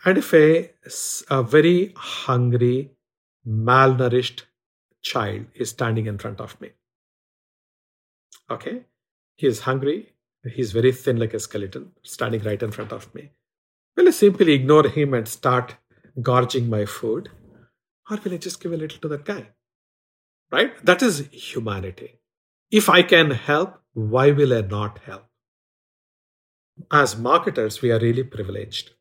And 0.05 0.17
if 0.17 0.33
a, 0.33 0.71
a 1.29 1.43
very 1.43 1.93
hungry, 1.97 2.93
malnourished 3.47 4.43
child 5.03 5.47
is 5.55 5.71
standing 5.71 6.07
in 6.07 6.19
front 6.19 6.41
of 6.41 6.61
me, 6.61 6.71
okay, 8.49 8.83
he 9.37 9.49
is 9.49 9.61
hungry, 9.61 10.13
he's 10.45 10.71
very 10.71 10.93
thin 10.93 11.17
like 11.17 11.35
a 11.35 11.41
skeleton, 11.41 11.91
standing 12.05 12.45
right 12.45 12.63
in 12.63 12.71
front 12.71 12.93
of 12.93 13.13
me. 13.13 13.31
Will 13.97 14.07
I 14.07 14.13
simply 14.13 14.53
ignore 14.53 14.87
him 14.87 15.15
and 15.15 15.27
start 15.27 15.75
gorging 16.21 16.69
my 16.69 16.85
food? 16.85 17.31
Or 18.11 18.19
will 18.25 18.35
I 18.35 18.39
just 18.39 18.63
give 18.63 18.73
a 18.73 18.77
little 18.77 18.99
to 19.01 19.09
that 19.09 19.25
guy? 19.25 19.49
Right? 20.51 20.73
That 20.85 21.03
is 21.03 21.29
humanity. 21.31 22.21
If 22.71 22.89
I 22.89 23.03
can 23.03 23.31
help, 23.31 23.81
why 23.93 24.31
will 24.31 24.53
I 24.53 24.63
not 24.63 24.99
help? 25.01 25.25
As 26.93 27.17
marketers, 27.17 27.83
we 27.83 27.91
are 27.91 27.99
really 27.99 28.25
privileged. 28.25 28.93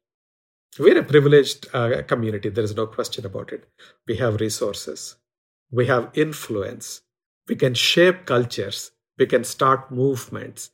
We're 0.79 0.99
a 0.99 1.03
privileged 1.03 1.67
uh, 1.73 2.03
community, 2.03 2.49
there 2.49 2.63
is 2.63 2.75
no 2.75 2.85
question 2.87 3.25
about 3.25 3.51
it. 3.51 3.67
We 4.07 4.17
have 4.17 4.39
resources, 4.39 5.15
we 5.71 5.87
have 5.87 6.11
influence, 6.13 7.01
we 7.47 7.55
can 7.55 7.73
shape 7.73 8.25
cultures, 8.25 8.91
we 9.17 9.25
can 9.25 9.43
start 9.43 9.91
movements, 9.91 10.71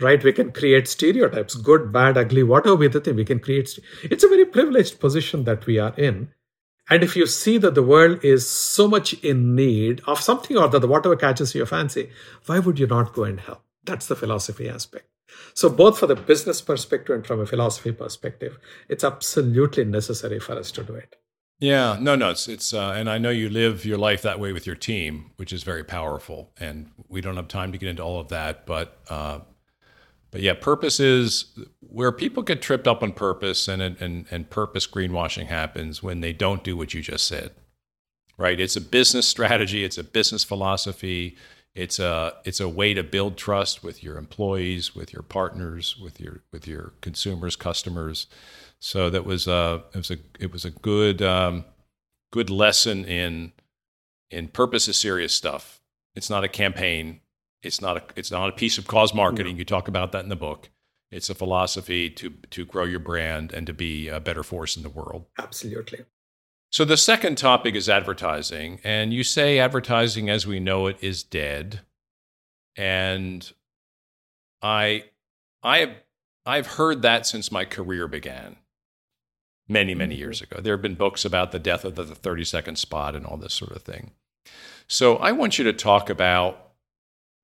right? 0.00 0.22
We 0.22 0.32
can 0.32 0.52
create 0.52 0.88
stereotypes, 0.88 1.54
good, 1.54 1.92
bad, 1.92 2.16
ugly, 2.16 2.42
whatever 2.42 2.88
the 2.88 3.00
thing, 3.00 3.16
we 3.16 3.24
can 3.24 3.40
create. 3.40 3.78
It's 4.02 4.24
a 4.24 4.28
very 4.28 4.44
privileged 4.44 5.00
position 5.00 5.44
that 5.44 5.66
we 5.66 5.78
are 5.78 5.94
in. 5.96 6.28
And 6.88 7.04
if 7.04 7.14
you 7.14 7.26
see 7.26 7.56
that 7.58 7.76
the 7.76 7.82
world 7.82 8.24
is 8.24 8.48
so 8.48 8.88
much 8.88 9.14
in 9.14 9.54
need 9.54 10.02
of 10.06 10.20
something 10.20 10.56
or 10.56 10.68
that 10.68 10.88
whatever 10.88 11.14
catches 11.14 11.54
your 11.54 11.66
fancy, 11.66 12.10
why 12.46 12.58
would 12.58 12.78
you 12.80 12.88
not 12.88 13.12
go 13.12 13.24
and 13.24 13.38
help? 13.38 13.62
That's 13.84 14.06
the 14.06 14.16
philosophy 14.16 14.68
aspect. 14.68 15.06
So, 15.54 15.68
both 15.68 15.98
for 15.98 16.08
the 16.08 16.16
business 16.16 16.60
perspective 16.60 17.14
and 17.14 17.26
from 17.26 17.40
a 17.40 17.46
philosophy 17.46 17.92
perspective, 17.92 18.58
it's 18.88 19.04
absolutely 19.04 19.84
necessary 19.84 20.40
for 20.40 20.58
us 20.58 20.72
to 20.72 20.82
do 20.82 20.94
it. 20.94 21.14
Yeah, 21.60 21.98
no, 22.00 22.16
no, 22.16 22.30
it's 22.30 22.48
it's, 22.48 22.72
uh, 22.72 22.94
and 22.96 23.08
I 23.08 23.18
know 23.18 23.30
you 23.30 23.50
live 23.50 23.84
your 23.84 23.98
life 23.98 24.22
that 24.22 24.40
way 24.40 24.52
with 24.52 24.66
your 24.66 24.76
team, 24.76 25.30
which 25.36 25.52
is 25.52 25.62
very 25.62 25.84
powerful. 25.84 26.52
And 26.58 26.90
we 27.08 27.20
don't 27.20 27.36
have 27.36 27.48
time 27.48 27.70
to 27.72 27.78
get 27.78 27.90
into 27.90 28.02
all 28.02 28.18
of 28.18 28.28
that, 28.28 28.66
but 28.66 28.98
uh, 29.08 29.40
but 30.30 30.42
yeah, 30.42 30.54
purpose 30.54 31.00
is 31.00 31.46
where 31.80 32.12
people 32.12 32.42
get 32.42 32.62
tripped 32.62 32.86
up 32.86 33.02
on 33.02 33.12
purpose, 33.12 33.66
and 33.68 33.82
and 33.82 34.26
and 34.30 34.50
purpose 34.50 34.86
greenwashing 34.86 35.46
happens 35.46 36.02
when 36.02 36.20
they 36.20 36.32
don't 36.32 36.62
do 36.62 36.76
what 36.76 36.94
you 36.94 37.02
just 37.02 37.26
said. 37.26 37.52
Right? 38.36 38.58
It's 38.58 38.76
a 38.76 38.80
business 38.80 39.26
strategy. 39.26 39.84
It's 39.84 39.98
a 39.98 40.04
business 40.04 40.44
philosophy. 40.44 41.36
It's 41.74 41.98
a 41.98 42.34
it's 42.44 42.60
a 42.60 42.68
way 42.68 42.94
to 42.94 43.02
build 43.02 43.36
trust 43.36 43.82
with 43.82 44.02
your 44.02 44.18
employees, 44.18 44.94
with 44.94 45.12
your 45.12 45.22
partners, 45.22 45.96
with 45.96 46.20
your 46.20 46.42
with 46.52 46.66
your 46.66 46.92
consumers, 47.00 47.56
customers. 47.56 48.26
So 48.78 49.10
that 49.10 49.24
was 49.24 49.46
a 49.46 49.82
it 49.94 49.98
was 49.98 50.10
a 50.10 50.18
it 50.38 50.52
was 50.52 50.64
a 50.64 50.70
good 50.70 51.22
um, 51.22 51.64
good 52.32 52.50
lesson 52.50 53.04
in 53.04 53.52
in 54.30 54.48
purpose 54.48 54.88
is 54.88 54.96
serious 54.96 55.34
stuff. 55.34 55.80
It's 56.14 56.30
not 56.30 56.44
a 56.44 56.48
campaign. 56.48 57.20
It's 57.62 57.80
not 57.80 57.96
a 57.96 58.02
it's 58.16 58.30
not 58.30 58.48
a 58.48 58.52
piece 58.52 58.78
of 58.78 58.86
cause 58.86 59.14
marketing. 59.14 59.54
No. 59.54 59.58
You 59.58 59.64
talk 59.64 59.88
about 59.88 60.12
that 60.12 60.22
in 60.22 60.28
the 60.28 60.36
book. 60.36 60.70
It's 61.10 61.28
a 61.28 61.34
philosophy 61.34 62.08
to 62.10 62.30
to 62.50 62.64
grow 62.64 62.84
your 62.84 63.00
brand 63.00 63.52
and 63.52 63.66
to 63.66 63.72
be 63.72 64.08
a 64.08 64.20
better 64.20 64.42
force 64.42 64.76
in 64.76 64.82
the 64.82 64.88
world. 64.88 65.26
Absolutely. 65.38 66.04
So 66.72 66.84
the 66.84 66.96
second 66.96 67.36
topic 67.36 67.74
is 67.74 67.88
advertising, 67.88 68.80
and 68.84 69.12
you 69.12 69.24
say 69.24 69.58
advertising 69.58 70.30
as 70.30 70.46
we 70.46 70.60
know 70.60 70.86
it 70.86 70.98
is 71.00 71.22
dead. 71.22 71.80
And 72.76 73.52
I 74.62 75.04
I 75.62 75.78
have 75.78 75.94
I've 76.46 76.66
heard 76.66 77.02
that 77.02 77.26
since 77.26 77.52
my 77.52 77.64
career 77.64 78.08
began. 78.08 78.56
Many, 79.68 79.94
many 79.94 80.14
mm-hmm. 80.14 80.20
years 80.20 80.42
ago. 80.42 80.60
There 80.60 80.74
have 80.74 80.82
been 80.82 80.96
books 80.96 81.24
about 81.24 81.52
the 81.52 81.60
death 81.60 81.84
of 81.84 81.94
the 81.94 82.04
30 82.04 82.44
second 82.44 82.76
spot 82.76 83.14
and 83.14 83.24
all 83.24 83.36
this 83.36 83.54
sort 83.54 83.70
of 83.70 83.82
thing. 83.82 84.10
So 84.88 85.16
I 85.18 85.30
want 85.30 85.58
you 85.58 85.64
to 85.64 85.72
talk 85.72 86.10
about 86.10 86.69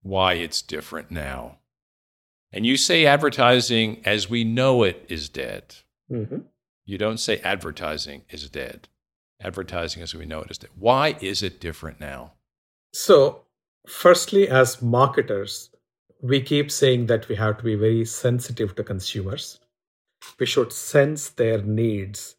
why 0.06 0.34
it's 0.34 0.62
different 0.62 1.10
now. 1.10 1.58
And 2.52 2.64
you 2.64 2.76
say 2.76 3.04
advertising 3.06 4.02
as 4.04 4.30
we 4.30 4.44
know 4.44 4.82
it 4.82 5.04
is 5.08 5.28
dead. 5.28 5.76
Mm-hmm. 6.10 6.38
You 6.84 6.98
don't 6.98 7.18
say 7.18 7.38
advertising 7.40 8.22
is 8.30 8.48
dead. 8.48 8.88
Advertising 9.40 10.02
as 10.02 10.14
we 10.14 10.24
know 10.24 10.42
it 10.42 10.50
is 10.50 10.58
dead. 10.58 10.70
Why 10.78 11.16
is 11.20 11.42
it 11.42 11.60
different 11.60 12.00
now? 12.00 12.32
So, 12.92 13.42
firstly, 13.86 14.48
as 14.48 14.80
marketers, 14.80 15.70
we 16.22 16.40
keep 16.40 16.70
saying 16.70 17.06
that 17.06 17.28
we 17.28 17.34
have 17.34 17.58
to 17.58 17.64
be 17.64 17.74
very 17.74 18.04
sensitive 18.04 18.74
to 18.76 18.84
consumers. 18.84 19.58
We 20.38 20.46
should 20.46 20.72
sense 20.72 21.28
their 21.28 21.60
needs, 21.60 22.36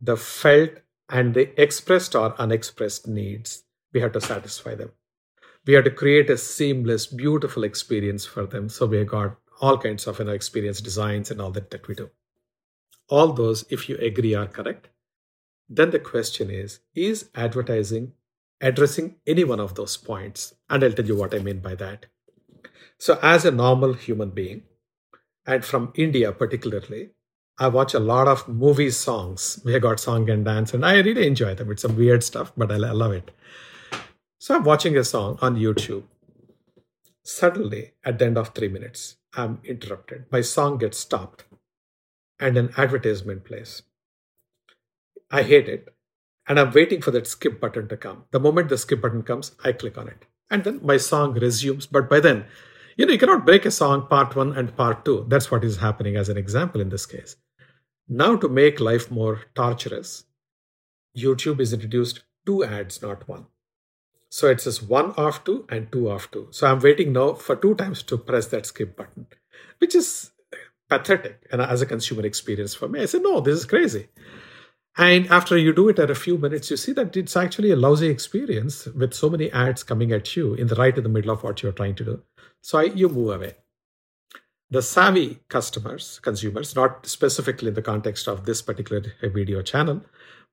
the 0.00 0.16
felt 0.16 0.70
and 1.08 1.34
the 1.34 1.60
expressed 1.60 2.16
or 2.16 2.34
unexpressed 2.40 3.06
needs. 3.06 3.62
We 3.92 4.00
have 4.00 4.12
to 4.12 4.20
satisfy 4.20 4.74
them 4.74 4.90
we 5.66 5.74
had 5.74 5.84
to 5.84 5.90
create 5.90 6.30
a 6.30 6.38
seamless, 6.38 7.06
beautiful 7.06 7.64
experience 7.64 8.24
for 8.24 8.46
them. 8.46 8.68
So 8.68 8.86
we 8.86 9.04
got 9.04 9.36
all 9.60 9.78
kinds 9.78 10.06
of 10.06 10.18
you 10.18 10.24
know, 10.24 10.32
experience 10.32 10.80
designs 10.80 11.30
and 11.30 11.40
all 11.40 11.50
that 11.52 11.70
that 11.70 11.86
we 11.86 11.94
do. 11.94 12.10
All 13.08 13.32
those, 13.32 13.64
if 13.70 13.88
you 13.88 13.96
agree, 13.96 14.34
are 14.34 14.46
correct. 14.46 14.88
Then 15.68 15.90
the 15.90 15.98
question 15.98 16.50
is 16.50 16.80
Is 16.94 17.30
advertising 17.34 18.12
addressing 18.60 19.16
any 19.26 19.44
one 19.44 19.60
of 19.60 19.74
those 19.74 19.96
points? 19.96 20.54
And 20.68 20.82
I'll 20.84 20.92
tell 20.92 21.06
you 21.06 21.16
what 21.16 21.34
I 21.34 21.38
mean 21.38 21.60
by 21.60 21.74
that. 21.76 22.06
So, 22.98 23.18
as 23.22 23.44
a 23.44 23.50
normal 23.50 23.94
human 23.94 24.30
being, 24.30 24.62
and 25.46 25.64
from 25.64 25.92
India 25.94 26.32
particularly, 26.32 27.10
I 27.58 27.68
watch 27.68 27.94
a 27.94 27.98
lot 27.98 28.28
of 28.28 28.48
movie 28.48 28.90
songs. 28.90 29.60
We 29.64 29.72
have 29.72 29.82
got 29.82 30.00
song 30.00 30.28
and 30.30 30.44
dance, 30.44 30.74
and 30.74 30.84
I 30.84 30.98
really 31.00 31.26
enjoy 31.26 31.54
them. 31.54 31.70
It's 31.70 31.82
some 31.82 31.96
weird 31.96 32.22
stuff, 32.22 32.52
but 32.56 32.70
I 32.70 32.76
love 32.76 33.12
it. 33.12 33.30
So 34.42 34.54
I'm 34.54 34.64
watching 34.64 34.96
a 34.96 35.04
song 35.04 35.38
on 35.42 35.56
YouTube. 35.56 36.04
Suddenly, 37.22 37.92
at 38.02 38.18
the 38.18 38.24
end 38.24 38.38
of 38.38 38.54
three 38.54 38.68
minutes, 38.68 39.16
I'm 39.34 39.60
interrupted. 39.64 40.24
My 40.32 40.40
song 40.40 40.78
gets 40.78 40.96
stopped 40.96 41.44
and 42.38 42.56
an 42.56 42.70
advertisement 42.78 43.44
plays. 43.44 43.82
I 45.30 45.42
hate 45.42 45.68
it. 45.68 45.94
And 46.48 46.58
I'm 46.58 46.72
waiting 46.72 47.02
for 47.02 47.10
that 47.10 47.26
skip 47.26 47.60
button 47.60 47.86
to 47.88 47.98
come. 47.98 48.24
The 48.30 48.40
moment 48.40 48.70
the 48.70 48.78
skip 48.78 49.02
button 49.02 49.24
comes, 49.24 49.52
I 49.62 49.72
click 49.72 49.98
on 49.98 50.08
it. 50.08 50.24
And 50.50 50.64
then 50.64 50.80
my 50.82 50.96
song 50.96 51.34
resumes. 51.34 51.84
But 51.84 52.08
by 52.08 52.20
then, 52.20 52.46
you 52.96 53.04
know, 53.04 53.12
you 53.12 53.18
cannot 53.18 53.44
break 53.44 53.66
a 53.66 53.70
song 53.70 54.06
part 54.06 54.34
one 54.34 54.56
and 54.56 54.74
part 54.74 55.04
two. 55.04 55.26
That's 55.28 55.50
what 55.50 55.64
is 55.64 55.76
happening 55.76 56.16
as 56.16 56.30
an 56.30 56.38
example 56.38 56.80
in 56.80 56.88
this 56.88 57.04
case. 57.04 57.36
Now, 58.08 58.36
to 58.36 58.48
make 58.48 58.80
life 58.80 59.10
more 59.10 59.42
torturous, 59.54 60.24
YouTube 61.14 61.60
is 61.60 61.74
introduced 61.74 62.24
two 62.46 62.64
ads, 62.64 63.02
not 63.02 63.28
one. 63.28 63.44
So 64.30 64.46
it 64.48 64.60
says 64.60 64.80
one 64.80 65.10
off 65.16 65.42
two 65.44 65.66
and 65.68 65.90
two 65.90 66.08
off 66.08 66.30
two. 66.30 66.48
So 66.52 66.68
I'm 66.68 66.78
waiting 66.80 67.12
now 67.12 67.34
for 67.34 67.56
two 67.56 67.74
times 67.74 68.02
to 68.04 68.16
press 68.16 68.46
that 68.46 68.64
skip 68.64 68.96
button, 68.96 69.26
which 69.78 69.94
is 69.94 70.30
pathetic 70.88 71.46
and 71.50 71.60
as 71.60 71.82
a 71.82 71.86
consumer 71.86 72.24
experience 72.24 72.74
for 72.74 72.88
me. 72.88 73.02
I 73.02 73.06
said, 73.06 73.22
no, 73.22 73.40
this 73.40 73.58
is 73.58 73.64
crazy. 73.64 74.08
And 74.96 75.26
after 75.28 75.56
you 75.56 75.72
do 75.72 75.88
it 75.88 75.98
at 75.98 76.10
a 76.10 76.14
few 76.14 76.38
minutes, 76.38 76.70
you 76.70 76.76
see 76.76 76.92
that 76.92 77.16
it's 77.16 77.36
actually 77.36 77.70
a 77.70 77.76
lousy 77.76 78.08
experience 78.08 78.86
with 78.86 79.14
so 79.14 79.30
many 79.30 79.50
ads 79.50 79.82
coming 79.82 80.12
at 80.12 80.36
you 80.36 80.54
in 80.54 80.68
the 80.68 80.74
right 80.74 80.96
in 80.96 81.02
the 81.02 81.08
middle 81.08 81.30
of 81.30 81.42
what 81.42 81.62
you're 81.62 81.72
trying 81.72 81.94
to 81.96 82.04
do. 82.04 82.22
So 82.60 82.78
I, 82.78 82.84
you 82.84 83.08
move 83.08 83.30
away. 83.34 83.54
The 84.70 84.82
savvy 84.82 85.40
customers, 85.48 86.20
consumers, 86.22 86.76
not 86.76 87.06
specifically 87.06 87.68
in 87.68 87.74
the 87.74 87.82
context 87.82 88.28
of 88.28 88.44
this 88.44 88.62
particular 88.62 89.02
video 89.22 89.62
channel, 89.62 90.02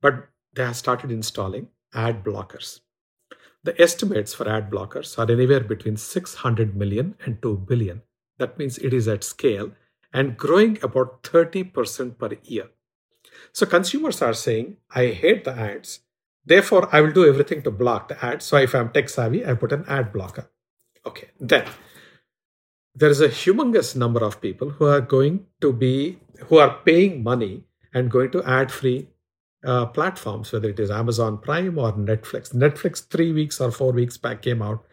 but 0.02 0.30
they 0.54 0.66
have 0.66 0.76
started 0.76 1.12
installing 1.12 1.68
ad 1.94 2.24
blockers. 2.24 2.80
The 3.64 3.80
estimates 3.82 4.34
for 4.34 4.48
ad 4.48 4.70
blockers 4.70 5.18
are 5.18 5.32
anywhere 5.32 5.62
between 5.62 5.98
600 5.98 6.76
million 6.76 7.16
and 7.26 7.42
2 7.42 7.66
billion. 7.68 8.02
That 8.38 8.58
means 8.58 8.78
it 8.78 8.94
is 8.94 9.08
at 9.08 9.24
scale 9.24 9.72
and 10.14 10.38
growing 10.38 10.78
about 10.84 11.24
30% 11.24 12.18
per 12.18 12.38
year. 12.44 12.70
So 13.52 13.66
consumers 13.66 14.22
are 14.22 14.34
saying, 14.34 14.78
I 14.94 15.08
hate 15.08 15.44
the 15.44 15.52
ads. 15.52 16.00
Therefore, 16.46 16.88
I 16.94 17.02
will 17.02 17.12
do 17.12 17.28
everything 17.28 17.62
to 17.64 17.72
block 17.72 18.08
the 18.08 18.24
ads. 18.24 18.46
So 18.46 18.58
if 18.58 18.74
I'm 18.74 18.90
tech 18.90 19.10
savvy, 19.10 19.46
I 19.46 19.54
put 19.54 19.74
an 19.74 19.86
ad 19.88 20.14
blocker. 20.14 20.50
Okay, 21.06 21.30
then 21.40 21.66
there 22.96 23.10
is 23.10 23.22
a 23.22 23.30
humongous 23.30 23.96
number 23.96 24.24
of 24.24 24.42
people 24.42 24.70
who 24.70 24.86
are 24.86 25.02
going 25.02 25.46
to 25.62 25.74
be, 25.74 26.20
who 26.48 26.58
are 26.58 26.80
paying 26.86 27.22
money 27.22 27.64
and 27.94 28.10
going 28.10 28.32
to 28.32 28.44
ad 28.44 28.72
free 28.72 29.08
uh, 29.68 29.86
platforms, 29.86 30.52
whether 30.52 30.70
it 30.70 30.80
is 30.80 30.90
Amazon 30.90 31.38
Prime 31.38 31.78
or 31.78 31.92
Netflix. 31.94 32.54
Netflix, 32.54 33.06
three 33.06 33.34
weeks 33.34 33.60
or 33.60 33.70
four 33.70 33.92
weeks 33.92 34.18
back, 34.18 34.42
came 34.42 34.62
out 34.62 34.86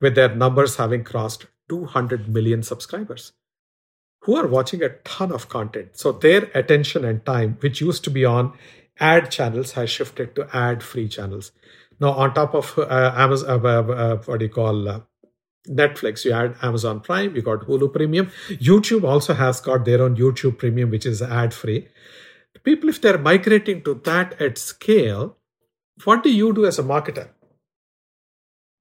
with 0.00 0.14
their 0.14 0.34
numbers 0.34 0.76
having 0.76 1.04
crossed 1.04 1.46
200 1.68 2.28
million 2.28 2.62
subscribers 2.62 3.32
who 4.22 4.36
are 4.36 4.46
watching 4.46 4.82
a 4.82 4.88
ton 5.04 5.32
of 5.32 5.48
content. 5.48 5.90
So 5.92 6.12
their 6.12 6.50
attention 6.54 7.04
and 7.04 7.24
time, 7.26 7.58
which 7.60 7.80
used 7.80 8.04
to 8.04 8.10
be 8.10 8.24
on 8.24 8.52
ad 8.98 9.30
channels, 9.30 9.72
has 9.72 9.90
shifted 9.90 10.34
to 10.36 10.48
ad 10.56 10.82
free 10.82 11.08
channels. 11.08 11.52
Now, 12.00 12.12
on 12.12 12.34
top 12.34 12.54
of 12.54 12.78
uh, 12.78 13.12
Amazon, 13.14 13.64
uh, 13.64 13.68
uh, 13.68 13.92
uh, 13.92 14.16
what 14.24 14.38
do 14.38 14.46
you 14.46 14.50
call 14.50 15.02
Netflix, 15.68 16.24
you 16.24 16.32
add 16.32 16.56
Amazon 16.62 17.00
Prime, 17.00 17.36
you 17.36 17.42
got 17.42 17.66
Hulu 17.66 17.92
Premium. 17.92 18.30
YouTube 18.48 19.04
also 19.04 19.34
has 19.34 19.60
got 19.60 19.84
their 19.84 20.02
own 20.02 20.16
YouTube 20.16 20.58
Premium, 20.58 20.90
which 20.90 21.06
is 21.06 21.20
ad 21.20 21.52
free 21.52 21.88
people, 22.62 22.88
if 22.88 23.00
they're 23.00 23.18
migrating 23.18 23.82
to 23.84 23.94
that 24.04 24.40
at 24.40 24.58
scale, 24.58 25.36
what 26.04 26.22
do 26.22 26.32
you 26.32 26.52
do 26.52 26.66
as 26.66 26.78
a 26.78 26.82
marketer? 26.82 27.28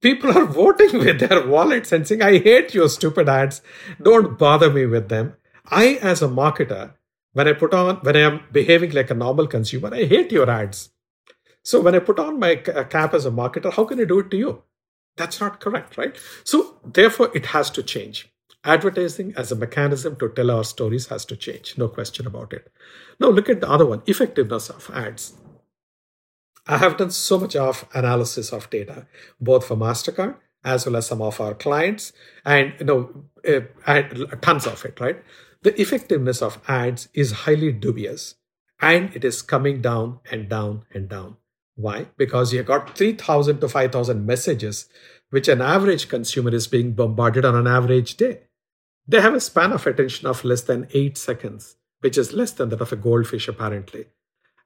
People 0.02 0.36
are 0.38 0.46
voting 0.62 1.00
with 1.00 1.20
their 1.20 1.46
wallets 1.48 1.92
and 1.92 2.08
saying, 2.08 2.22
I 2.22 2.40
hate 2.40 2.74
your 2.74 2.90
stupid 2.90 3.30
ads. 3.30 3.62
Don't 4.02 4.38
bother 4.38 4.70
me 4.70 4.86
with 4.86 5.10
them. 5.10 5.36
I, 5.66 6.00
as 6.02 6.22
a 6.22 6.28
marketer, 6.28 6.94
when 7.34 7.48
I 7.48 7.54
put 7.54 7.74
on, 7.74 7.98
when 7.98 8.16
I 8.16 8.22
am 8.22 8.42
behaving 8.52 8.92
like 8.92 9.10
a 9.10 9.14
normal 9.16 9.48
consumer, 9.48 9.94
I 9.94 10.06
hate 10.06 10.32
your 10.32 10.50
ads. 10.50 10.90
So 11.64 11.80
when 11.80 11.96
I 11.96 12.00
put 12.00 12.20
on 12.20 12.40
my 12.40 12.56
uh, 12.56 12.84
cap 12.86 13.14
as 13.14 13.26
a 13.26 13.32
marketer, 13.32 13.72
how 13.72 13.86
can 13.86 14.00
I 14.00 14.06
do 14.06 14.20
it 14.20 14.32
to 14.32 14.38
you? 14.38 14.64
That's 15.18 15.40
not 15.40 15.60
correct, 15.60 15.98
right? 15.98 16.18
So 16.44 16.80
therefore, 16.84 17.32
it 17.36 17.48
has 17.48 17.70
to 17.72 17.84
change 17.84 18.30
advertising 18.64 19.34
as 19.36 19.52
a 19.52 19.56
mechanism 19.56 20.16
to 20.18 20.30
tell 20.30 20.52
our 20.52 20.64
stories 20.64 21.08
has 21.08 21.26
to 21.26 21.36
change. 21.36 21.78
No 21.78 21.88
question 21.88 22.28
about 22.28 22.54
it. 22.54 22.72
Now 23.20 23.30
look 23.30 23.50
at 23.50 23.62
the 23.62 23.70
other 23.70 23.86
one 23.86 24.04
effectiveness 24.06 24.70
of 24.70 24.90
ads. 24.94 25.34
I 26.68 26.78
have 26.78 26.98
done 26.98 27.12
so 27.12 27.40
much 27.40 27.56
of 27.56 27.88
analysis 27.94 28.54
of 28.54 28.70
data 28.70 29.08
both 29.40 29.66
for 29.66 29.76
mastercard 29.76 30.36
as 30.64 30.86
well 30.86 30.96
as 30.96 31.08
some 31.08 31.22
of 31.22 31.42
our 31.42 31.56
clients 31.56 32.14
and 32.46 32.74
you 32.80 32.86
know 32.86 33.26
uh, 33.48 34.02
tons 34.42 34.68
of 34.68 34.86
it 34.86 35.00
right? 35.00 35.24
The 35.64 35.80
effectiveness 35.80 36.42
of 36.42 36.60
ads 36.68 37.10
is 37.14 37.32
highly 37.32 37.72
dubious 37.72 38.36
and 38.80 39.16
it 39.16 39.24
is 39.24 39.42
coming 39.42 39.82
down 39.82 40.20
and 40.32 40.50
down 40.50 40.86
and 40.94 41.08
down. 41.08 41.38
Why? 41.76 42.08
Because 42.18 42.54
you 42.54 42.64
got 42.64 42.98
3,000 42.98 43.60
to 43.60 43.70
5,000 43.70 44.26
messages, 44.26 44.90
which 45.30 45.48
an 45.48 45.62
average 45.62 46.10
consumer 46.10 46.54
is 46.54 46.68
being 46.68 46.94
bombarded 46.94 47.46
on 47.46 47.56
an 47.56 47.68
average 47.68 48.18
day. 48.18 48.42
They 49.08 49.22
have 49.22 49.34
a 49.34 49.40
span 49.40 49.72
of 49.72 49.86
attention 49.88 50.28
of 50.28 50.44
less 50.44 50.62
than 50.62 50.88
eight 50.94 51.18
seconds, 51.18 51.76
which 52.02 52.18
is 52.18 52.34
less 52.34 52.52
than 52.52 52.70
that 52.70 52.82
of 52.82 52.92
a 52.92 52.96
goldfish, 52.96 53.48
apparently. 53.48 54.08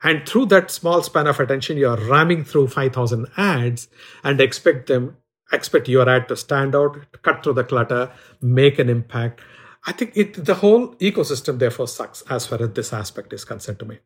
And 0.03 0.27
through 0.27 0.47
that 0.47 0.71
small 0.71 1.01
span 1.01 1.27
of 1.27 1.39
attention, 1.39 1.77
you 1.77 1.89
are 1.89 1.97
ramming 1.97 2.43
through 2.43 2.67
5,000 2.67 3.27
ads 3.38 3.88
and 4.23 4.39
expect 4.39 4.88
them, 4.88 5.17
expect 5.51 5.88
your 5.88 6.07
ad 6.07 6.27
to 6.27 6.36
stand 6.36 6.75
out, 6.75 6.97
cut 7.21 7.43
through 7.43 7.53
the 7.53 7.63
clutter, 7.63 8.11
make 8.41 8.77
an 8.77 8.89
impact. 8.89 9.41
I 9.86 9.93
think 9.93 10.11
it, 10.15 10.45
the 10.45 10.55
whole 10.55 10.95
ecosystem 10.95 11.59
therefore 11.59 11.88
sucks 11.88 12.21
as 12.29 12.45
far 12.45 12.61
as 12.61 12.71
this 12.71 12.91
aspect 12.91 13.33
is 13.33 13.45
concerned 13.45 13.79
to 13.79 13.86
me. 13.86 13.99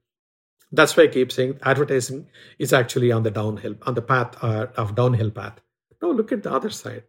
That's 0.71 0.95
why 0.95 1.03
I 1.03 1.07
keep 1.07 1.31
saying 1.31 1.59
advertising 1.63 2.27
is 2.59 2.73
actually 2.73 3.11
on 3.11 3.23
the 3.23 3.31
downhill, 3.31 3.75
on 3.83 3.95
the 3.95 4.01
path 4.01 4.41
uh, 4.43 4.67
of 4.77 4.95
downhill 4.95 5.31
path. 5.31 5.59
Now 6.01 6.11
look 6.11 6.31
at 6.31 6.43
the 6.43 6.53
other 6.53 6.69
side. 6.69 7.03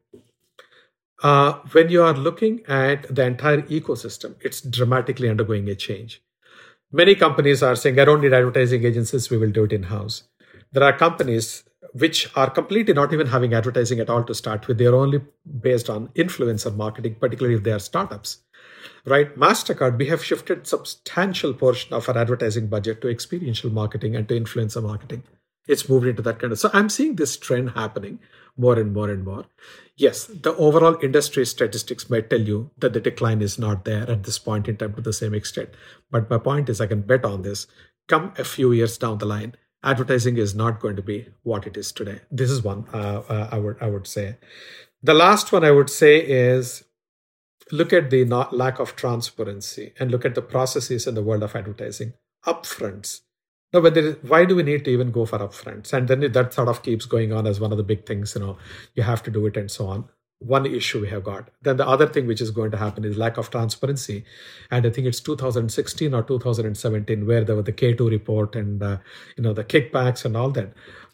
Uh, 1.23 1.55
when 1.73 1.91
you 1.91 2.03
are 2.03 2.15
looking 2.15 2.63
at 2.67 3.15
the 3.15 3.25
entire 3.25 3.63
ecosystem, 3.63 4.35
it's 4.41 4.61
dramatically 4.61 5.29
undergoing 5.29 5.69
a 5.69 5.75
change. 5.75 6.23
Many 6.93 7.15
companies 7.15 7.63
are 7.63 7.77
saying, 7.77 8.01
I 8.01 8.05
don't 8.05 8.21
need 8.21 8.33
advertising 8.33 8.85
agencies, 8.85 9.31
we 9.31 9.37
will 9.37 9.51
do 9.51 9.65
it 9.65 9.73
in 9.73 9.85
house. 9.85 10.25
There 10.73 10.83
are 10.83 10.97
companies 10.97 11.65
which 11.93 12.31
are 12.37 12.49
completely 12.49 12.95
not 12.95 13.13
even 13.13 13.27
having 13.27 13.53
advertising 13.53 14.01
at 14.01 14.09
all 14.09 14.25
to 14.25 14.35
start 14.35 14.67
with. 14.67 14.79
They're 14.79 14.95
only 14.95 15.21
based 15.61 15.91
on 15.91 16.09
influencer 16.09 16.75
marketing, 16.75 17.17
particularly 17.17 17.57
if 17.57 17.65
they 17.65 17.73
are 17.73 17.81
startups 17.81 18.39
right 19.07 19.37
mastercard 19.39 19.97
we 19.99 20.07
have 20.07 20.25
shifted 20.25 20.67
substantial 20.67 21.55
portion 21.55 21.95
of 21.95 22.09
our 22.09 22.19
advertising 22.19 22.67
budget 22.67 23.01
to 23.01 23.09
experiential 23.09 23.71
marketing 23.71 24.15
and 24.17 24.29
to 24.29 24.39
influencer 24.39 24.83
marketing 24.83 25.23
it's 25.71 25.89
moved 25.89 26.07
into 26.07 26.23
that 26.23 26.39
kind 26.39 26.53
of 26.53 26.59
so 26.59 26.71
i'm 26.73 26.89
seeing 26.89 27.17
this 27.17 27.37
trend 27.37 27.71
happening 27.71 28.19
more 28.57 28.79
and 28.79 28.93
more 28.93 29.11
and 29.11 29.25
more. 29.25 29.47
Yes 29.97 30.27
the 30.27 30.55
overall 30.57 30.97
industry 31.03 31.47
statistics 31.47 32.09
might 32.11 32.31
tell 32.31 32.41
you 32.41 32.71
that 32.79 32.93
the 32.93 33.01
decline 33.01 33.43
is 33.43 33.59
not 33.59 33.85
there 33.85 34.09
at 34.11 34.23
this 34.25 34.39
point 34.39 34.69
in 34.69 34.77
time 34.77 34.95
to 34.95 35.03
the 35.03 35.13
same 35.13 35.35
extent. 35.35 35.71
But 36.11 36.31
my 36.31 36.39
point 36.39 36.69
is 36.69 36.81
i 36.81 36.87
can 36.87 37.03
bet 37.03 37.25
on 37.25 37.43
this. 37.43 37.67
Come 38.09 38.33
a 38.39 38.45
few 38.45 38.73
years 38.73 38.99
down 38.99 39.19
the 39.19 39.27
line 39.27 39.55
advertising 39.83 40.37
is 40.37 40.55
not 40.55 40.81
going 40.81 40.97
to 40.97 41.03
be 41.03 41.27
what 41.43 41.67
it 41.67 41.77
is 41.77 41.91
today. 41.91 42.21
This 42.31 42.51
is 42.51 42.63
one 42.63 42.87
uh, 42.93 43.23
uh, 43.29 43.49
i 43.53 43.59
would 43.59 43.77
i 43.81 43.89
would 43.89 44.07
say. 44.07 44.37
The 45.03 45.15
last 45.15 45.53
one 45.53 45.65
i 45.65 45.71
would 45.71 45.91
say 45.91 46.19
is 46.19 46.85
look 47.73 47.93
at 47.93 48.11
the 48.11 48.25
not, 48.25 48.53
lack 48.53 48.79
of 48.81 48.97
transparency 48.97 49.93
and 49.99 50.11
look 50.11 50.25
at 50.25 50.35
the 50.35 50.43
processes 50.43 51.07
in 51.07 51.15
the 51.15 51.23
world 51.23 51.43
of 51.43 51.55
advertising 51.55 52.15
upfronts 52.45 53.21
no 53.73 53.81
but 53.81 53.97
is, 53.97 54.17
why 54.23 54.45
do 54.45 54.57
we 54.57 54.63
need 54.63 54.85
to 54.85 54.91
even 54.91 55.11
go 55.11 55.25
for 55.25 55.39
upfronts? 55.39 55.93
And 55.93 56.09
then 56.09 56.33
that 56.33 56.55
sort 56.55 56.69
of 56.69 56.83
keeps 56.83 57.07
going 57.07 57.33
on 57.33 57.47
as 57.47 57.61
one 57.61 57.73
of 57.73 57.79
the 57.79 57.85
big 57.85 58.07
things 58.07 58.35
you 58.35 58.41
know 58.41 58.59
you 58.95 59.03
have 59.03 59.23
to 59.25 59.31
do 59.31 59.47
it 59.47 59.57
and 59.57 59.71
so 59.71 59.87
on. 59.87 60.09
One 60.39 60.65
issue 60.65 61.03
we 61.03 61.09
have 61.09 61.25
got. 61.25 61.51
Then 61.61 61.77
the 61.77 61.87
other 61.87 62.07
thing 62.07 62.27
which 62.27 62.41
is 62.41 62.51
going 62.51 62.71
to 62.71 62.79
happen 62.79 63.05
is 63.05 63.19
lack 63.19 63.37
of 63.37 63.51
transparency. 63.51 64.25
And 64.71 64.87
i 64.87 64.91
think 64.91 65.07
it's 65.07 65.21
2016 65.21 66.15
or 66.15 66.23
2017 66.23 67.27
where 67.27 67.45
there 67.45 67.57
was 67.57 67.67
the 67.67 67.73
k2 67.73 68.11
report 68.11 68.57
and 68.57 68.83
uh, 68.83 68.99
you 69.37 69.45
know 69.45 69.53
the 69.53 69.65
kickbacks 69.65 70.25
and 70.25 70.37
all 70.37 70.51
that. 70.53 70.73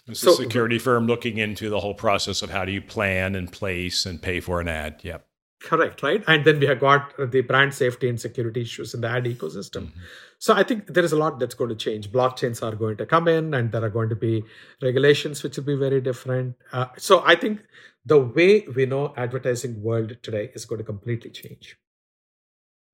It's 0.08 0.20
so, 0.20 0.32
a 0.32 0.36
security 0.36 0.78
firm 0.78 1.06
looking 1.06 1.38
into 1.38 1.68
the 1.68 1.80
whole 1.80 1.94
process 1.94 2.40
of 2.42 2.50
how 2.50 2.64
do 2.64 2.70
you 2.72 2.80
plan 2.80 3.34
and 3.34 3.50
place 3.50 4.06
and 4.06 4.22
pay 4.22 4.38
for 4.40 4.60
an 4.60 4.68
ad. 4.68 5.00
Yep. 5.02 5.26
Correct, 5.60 6.02
right? 6.02 6.22
And 6.28 6.44
then 6.44 6.60
we 6.60 6.66
have 6.66 6.80
got 6.80 7.14
the 7.18 7.40
brand 7.40 7.74
safety 7.74 8.08
and 8.08 8.20
security 8.20 8.60
issues 8.60 8.94
in 8.94 9.00
the 9.00 9.08
ad 9.08 9.24
ecosystem. 9.24 9.86
Mm-hmm. 9.86 10.00
So 10.38 10.54
I 10.54 10.62
think 10.62 10.94
there 10.94 11.04
is 11.04 11.12
a 11.12 11.16
lot 11.16 11.38
that's 11.38 11.54
going 11.54 11.70
to 11.70 11.76
change. 11.76 12.12
Blockchains 12.12 12.62
are 12.62 12.76
going 12.76 12.96
to 12.98 13.06
come 13.06 13.28
in, 13.28 13.54
and 13.54 13.72
there 13.72 13.82
are 13.82 13.90
going 13.90 14.08
to 14.10 14.16
be 14.16 14.44
regulations 14.82 15.42
which 15.42 15.56
will 15.56 15.64
be 15.64 15.76
very 15.76 16.00
different. 16.00 16.56
Uh, 16.72 16.86
so 16.98 17.22
I 17.24 17.36
think 17.36 17.60
the 18.04 18.18
way 18.18 18.66
we 18.74 18.86
know 18.86 19.14
advertising 19.16 19.82
world 19.82 20.16
today 20.22 20.50
is 20.54 20.64
going 20.64 20.78
to 20.78 20.84
completely 20.84 21.30
change. 21.30 21.76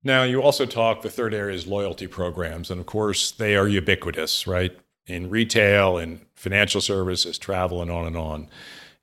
Now, 0.04 0.24
you 0.24 0.42
also 0.42 0.66
talk 0.66 1.02
the 1.02 1.10
third 1.10 1.32
area 1.32 1.54
is 1.54 1.66
loyalty 1.66 2.06
programs, 2.06 2.70
and 2.70 2.80
of 2.80 2.86
course 2.86 3.30
they 3.30 3.54
are 3.54 3.68
ubiquitous, 3.68 4.46
right? 4.46 4.76
In 5.06 5.30
retail, 5.30 5.98
in 5.98 6.22
financial 6.34 6.80
services, 6.80 7.38
travel, 7.38 7.82
and 7.82 7.90
on 7.90 8.06
and 8.06 8.16
on. 8.16 8.48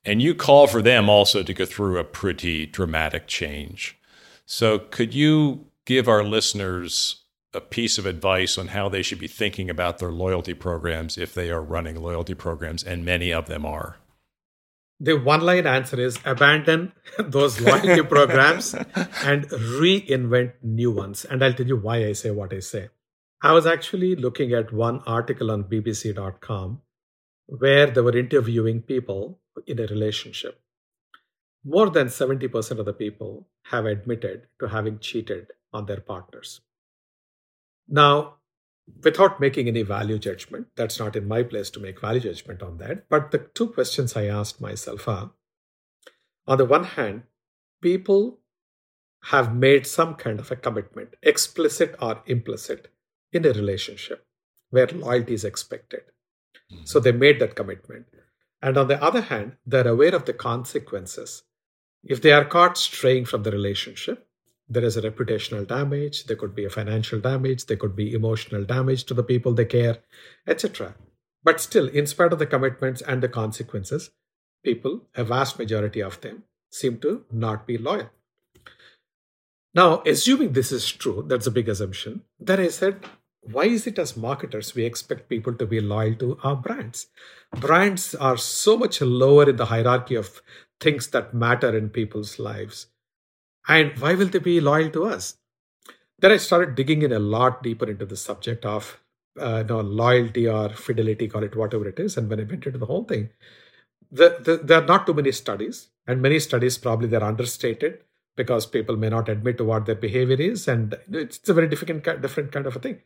And 0.04 0.22
you 0.22 0.34
call 0.34 0.68
for 0.68 0.82
them 0.82 1.10
also 1.10 1.44
to 1.44 1.54
go 1.54 1.66
through 1.66 1.98
a 1.98 2.04
pretty 2.04 2.66
dramatic 2.66 3.28
change. 3.28 3.98
So, 4.46 4.80
could 4.80 5.14
you 5.14 5.68
give 5.86 6.08
our 6.08 6.24
listeners 6.24 7.24
a 7.54 7.62
piece 7.62 7.97
of 7.97 8.06
advice 8.06 8.58
on 8.58 8.70
how 8.70 8.89
they 8.89 9.02
should 9.02 9.20
be 9.20 9.28
thinking 9.28 9.70
about 9.70 9.97
their 9.97 10.12
loyalty 10.12 10.54
programs 10.54 11.18
if 11.18 11.34
they 11.34 11.50
are 11.50 11.62
running 11.62 11.95
loyalty 11.95 12.34
programs, 12.36 12.84
and 12.84 13.04
many 13.04 13.32
of 13.34 13.47
them 13.47 13.66
are? 13.66 13.97
The 15.02 15.18
one 15.18 15.41
line 15.41 15.66
answer 15.66 16.00
is 16.00 16.20
abandon 16.26 16.91
those 17.20 17.62
loyalty 17.62 18.04
programs 18.16 18.74
and 18.74 19.45
reinvent 19.47 20.54
new 20.62 20.91
ones. 20.91 21.26
And 21.26 21.43
I'll 21.43 21.54
tell 21.54 21.68
you 21.68 21.78
why 21.78 22.06
I 22.06 22.14
say 22.14 22.32
what 22.32 22.54
I 22.54 22.60
say. 22.60 22.89
I 23.41 23.54
was 23.54 23.66
actually 23.66 24.16
looking 24.18 24.52
at 24.52 24.74
one 24.74 25.02
article 25.08 25.52
on 25.52 25.64
BBC.com 25.64 26.82
where 27.45 27.88
they 27.88 28.02
were 28.02 28.18
interviewing 28.18 28.82
people 28.82 29.39
in 29.66 29.80
a 29.80 29.88
relationship. 29.88 30.62
More 31.64 31.89
than 31.89 32.08
70% 32.08 32.80
of 32.80 32.86
the 32.86 32.93
people 32.93 33.47
have 33.64 33.86
admitted 33.86 34.47
to 34.60 34.68
having 34.68 35.00
cheated 35.00 35.47
on 35.74 35.86
their 35.86 36.02
partners. 36.02 36.62
Now, 37.90 38.36
without 39.04 39.40
making 39.40 39.68
any 39.68 39.82
value 39.82 40.20
judgment, 40.20 40.68
that's 40.76 41.00
not 41.00 41.16
in 41.16 41.28
my 41.28 41.44
place 41.44 41.70
to 41.72 41.80
make 41.80 42.00
value 42.00 42.22
judgment 42.22 42.62
on 42.62 42.78
that. 42.78 43.10
But 43.10 43.32
the 43.32 43.40
two 43.40 43.70
questions 43.70 44.16
I 44.16 44.26
asked 44.26 44.62
myself 44.62 45.08
are 45.08 45.32
on 46.48 46.58
the 46.58 46.66
one 46.66 46.84
hand, 46.84 47.24
people 47.82 48.40
have 49.26 49.54
made 49.54 49.86
some 49.86 50.16
kind 50.16 50.40
of 50.40 50.52
a 50.52 50.56
commitment, 50.56 51.16
explicit 51.22 51.96
or 52.02 52.24
implicit, 52.26 52.88
in 53.32 53.46
a 53.46 53.50
relationship 53.50 54.26
where 54.70 54.88
loyalty 54.88 55.34
is 55.34 55.44
expected. 55.44 56.02
So 56.84 57.00
they 57.00 57.12
made 57.12 57.40
that 57.40 57.56
commitment. 57.56 58.08
And 58.62 58.78
on 58.78 58.88
the 58.88 59.02
other 59.02 59.22
hand, 59.22 59.58
they're 59.66 59.88
aware 59.88 60.16
of 60.16 60.26
the 60.26 60.34
consequences. 60.34 61.44
If 62.04 62.22
they 62.22 62.32
are 62.32 62.46
caught 62.46 62.78
straying 62.78 63.26
from 63.26 63.44
the 63.44 63.52
relationship, 63.52 64.28
there 64.70 64.86
is 64.86 64.96
a 64.96 65.02
reputational 65.02 65.68
damage, 65.68 66.26
there 66.26 66.38
could 66.38 66.54
be 66.54 66.66
a 66.66 66.70
financial 66.70 67.20
damage, 67.20 67.66
there 67.66 67.78
could 67.78 67.96
be 67.96 68.14
emotional 68.14 68.64
damage 68.64 69.04
to 69.06 69.14
the 69.14 69.24
people 69.24 69.54
they 69.54 69.66
care, 69.66 69.98
etc. 70.48 70.96
But 71.44 71.60
still, 71.60 71.88
in 71.88 72.06
spite 72.06 72.34
of 72.34 72.40
the 72.40 72.46
commitments 72.46 73.02
and 73.02 73.24
the 73.24 73.30
consequences, 73.30 74.12
people, 74.64 75.08
a 75.16 75.24
vast 75.24 75.58
majority 75.58 76.02
of 76.02 76.22
them, 76.22 76.44
seem 76.72 77.00
to 77.00 77.26
not 77.32 77.66
be 77.66 77.78
loyal. 77.78 78.10
Now, 79.74 80.02
assuming 80.06 80.54
this 80.54 80.72
is 80.72 80.92
true, 80.92 81.26
that's 81.28 81.48
a 81.48 81.52
big 81.52 81.70
assumption, 81.70 82.22
then 82.40 82.60
I 82.60 82.68
said, 82.68 83.06
why 83.42 83.66
is 83.66 83.88
it 83.88 83.98
as 83.98 84.18
marketers 84.18 84.76
we 84.76 84.84
expect 84.84 85.30
people 85.30 85.54
to 85.54 85.66
be 85.66 85.80
loyal 85.80 86.16
to 86.16 86.38
our 86.44 86.56
brands? 86.56 87.08
Brands 87.60 88.14
are 88.16 88.38
so 88.38 88.78
much 88.78 89.02
lower 89.02 89.50
in 89.50 89.56
the 89.56 89.66
hierarchy 89.66 90.16
of 90.16 90.42
things 90.80 91.08
that 91.08 91.34
matter 91.34 91.76
in 91.76 91.90
people's 91.90 92.38
lives. 92.38 92.88
And 93.70 93.98
why 94.00 94.16
will 94.16 94.28
they 94.28 94.40
be 94.40 94.60
loyal 94.60 94.90
to 94.90 95.06
us? 95.06 95.38
Then 96.18 96.32
I 96.32 96.38
started 96.38 96.76
digging 96.76 97.04
in 97.04 97.14
a 97.14 97.20
lot 97.20 97.64
deeper 97.64 97.90
into 97.90 98.06
the 98.06 98.18
subject 98.18 98.66
of 98.66 99.00
uh, 99.40 99.64
loyalty 99.64 100.48
or 100.48 100.70
fidelity, 100.70 101.30
call 101.30 101.44
it 101.44 101.56
whatever 101.56 101.88
it 101.88 102.00
is. 102.00 102.18
And 102.18 102.30
when 102.30 102.40
I 102.40 102.44
went 102.44 102.66
into 102.66 102.80
the 102.80 102.88
whole 102.88 103.06
thing, 103.06 103.30
the, 104.12 104.38
the, 104.44 104.58
there 104.58 104.82
are 104.82 104.86
not 104.86 105.06
too 105.06 105.14
many 105.14 105.32
studies, 105.32 105.90
and 106.08 106.22
many 106.22 106.40
studies 106.40 106.80
probably 106.80 107.08
they're 107.08 107.24
understated 107.24 108.00
because 108.36 108.66
people 108.66 108.98
may 108.98 109.10
not 109.10 109.30
admit 109.30 109.58
to 109.60 109.64
what 109.64 109.86
their 109.86 109.96
behavior 109.96 110.42
is, 110.42 110.68
and 110.68 110.98
it's 111.12 111.48
a 111.48 111.54
very 111.54 111.68
different 111.68 112.04
different 112.22 112.52
kind 112.52 112.66
of 112.66 112.76
a 112.76 112.80
thing. 112.80 113.02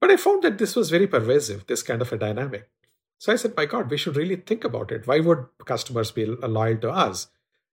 But 0.00 0.10
I 0.10 0.16
found 0.16 0.42
that 0.44 0.58
this 0.58 0.76
was 0.76 0.90
very 0.90 1.08
pervasive, 1.08 1.66
this 1.66 1.82
kind 1.82 2.00
of 2.00 2.12
a 2.12 2.18
dynamic. 2.18 2.68
So 3.18 3.32
I 3.32 3.36
said, 3.36 3.56
my 3.56 3.66
God, 3.66 3.90
we 3.90 3.96
should 3.96 4.16
really 4.16 4.36
think 4.36 4.62
about 4.62 4.92
it. 4.92 5.08
Why 5.08 5.18
would 5.18 5.46
customers 5.64 6.12
be 6.12 6.24
loyal 6.24 6.76
to 6.78 6.90
us? 6.90 7.28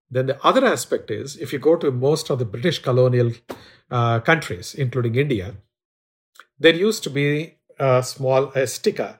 Then 0.09 0.27
the 0.27 0.45
other 0.45 0.65
aspect 0.65 1.11
is 1.11 1.35
if 1.37 1.51
you 1.51 1.59
go 1.59 1.75
to 1.77 1.91
most 1.91 2.29
of 2.29 2.39
the 2.39 2.45
British 2.45 2.79
colonial 2.79 3.31
uh, 3.89 4.19
countries, 4.19 4.75
including 4.75 5.15
India, 5.15 5.55
there 6.59 6.75
used 6.75 7.03
to 7.03 7.09
be 7.09 7.55
a 7.79 8.03
small 8.03 8.49
a 8.49 8.67
sticker 8.67 9.19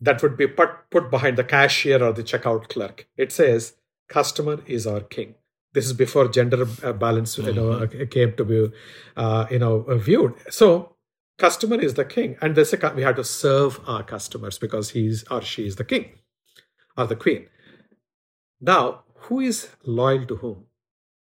that 0.00 0.22
would 0.22 0.36
be 0.36 0.48
put, 0.48 0.70
put 0.90 1.10
behind 1.10 1.38
the 1.38 1.44
cashier 1.44 2.02
or 2.02 2.12
the 2.12 2.24
checkout 2.24 2.68
clerk. 2.68 3.06
It 3.16 3.30
says, 3.30 3.74
customer 4.08 4.60
is 4.66 4.86
our 4.86 5.00
king. 5.00 5.36
This 5.74 5.86
is 5.86 5.92
before 5.92 6.28
gender 6.28 6.66
uh, 6.82 6.92
balance 6.92 7.38
you 7.38 7.52
know, 7.52 7.70
mm-hmm. 7.70 8.04
came 8.06 8.34
to 8.36 8.44
be 8.44 8.68
uh, 9.16 9.46
you 9.50 9.60
know, 9.60 9.80
viewed. 9.98 10.34
So 10.50 10.92
customer 11.38 11.80
is 11.80 11.94
the 11.94 12.04
king 12.04 12.36
and 12.40 12.54
this 12.54 12.74
we 12.94 13.02
have 13.02 13.16
to 13.16 13.24
serve 13.24 13.80
our 13.86 14.02
customers 14.02 14.58
because 14.58 14.90
he's 14.90 15.24
or 15.30 15.42
she 15.42 15.66
is 15.66 15.76
the 15.76 15.84
king 15.84 16.18
or 16.96 17.06
the 17.06 17.16
queen 17.16 17.46
now 18.60 19.02
who 19.24 19.40
is 19.40 19.68
loyal 19.84 20.24
to 20.26 20.36
whom 20.36 20.64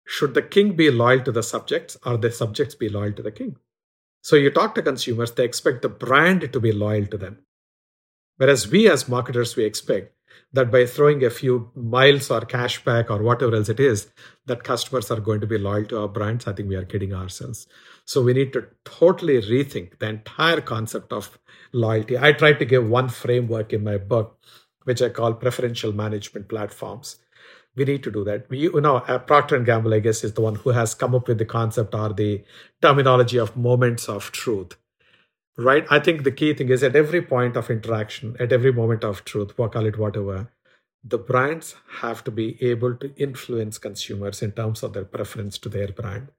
should 0.05 0.33
the 0.33 0.41
king 0.41 0.75
be 0.75 0.89
loyal 0.91 1.21
to 1.21 1.31
the 1.31 1.43
subjects 1.43 1.97
or 2.05 2.17
the 2.17 2.31
subjects 2.31 2.75
be 2.75 2.89
loyal 2.89 3.13
to 3.13 3.21
the 3.21 3.31
king 3.31 3.55
so 4.21 4.35
you 4.35 4.49
talk 4.49 4.75
to 4.75 4.81
consumers 4.81 5.31
they 5.33 5.45
expect 5.45 5.81
the 5.81 5.89
brand 5.89 6.51
to 6.53 6.59
be 6.59 6.71
loyal 6.71 7.05
to 7.05 7.17
them 7.17 7.39
whereas 8.37 8.67
we 8.67 8.89
as 8.89 9.07
marketers 9.07 9.55
we 9.55 9.63
expect 9.63 10.13
that 10.53 10.71
by 10.71 10.85
throwing 10.85 11.23
a 11.23 11.29
few 11.29 11.71
miles 11.75 12.29
or 12.29 12.41
cashback 12.41 13.09
or 13.09 13.21
whatever 13.23 13.55
else 13.55 13.69
it 13.69 13.79
is, 13.79 14.11
that 14.45 14.63
customers 14.63 15.09
are 15.09 15.19
going 15.19 15.39
to 15.41 15.47
be 15.47 15.57
loyal 15.57 15.85
to 15.85 16.01
our 16.01 16.07
brands, 16.07 16.47
I 16.47 16.53
think 16.53 16.69
we 16.69 16.75
are 16.75 16.85
kidding 16.85 17.13
ourselves. 17.13 17.67
So 18.05 18.21
we 18.21 18.33
need 18.33 18.51
to 18.53 18.67
totally 18.83 19.41
rethink 19.41 19.99
the 19.99 20.09
entire 20.09 20.61
concept 20.61 21.13
of 21.13 21.39
loyalty. 21.71 22.17
I 22.17 22.33
tried 22.33 22.59
to 22.59 22.65
give 22.65 22.87
one 22.87 23.09
framework 23.09 23.71
in 23.71 23.83
my 23.83 23.97
book, 23.97 24.39
which 24.83 25.01
I 25.01 25.09
call 25.09 25.33
preferential 25.33 25.93
management 25.93 26.49
platforms. 26.49 27.17
We 27.75 27.85
need 27.85 28.03
to 28.03 28.11
do 28.11 28.23
that. 28.25 28.49
We, 28.49 28.59
you 28.59 28.81
know, 28.81 28.97
uh, 28.97 29.19
Procter 29.19 29.55
and 29.55 29.65
Gamble, 29.65 29.93
I 29.93 29.99
guess, 29.99 30.23
is 30.23 30.33
the 30.33 30.41
one 30.41 30.55
who 30.55 30.71
has 30.71 30.93
come 30.93 31.15
up 31.15 31.27
with 31.27 31.37
the 31.37 31.45
concept 31.45 31.95
or 31.95 32.11
the 32.13 32.43
terminology 32.81 33.37
of 33.37 33.55
moments 33.55 34.09
of 34.09 34.31
truth 34.31 34.75
right? 35.57 35.85
I 35.89 35.99
think 35.99 36.23
the 36.23 36.31
key 36.31 36.53
thing 36.53 36.69
is 36.69 36.83
at 36.83 36.95
every 36.95 37.21
point 37.21 37.57
of 37.57 37.69
interaction, 37.69 38.35
at 38.39 38.51
every 38.51 38.71
moment 38.71 39.03
of 39.03 39.25
truth, 39.25 39.57
we'll 39.57 39.69
call 39.69 39.85
it 39.85 39.97
whatever, 39.97 40.49
the 41.03 41.17
brands 41.17 41.75
have 41.99 42.23
to 42.25 42.31
be 42.31 42.61
able 42.63 42.95
to 42.95 43.13
influence 43.15 43.77
consumers 43.77 44.41
in 44.41 44.51
terms 44.51 44.83
of 44.83 44.93
their 44.93 45.05
preference 45.05 45.57
to 45.59 45.69
their 45.69 45.87
brand. 45.87 46.29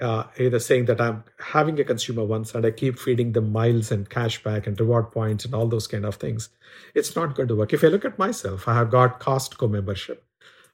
Uh, 0.00 0.24
either 0.38 0.60
saying 0.60 0.84
that 0.84 1.00
I'm 1.00 1.24
having 1.40 1.80
a 1.80 1.84
consumer 1.84 2.24
once 2.24 2.54
and 2.54 2.64
I 2.64 2.70
keep 2.70 2.98
feeding 3.00 3.32
them 3.32 3.50
miles 3.50 3.90
and 3.90 4.08
cashback 4.08 4.68
and 4.68 4.78
reward 4.78 5.10
points 5.10 5.44
and 5.44 5.54
all 5.54 5.66
those 5.66 5.88
kind 5.88 6.04
of 6.04 6.16
things, 6.16 6.50
it's 6.94 7.16
not 7.16 7.34
going 7.34 7.48
to 7.48 7.56
work. 7.56 7.72
If 7.72 7.82
I 7.82 7.88
look 7.88 8.04
at 8.04 8.18
myself, 8.18 8.68
I 8.68 8.74
have 8.74 8.92
got 8.92 9.18
Costco 9.18 9.68
membership, 9.68 10.24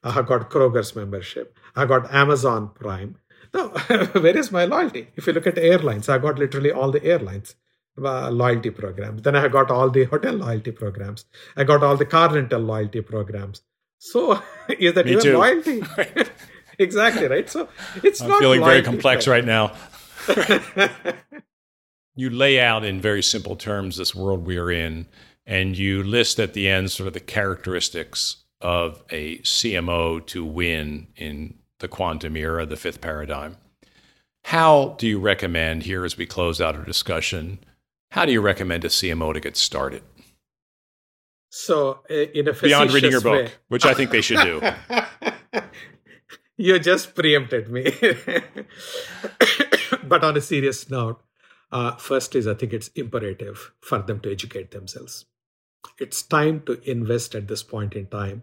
I 0.05 0.22
got 0.22 0.50
Kroger's 0.50 0.94
membership, 0.94 1.57
I 1.74 1.86
got 1.86 2.12
Amazon 2.12 2.70
Prime. 2.74 3.16
Now, 3.52 3.68
where 4.12 4.36
is 4.36 4.52
my 4.52 4.64
loyalty? 4.64 5.09
If 5.16 5.26
you 5.26 5.32
look 5.32 5.46
at 5.46 5.59
airlines, 5.59 6.09
I 6.09 6.18
got 6.18 6.38
literally 6.38 6.72
all 6.72 6.90
the 6.90 7.05
airlines 7.05 7.55
uh, 8.02 8.30
loyalty 8.30 8.70
programs. 8.70 9.22
Then 9.22 9.36
I 9.36 9.48
got 9.48 9.70
all 9.70 9.90
the 9.90 10.05
hotel 10.05 10.34
loyalty 10.34 10.72
programs. 10.72 11.24
I 11.57 11.64
got 11.64 11.82
all 11.82 11.96
the 11.96 12.07
car 12.07 12.32
rental 12.32 12.61
loyalty 12.61 13.00
programs. 13.00 13.62
So 13.98 14.42
is 14.68 14.94
that 14.94 15.07
Me 15.07 15.12
even 15.12 15.22
too. 15.22 15.38
loyalty? 15.38 15.82
exactly 16.78 17.26
right. 17.28 17.48
So 17.48 17.68
it's 18.02 18.20
I'm 18.20 18.28
not 18.28 18.40
feeling 18.40 18.64
very 18.64 18.82
complex 18.82 19.26
right? 19.26 19.44
right 19.44 19.46
now. 19.46 19.72
you 22.14 22.30
lay 22.30 22.61
out 22.61 22.84
in 22.84 23.00
very 23.00 23.22
simple 23.22 23.57
terms 23.57 23.96
this 23.96 24.14
world 24.14 24.46
we 24.46 24.59
are 24.59 24.70
in, 24.70 25.07
and 25.46 25.76
you 25.76 26.02
list 26.02 26.38
at 26.40 26.55
the 26.55 26.68
end 26.68 26.90
sort 26.90 27.07
of 27.07 27.12
the 27.12 27.20
characteristics 27.20 28.43
of 28.64 29.04
a 29.10 29.38
CMO 29.40 30.24
to 30.26 30.44
win 30.44 31.06
in 31.16 31.54
the 31.80 31.86
quantum 31.86 32.36
era, 32.36 32.64
the 32.64 32.76
fifth 32.76 33.02
paradigm. 33.02 33.58
How 34.44 34.96
do 34.98 35.06
you 35.06 35.20
recommend 35.20 35.82
here 35.82 36.04
as 36.04 36.16
we 36.16 36.24
close 36.26 36.60
out 36.60 36.74
our 36.74 36.84
discussion? 36.84 37.58
How 38.10 38.24
do 38.24 38.32
you 38.32 38.40
recommend 38.40 38.84
a 38.84 38.88
CMO 38.88 39.34
to 39.34 39.40
get 39.40 39.56
started? 39.56 40.02
So, 41.50 42.00
in 42.08 42.48
a 42.48 42.52
Beyond 42.54 42.92
reading 42.92 43.10
your 43.12 43.20
book, 43.20 43.44
way, 43.44 43.52
which 43.68 43.84
I 43.84 43.92
think 43.92 44.10
they 44.10 44.22
should 44.22 44.40
do. 44.40 44.62
you 46.56 46.78
just 46.78 47.14
preempted 47.14 47.70
me. 47.70 47.92
but 50.04 50.24
on 50.24 50.36
a 50.36 50.40
serious 50.40 50.90
note, 50.90 51.22
uh, 51.70 51.96
first 51.96 52.34
is 52.34 52.46
I 52.46 52.54
think 52.54 52.72
it's 52.72 52.88
imperative 52.88 53.72
for 53.80 53.98
them 53.98 54.20
to 54.20 54.32
educate 54.32 54.70
themselves. 54.70 55.26
It's 55.98 56.22
time 56.22 56.62
to 56.62 56.80
invest 56.90 57.34
at 57.34 57.46
this 57.46 57.62
point 57.62 57.94
in 57.94 58.06
time 58.06 58.42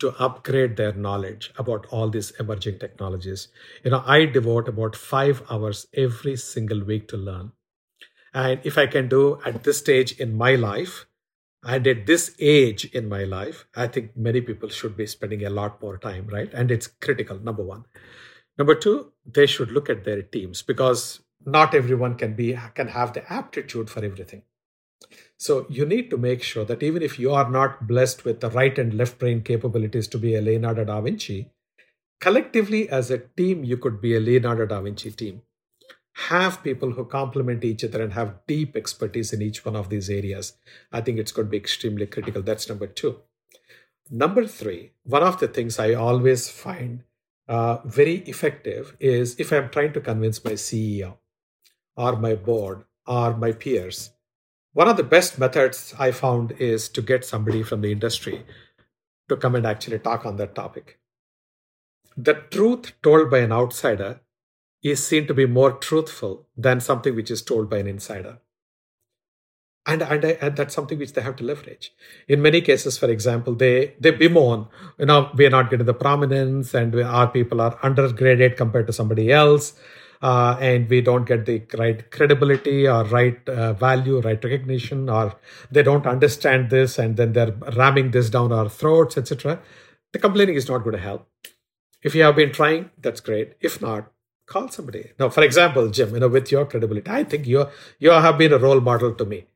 to 0.00 0.14
upgrade 0.18 0.76
their 0.76 0.92
knowledge 0.92 1.52
about 1.56 1.86
all 1.90 2.10
these 2.10 2.30
emerging 2.32 2.78
technologies. 2.78 3.48
You 3.84 3.92
know, 3.92 4.02
I 4.06 4.26
devote 4.26 4.68
about 4.68 4.96
five 4.96 5.42
hours 5.50 5.86
every 5.94 6.36
single 6.36 6.84
week 6.84 7.08
to 7.08 7.16
learn. 7.16 7.52
And 8.34 8.60
if 8.64 8.78
I 8.78 8.86
can 8.86 9.08
do 9.08 9.40
at 9.44 9.64
this 9.64 9.78
stage 9.78 10.12
in 10.18 10.36
my 10.36 10.54
life, 10.54 11.06
and 11.62 11.86
at 11.86 12.06
this 12.06 12.34
age 12.38 12.86
in 12.86 13.08
my 13.08 13.24
life, 13.24 13.66
I 13.76 13.86
think 13.86 14.16
many 14.16 14.40
people 14.40 14.70
should 14.70 14.96
be 14.96 15.06
spending 15.06 15.44
a 15.44 15.50
lot 15.50 15.82
more 15.82 15.98
time, 15.98 16.26
right? 16.28 16.50
And 16.54 16.70
it's 16.70 16.86
critical, 16.86 17.38
number 17.38 17.62
one. 17.62 17.84
Number 18.56 18.74
two, 18.74 19.12
they 19.26 19.46
should 19.46 19.70
look 19.70 19.90
at 19.90 20.04
their 20.04 20.22
teams 20.22 20.62
because 20.62 21.20
not 21.44 21.74
everyone 21.74 22.16
can 22.16 22.34
be 22.34 22.58
can 22.74 22.88
have 22.88 23.12
the 23.12 23.30
aptitude 23.32 23.90
for 23.90 24.04
everything. 24.04 24.42
So 25.40 25.66
you 25.70 25.86
need 25.86 26.10
to 26.10 26.18
make 26.18 26.42
sure 26.42 26.66
that 26.66 26.82
even 26.82 27.02
if 27.02 27.18
you 27.18 27.32
are 27.32 27.50
not 27.50 27.86
blessed 27.86 28.24
with 28.24 28.40
the 28.40 28.50
right 28.50 28.78
and 28.78 28.92
left 28.92 29.18
brain 29.18 29.40
capabilities 29.42 30.06
to 30.08 30.18
be 30.18 30.34
a 30.34 30.42
Leonardo 30.42 30.84
da 30.84 31.00
Vinci, 31.00 31.50
collectively 32.20 32.88
as 32.88 33.10
a 33.10 33.18
team, 33.18 33.64
you 33.64 33.78
could 33.78 34.02
be 34.02 34.14
a 34.14 34.20
Leonardo 34.20 34.66
da 34.66 34.82
Vinci 34.82 35.10
team 35.10 35.42
have 36.28 36.62
people 36.62 36.92
who 36.92 37.04
complement 37.04 37.64
each 37.64 37.84
other 37.84 38.02
and 38.02 38.12
have 38.12 38.46
deep 38.46 38.76
expertise 38.76 39.32
in 39.32 39.40
each 39.40 39.64
one 39.64 39.76
of 39.76 39.88
these 39.88 40.10
areas. 40.10 40.54
I 40.92 41.00
think 41.00 41.18
it's 41.18 41.32
going 41.32 41.46
to 41.46 41.50
be 41.50 41.56
extremely 41.56 42.06
critical. 42.06 42.42
That's 42.42 42.68
number 42.68 42.86
two. 42.86 43.20
Number 44.10 44.46
three, 44.46 44.92
one 45.04 45.22
of 45.22 45.38
the 45.38 45.48
things 45.48 45.78
I 45.78 45.94
always 45.94 46.48
find 46.50 47.04
uh, 47.48 47.78
very 47.84 48.16
effective 48.26 48.96
is 49.00 49.38
if 49.38 49.52
I'm 49.52 49.70
trying 49.70 49.92
to 49.94 50.00
convince 50.00 50.44
my 50.44 50.52
CEO 50.52 51.16
or 51.96 52.16
my 52.16 52.34
board 52.34 52.84
or 53.06 53.36
my 53.36 53.52
peers, 53.52 54.10
one 54.72 54.88
of 54.88 54.96
the 54.96 55.02
best 55.02 55.38
methods 55.38 55.94
I 55.98 56.12
found 56.12 56.52
is 56.52 56.88
to 56.90 57.02
get 57.02 57.24
somebody 57.24 57.62
from 57.62 57.80
the 57.80 57.92
industry 57.92 58.44
to 59.28 59.36
come 59.36 59.54
and 59.54 59.66
actually 59.66 59.98
talk 59.98 60.24
on 60.24 60.36
that 60.36 60.54
topic. 60.54 60.98
The 62.16 62.34
truth 62.34 62.92
told 63.02 63.30
by 63.30 63.38
an 63.38 63.52
outsider 63.52 64.20
is 64.82 65.04
seen 65.04 65.26
to 65.26 65.34
be 65.34 65.46
more 65.46 65.72
truthful 65.72 66.46
than 66.56 66.80
something 66.80 67.14
which 67.14 67.30
is 67.30 67.42
told 67.42 67.68
by 67.68 67.78
an 67.78 67.86
insider. 67.86 68.38
And, 69.86 70.02
and, 70.02 70.24
and, 70.24 70.56
that's 70.56 70.74
something 70.74 70.98
which 70.98 71.14
they 71.14 71.22
have 71.22 71.36
to 71.36 71.44
leverage. 71.44 71.92
In 72.28 72.42
many 72.42 72.60
cases, 72.60 72.98
for 72.98 73.08
example, 73.08 73.54
they, 73.54 73.94
they 73.98 74.10
bemoan, 74.10 74.68
you 74.98 75.06
know, 75.06 75.30
we 75.34 75.46
are 75.46 75.50
not 75.50 75.70
getting 75.70 75.86
the 75.86 75.94
prominence 75.94 76.74
and 76.74 76.94
we, 76.94 77.02
our 77.02 77.28
people 77.28 77.60
are 77.60 77.76
undergraded 77.78 78.56
compared 78.56 78.86
to 78.88 78.92
somebody 78.92 79.32
else. 79.32 79.72
Uh, 80.22 80.54
and 80.60 80.88
we 80.90 81.00
don't 81.00 81.24
get 81.24 81.46
the 81.46 81.62
right 81.78 82.10
credibility 82.10 82.86
or 82.86 83.04
right 83.04 83.48
uh, 83.48 83.72
value, 83.72 84.20
right 84.20 84.44
recognition, 84.44 85.08
or 85.08 85.34
they 85.70 85.82
don't 85.82 86.06
understand 86.06 86.68
this 86.68 86.98
and 86.98 87.16
then 87.16 87.32
they're 87.32 87.56
ramming 87.74 88.10
this 88.10 88.28
down 88.28 88.52
our 88.52 88.68
throats, 88.68 89.16
etc. 89.16 89.60
The 90.12 90.18
complaining 90.18 90.56
is 90.56 90.68
not 90.68 90.84
going 90.84 90.96
to 90.96 91.02
help. 91.02 91.26
If 92.02 92.14
you 92.14 92.22
have 92.22 92.36
been 92.36 92.52
trying, 92.52 92.90
that's 92.98 93.20
great. 93.20 93.54
If 93.60 93.80
not, 93.80 94.10
call 94.46 94.68
somebody. 94.68 95.12
Now, 95.18 95.28
for 95.28 95.42
example, 95.42 95.88
Jim, 95.90 96.12
you 96.14 96.20
know, 96.20 96.28
with 96.28 96.50
your 96.50 96.66
credibility, 96.66 97.10
I 97.10 97.24
think 97.24 97.46
you 97.46 97.66
you 97.98 98.10
have 98.10 98.38
been 98.38 98.52
a 98.52 98.58
role 98.58 98.80
model 98.80 99.14
to 99.14 99.24
me, 99.24 99.46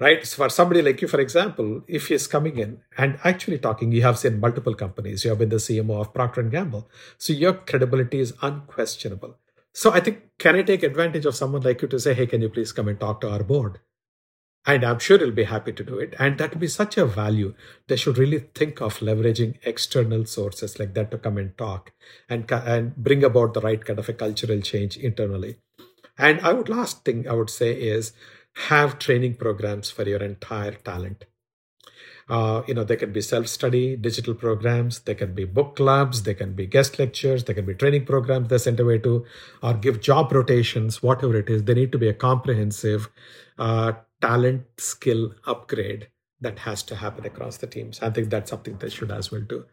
right? 0.00 0.26
So 0.26 0.36
for 0.42 0.48
somebody 0.48 0.82
like 0.82 1.02
you, 1.02 1.08
for 1.08 1.20
example, 1.20 1.82
if 1.86 2.08
he's 2.08 2.26
coming 2.26 2.58
in 2.58 2.80
and 2.96 3.18
actually 3.24 3.58
talking, 3.58 3.92
you 3.92 4.02
have 4.02 4.18
seen 4.18 4.40
multiple 4.40 4.74
companies, 4.74 5.24
you 5.24 5.30
have 5.30 5.38
been 5.40 5.50
the 5.50 5.62
CMO 5.66 6.00
of 6.00 6.14
Procter 6.14 6.40
and 6.40 6.50
Gamble, 6.50 6.88
so 7.18 7.32
your 7.32 7.54
credibility 7.54 8.20
is 8.20 8.32
unquestionable. 8.40 9.36
So 9.72 9.92
I 9.92 10.00
think, 10.00 10.22
can 10.38 10.56
I 10.56 10.62
take 10.62 10.82
advantage 10.82 11.26
of 11.26 11.36
someone 11.36 11.62
like 11.62 11.82
you 11.82 11.88
to 11.88 12.00
say, 12.00 12.14
hey, 12.14 12.26
can 12.26 12.42
you 12.42 12.48
please 12.48 12.72
come 12.72 12.88
and 12.88 12.98
talk 12.98 13.20
to 13.20 13.30
our 13.30 13.42
board? 13.42 13.80
And 14.66 14.84
I'm 14.84 14.98
sure 14.98 15.16
he'll 15.18 15.30
be 15.30 15.44
happy 15.44 15.72
to 15.72 15.84
do 15.84 15.98
it. 15.98 16.14
And 16.18 16.36
that 16.38 16.50
would 16.50 16.60
be 16.60 16.68
such 16.68 16.98
a 16.98 17.06
value. 17.06 17.54
They 17.88 17.96
should 17.96 18.18
really 18.18 18.40
think 18.54 18.82
of 18.82 18.98
leveraging 18.98 19.56
external 19.64 20.26
sources 20.26 20.78
like 20.78 20.94
that 20.94 21.10
to 21.12 21.18
come 21.18 21.38
and 21.38 21.56
talk 21.56 21.92
and, 22.28 22.50
and 22.50 22.94
bring 22.96 23.24
about 23.24 23.54
the 23.54 23.60
right 23.60 23.82
kind 23.82 23.98
of 23.98 24.08
a 24.08 24.12
cultural 24.12 24.60
change 24.60 24.96
internally. 24.98 25.56
And 26.18 26.40
I 26.40 26.52
would 26.52 26.68
last 26.68 27.04
thing 27.04 27.26
I 27.26 27.32
would 27.32 27.48
say 27.48 27.72
is 27.72 28.12
have 28.66 28.98
training 28.98 29.36
programs 29.36 29.90
for 29.90 30.06
your 30.06 30.22
entire 30.22 30.72
talent. 30.72 31.24
Uh, 32.28 32.62
you 32.68 32.74
know, 32.74 32.84
there 32.84 32.96
can 32.96 33.12
be 33.12 33.20
self-study, 33.20 33.96
digital 33.96 34.34
programs, 34.34 35.00
there 35.00 35.16
can 35.16 35.34
be 35.34 35.44
book 35.44 35.74
clubs, 35.74 36.22
there 36.22 36.34
can 36.34 36.52
be 36.52 36.64
guest 36.64 36.98
lectures, 36.98 37.42
there 37.44 37.56
can 37.56 37.66
be 37.66 37.74
training 37.74 38.06
programs 38.06 38.48
they're 38.48 38.58
sent 38.58 38.78
away 38.78 38.98
to, 38.98 39.24
or 39.62 39.74
give 39.74 40.00
job 40.00 40.30
rotations, 40.32 41.02
whatever 41.02 41.36
it 41.36 41.50
is. 41.50 41.64
There 41.64 41.74
need 41.74 41.90
to 41.90 41.98
be 41.98 42.08
a 42.08 42.14
comprehensive 42.14 43.08
uh, 43.58 43.92
talent 44.20 44.66
skill 44.78 45.34
upgrade 45.44 46.08
that 46.40 46.60
has 46.60 46.84
to 46.84 46.96
happen 46.96 47.26
across 47.26 47.56
the 47.56 47.66
teams. 47.66 48.00
I 48.00 48.10
think 48.10 48.30
that's 48.30 48.50
something 48.50 48.78
they 48.78 48.90
should 48.90 49.10
as 49.10 49.32
well 49.32 49.42
do. 49.42 49.64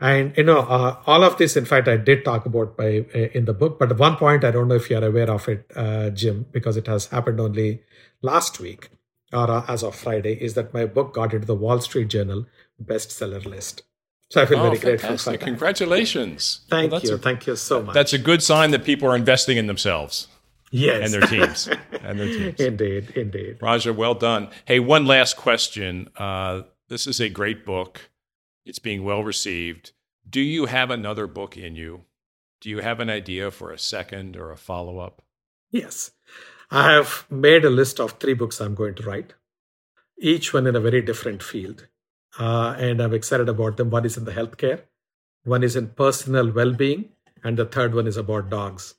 And 0.00 0.36
you 0.36 0.44
know, 0.44 0.60
uh, 0.60 1.00
all 1.06 1.24
of 1.24 1.38
this, 1.38 1.56
in 1.56 1.64
fact, 1.64 1.88
I 1.88 1.96
did 1.96 2.24
talk 2.24 2.46
about 2.46 2.76
by 2.76 3.06
uh, 3.14 3.18
in 3.32 3.46
the 3.46 3.54
book. 3.54 3.78
But 3.78 3.90
at 3.90 3.98
one 3.98 4.16
point, 4.16 4.44
I 4.44 4.50
don't 4.50 4.68
know 4.68 4.76
if 4.76 4.88
you're 4.88 5.04
aware 5.04 5.30
of 5.30 5.48
it, 5.48 5.70
uh, 5.74 6.10
Jim, 6.10 6.46
because 6.52 6.76
it 6.76 6.86
has 6.86 7.06
happened 7.06 7.40
only 7.40 7.82
last 8.22 8.60
week 8.60 8.90
or 9.32 9.50
uh, 9.50 9.64
as 9.68 9.82
of 9.82 9.94
Friday, 9.94 10.34
is 10.34 10.54
that 10.54 10.74
my 10.74 10.86
book 10.86 11.14
got 11.14 11.32
into 11.34 11.46
the 11.46 11.54
Wall 11.54 11.80
Street 11.80 12.08
Journal 12.08 12.46
bestseller 12.82 13.44
list. 13.44 13.82
So 14.30 14.40
I 14.40 14.46
feel 14.46 14.60
oh, 14.60 14.62
very 14.62 14.78
grateful 14.78 15.16
for 15.16 15.30
that. 15.32 15.40
Congratulations. 15.40 16.60
Thank 16.68 16.92
well, 16.92 17.00
you. 17.00 17.14
A, 17.14 17.18
Thank 17.18 17.46
you 17.48 17.56
so 17.56 17.82
much. 17.82 17.94
That's 17.94 18.12
a 18.12 18.18
good 18.18 18.42
sign 18.42 18.70
that 18.70 18.84
people 18.84 19.08
are 19.08 19.16
investing 19.16 19.56
in 19.56 19.66
themselves. 19.66 20.28
Yes. 20.70 21.04
And 21.04 21.12
their 21.12 21.28
teams. 21.28 21.68
and 22.02 22.20
their 22.20 22.26
teams. 22.28 22.60
Indeed, 22.60 23.10
indeed. 23.16 23.58
Raja, 23.60 23.92
well 23.92 24.14
done. 24.14 24.48
Hey, 24.66 24.78
one 24.78 25.04
last 25.04 25.36
question. 25.36 26.08
Uh, 26.16 26.62
this 26.88 27.08
is 27.08 27.20
a 27.20 27.28
great 27.28 27.66
book. 27.66 28.10
It's 28.64 28.78
being 28.78 29.02
well 29.02 29.24
received. 29.24 29.92
Do 30.28 30.40
you 30.40 30.66
have 30.66 30.90
another 30.90 31.26
book 31.26 31.56
in 31.56 31.74
you? 31.74 32.04
Do 32.60 32.70
you 32.70 32.78
have 32.78 33.00
an 33.00 33.10
idea 33.10 33.50
for 33.50 33.72
a 33.72 33.78
second 33.78 34.36
or 34.36 34.52
a 34.52 34.56
follow 34.56 34.98
up? 34.98 35.22
Yes. 35.72 36.12
I 36.70 36.92
have 36.92 37.26
made 37.30 37.64
a 37.64 37.70
list 37.70 37.98
of 37.98 38.12
three 38.12 38.34
books 38.34 38.60
I'm 38.60 38.74
going 38.74 38.94
to 38.96 39.02
write, 39.02 39.34
each 40.18 40.52
one 40.54 40.66
in 40.66 40.76
a 40.76 40.80
very 40.80 41.02
different 41.02 41.42
field. 41.42 41.86
uh, 42.38 42.76
and 42.78 43.00
I'm 43.00 43.12
excited 43.12 43.48
about 43.48 43.76
them. 43.76 43.90
One 43.90 44.04
is 44.04 44.16
in 44.16 44.24
the 44.24 44.30
healthcare, 44.32 44.82
one 45.44 45.64
is 45.64 45.74
in 45.74 45.88
personal 45.88 46.50
well 46.52 46.72
being, 46.72 47.08
and 47.42 47.56
the 47.56 47.64
third 47.64 47.94
one 47.94 48.06
is 48.06 48.16
about 48.16 48.50
dogs. 48.50 48.94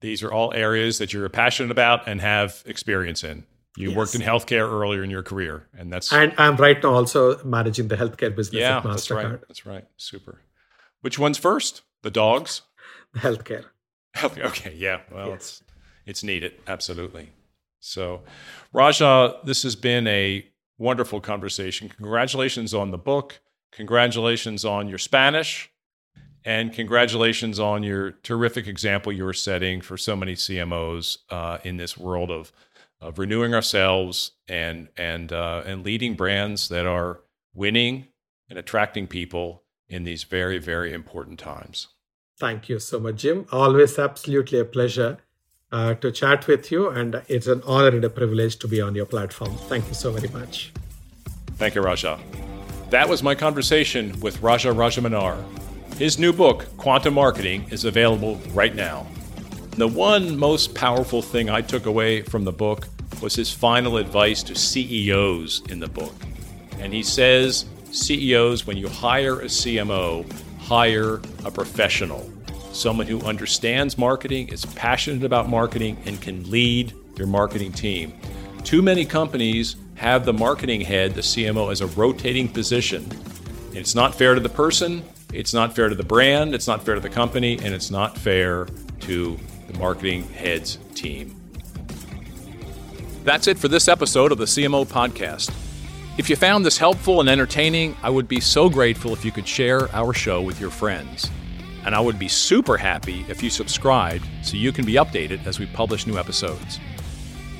These 0.00 0.22
are 0.22 0.32
all 0.32 0.52
areas 0.52 0.98
that 0.98 1.12
you're 1.12 1.28
passionate 1.28 1.70
about 1.70 2.08
and 2.08 2.20
have 2.20 2.62
experience 2.66 3.22
in. 3.22 3.44
You 3.76 3.90
yes. 3.90 3.96
worked 3.96 4.14
in 4.14 4.22
healthcare 4.22 4.68
earlier 4.68 5.04
in 5.04 5.10
your 5.10 5.22
career, 5.22 5.68
and 5.78 5.92
that's 5.92 6.12
and 6.12 6.34
I'm 6.38 6.56
right 6.56 6.82
now 6.82 6.94
also 6.94 7.42
managing 7.44 7.88
the 7.88 7.96
healthcare 7.96 8.34
business. 8.34 8.60
Yeah, 8.60 8.80
that's 8.80 9.10
right. 9.10 9.40
That's 9.46 9.66
right. 9.66 9.84
Super. 9.96 10.40
Which 11.02 11.18
one's 11.18 11.38
first? 11.38 11.82
The 12.02 12.10
dogs. 12.10 12.62
The 13.12 13.20
healthcare. 13.20 13.64
Okay. 14.22 14.74
Yeah. 14.74 15.00
Well, 15.12 15.28
yes. 15.28 15.36
it's 15.36 15.62
it's 16.06 16.22
needed. 16.22 16.54
Absolutely. 16.66 17.30
So, 17.80 18.22
Raja, 18.72 19.36
this 19.44 19.62
has 19.64 19.76
been 19.76 20.06
a 20.06 20.46
wonderful 20.78 21.20
conversation. 21.20 21.88
Congratulations 21.88 22.72
on 22.72 22.90
the 22.90 22.98
book. 22.98 23.40
Congratulations 23.72 24.64
on 24.64 24.88
your 24.88 24.98
Spanish. 24.98 25.70
And 26.44 26.72
congratulations 26.72 27.58
on 27.58 27.82
your 27.82 28.12
terrific 28.22 28.68
example 28.68 29.12
you 29.12 29.26
are 29.26 29.32
setting 29.32 29.80
for 29.80 29.96
so 29.96 30.14
many 30.14 30.34
CMOs 30.34 31.18
uh, 31.28 31.58
in 31.64 31.76
this 31.76 31.98
world 31.98 32.30
of 32.30 32.52
of 33.00 33.18
renewing 33.18 33.52
ourselves 33.52 34.32
and 34.48 34.88
and 34.96 35.32
uh, 35.32 35.62
and 35.66 35.84
leading 35.84 36.14
brands 36.14 36.68
that 36.68 36.86
are 36.86 37.20
winning 37.52 38.06
and 38.48 38.58
attracting 38.58 39.06
people 39.06 39.64
in 39.88 40.04
these 40.04 40.22
very 40.22 40.58
very 40.58 40.92
important 40.92 41.38
times. 41.38 41.88
Thank 42.38 42.68
you 42.68 42.78
so 42.78 43.00
much, 43.00 43.16
Jim. 43.16 43.46
Always 43.50 43.98
absolutely 43.98 44.60
a 44.60 44.64
pleasure 44.64 45.18
uh, 45.72 45.94
to 45.94 46.12
chat 46.12 46.46
with 46.46 46.70
you, 46.70 46.88
and 46.88 47.22
it's 47.28 47.46
an 47.46 47.62
honor 47.64 47.88
and 47.88 48.04
a 48.04 48.10
privilege 48.10 48.56
to 48.56 48.68
be 48.68 48.80
on 48.80 48.94
your 48.94 49.06
platform. 49.06 49.56
Thank 49.68 49.88
you 49.88 49.94
so 49.94 50.12
very 50.12 50.28
much. 50.28 50.72
Thank 51.56 51.74
you, 51.74 51.82
Raja. 51.82 52.18
That 52.90 53.08
was 53.08 53.22
my 53.22 53.34
conversation 53.34 54.18
with 54.20 54.40
Raja 54.42 54.68
Rajamannar. 54.68 55.42
His 55.96 56.18
new 56.18 56.32
book, 56.32 56.66
Quantum 56.76 57.14
Marketing, 57.14 57.66
is 57.70 57.84
available 57.84 58.36
right 58.52 58.74
now. 58.74 59.06
The 59.72 59.88
one 59.88 60.38
most 60.38 60.74
powerful 60.74 61.22
thing 61.22 61.50
I 61.50 61.62
took 61.62 61.86
away 61.86 62.22
from 62.22 62.44
the 62.44 62.52
book 62.52 62.88
was 63.20 63.34
his 63.34 63.50
final 63.52 63.96
advice 63.96 64.42
to 64.44 64.54
CEOs 64.54 65.62
in 65.68 65.80
the 65.80 65.88
book. 65.88 66.14
And 66.78 66.92
he 66.92 67.02
says, 67.02 67.64
CEOs, 67.90 68.66
when 68.66 68.76
you 68.76 68.88
hire 68.88 69.40
a 69.40 69.46
CMO, 69.46 70.30
hire 70.60 71.20
a 71.44 71.50
professional, 71.50 72.30
someone 72.76 73.06
who 73.06 73.20
understands 73.22 73.98
marketing, 73.98 74.48
is 74.48 74.64
passionate 74.64 75.24
about 75.24 75.48
marketing, 75.48 75.96
and 76.06 76.20
can 76.20 76.48
lead 76.50 76.92
your 77.16 77.26
marketing 77.26 77.72
team. 77.72 78.12
Too 78.64 78.82
many 78.82 79.04
companies 79.04 79.76
have 79.94 80.24
the 80.24 80.32
marketing 80.32 80.82
head, 80.82 81.14
the 81.14 81.22
CMO, 81.22 81.72
as 81.72 81.80
a 81.80 81.86
rotating 81.88 82.48
position. 82.48 83.08
It's 83.72 83.94
not 83.94 84.14
fair 84.14 84.34
to 84.34 84.40
the 84.40 84.48
person, 84.48 85.02
it's 85.32 85.52
not 85.52 85.74
fair 85.74 85.88
to 85.88 85.94
the 85.94 86.04
brand, 86.04 86.54
it's 86.54 86.66
not 86.66 86.84
fair 86.84 86.94
to 86.94 87.00
the 87.00 87.10
company, 87.10 87.58
and 87.62 87.74
it's 87.74 87.90
not 87.90 88.16
fair 88.16 88.66
to 89.00 89.38
the 89.66 89.78
marketing 89.78 90.24
heads 90.30 90.78
team. 90.94 91.34
That's 93.24 93.48
it 93.48 93.58
for 93.58 93.68
this 93.68 93.88
episode 93.88 94.30
of 94.30 94.38
the 94.38 94.44
CMO 94.44 94.86
Podcast. 94.86 95.50
If 96.18 96.30
you 96.30 96.36
found 96.36 96.64
this 96.64 96.78
helpful 96.78 97.20
and 97.20 97.28
entertaining, 97.28 97.96
I 98.02 98.08
would 98.08 98.28
be 98.28 98.40
so 98.40 98.70
grateful 98.70 99.12
if 99.12 99.24
you 99.24 99.32
could 99.32 99.46
share 99.46 99.94
our 99.94 100.14
show 100.14 100.40
with 100.40 100.60
your 100.60 100.70
friends. 100.70 101.30
And 101.86 101.94
I 101.94 102.00
would 102.00 102.18
be 102.18 102.28
super 102.28 102.76
happy 102.76 103.24
if 103.28 103.42
you 103.42 103.48
subscribed 103.48 104.26
so 104.42 104.56
you 104.56 104.72
can 104.72 104.84
be 104.84 104.94
updated 104.94 105.46
as 105.46 105.58
we 105.58 105.66
publish 105.66 106.06
new 106.06 106.18
episodes. 106.18 106.80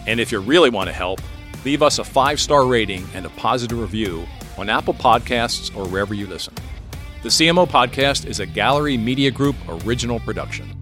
And 0.06 0.20
if 0.20 0.30
you 0.30 0.40
really 0.40 0.68
want 0.68 0.88
to 0.88 0.92
help, 0.92 1.20
leave 1.64 1.82
us 1.82 1.98
a 1.98 2.04
five 2.04 2.40
star 2.40 2.66
rating 2.66 3.06
and 3.14 3.24
a 3.24 3.30
positive 3.30 3.78
review 3.78 4.26
on 4.58 4.68
Apple 4.68 4.94
Podcasts 4.94 5.74
or 5.76 5.88
wherever 5.88 6.12
you 6.12 6.26
listen. 6.26 6.54
The 7.22 7.28
CMO 7.28 7.68
Podcast 7.68 8.26
is 8.26 8.40
a 8.40 8.46
Gallery 8.46 8.96
Media 8.96 9.30
Group 9.30 9.56
original 9.68 10.20
production. 10.20 10.75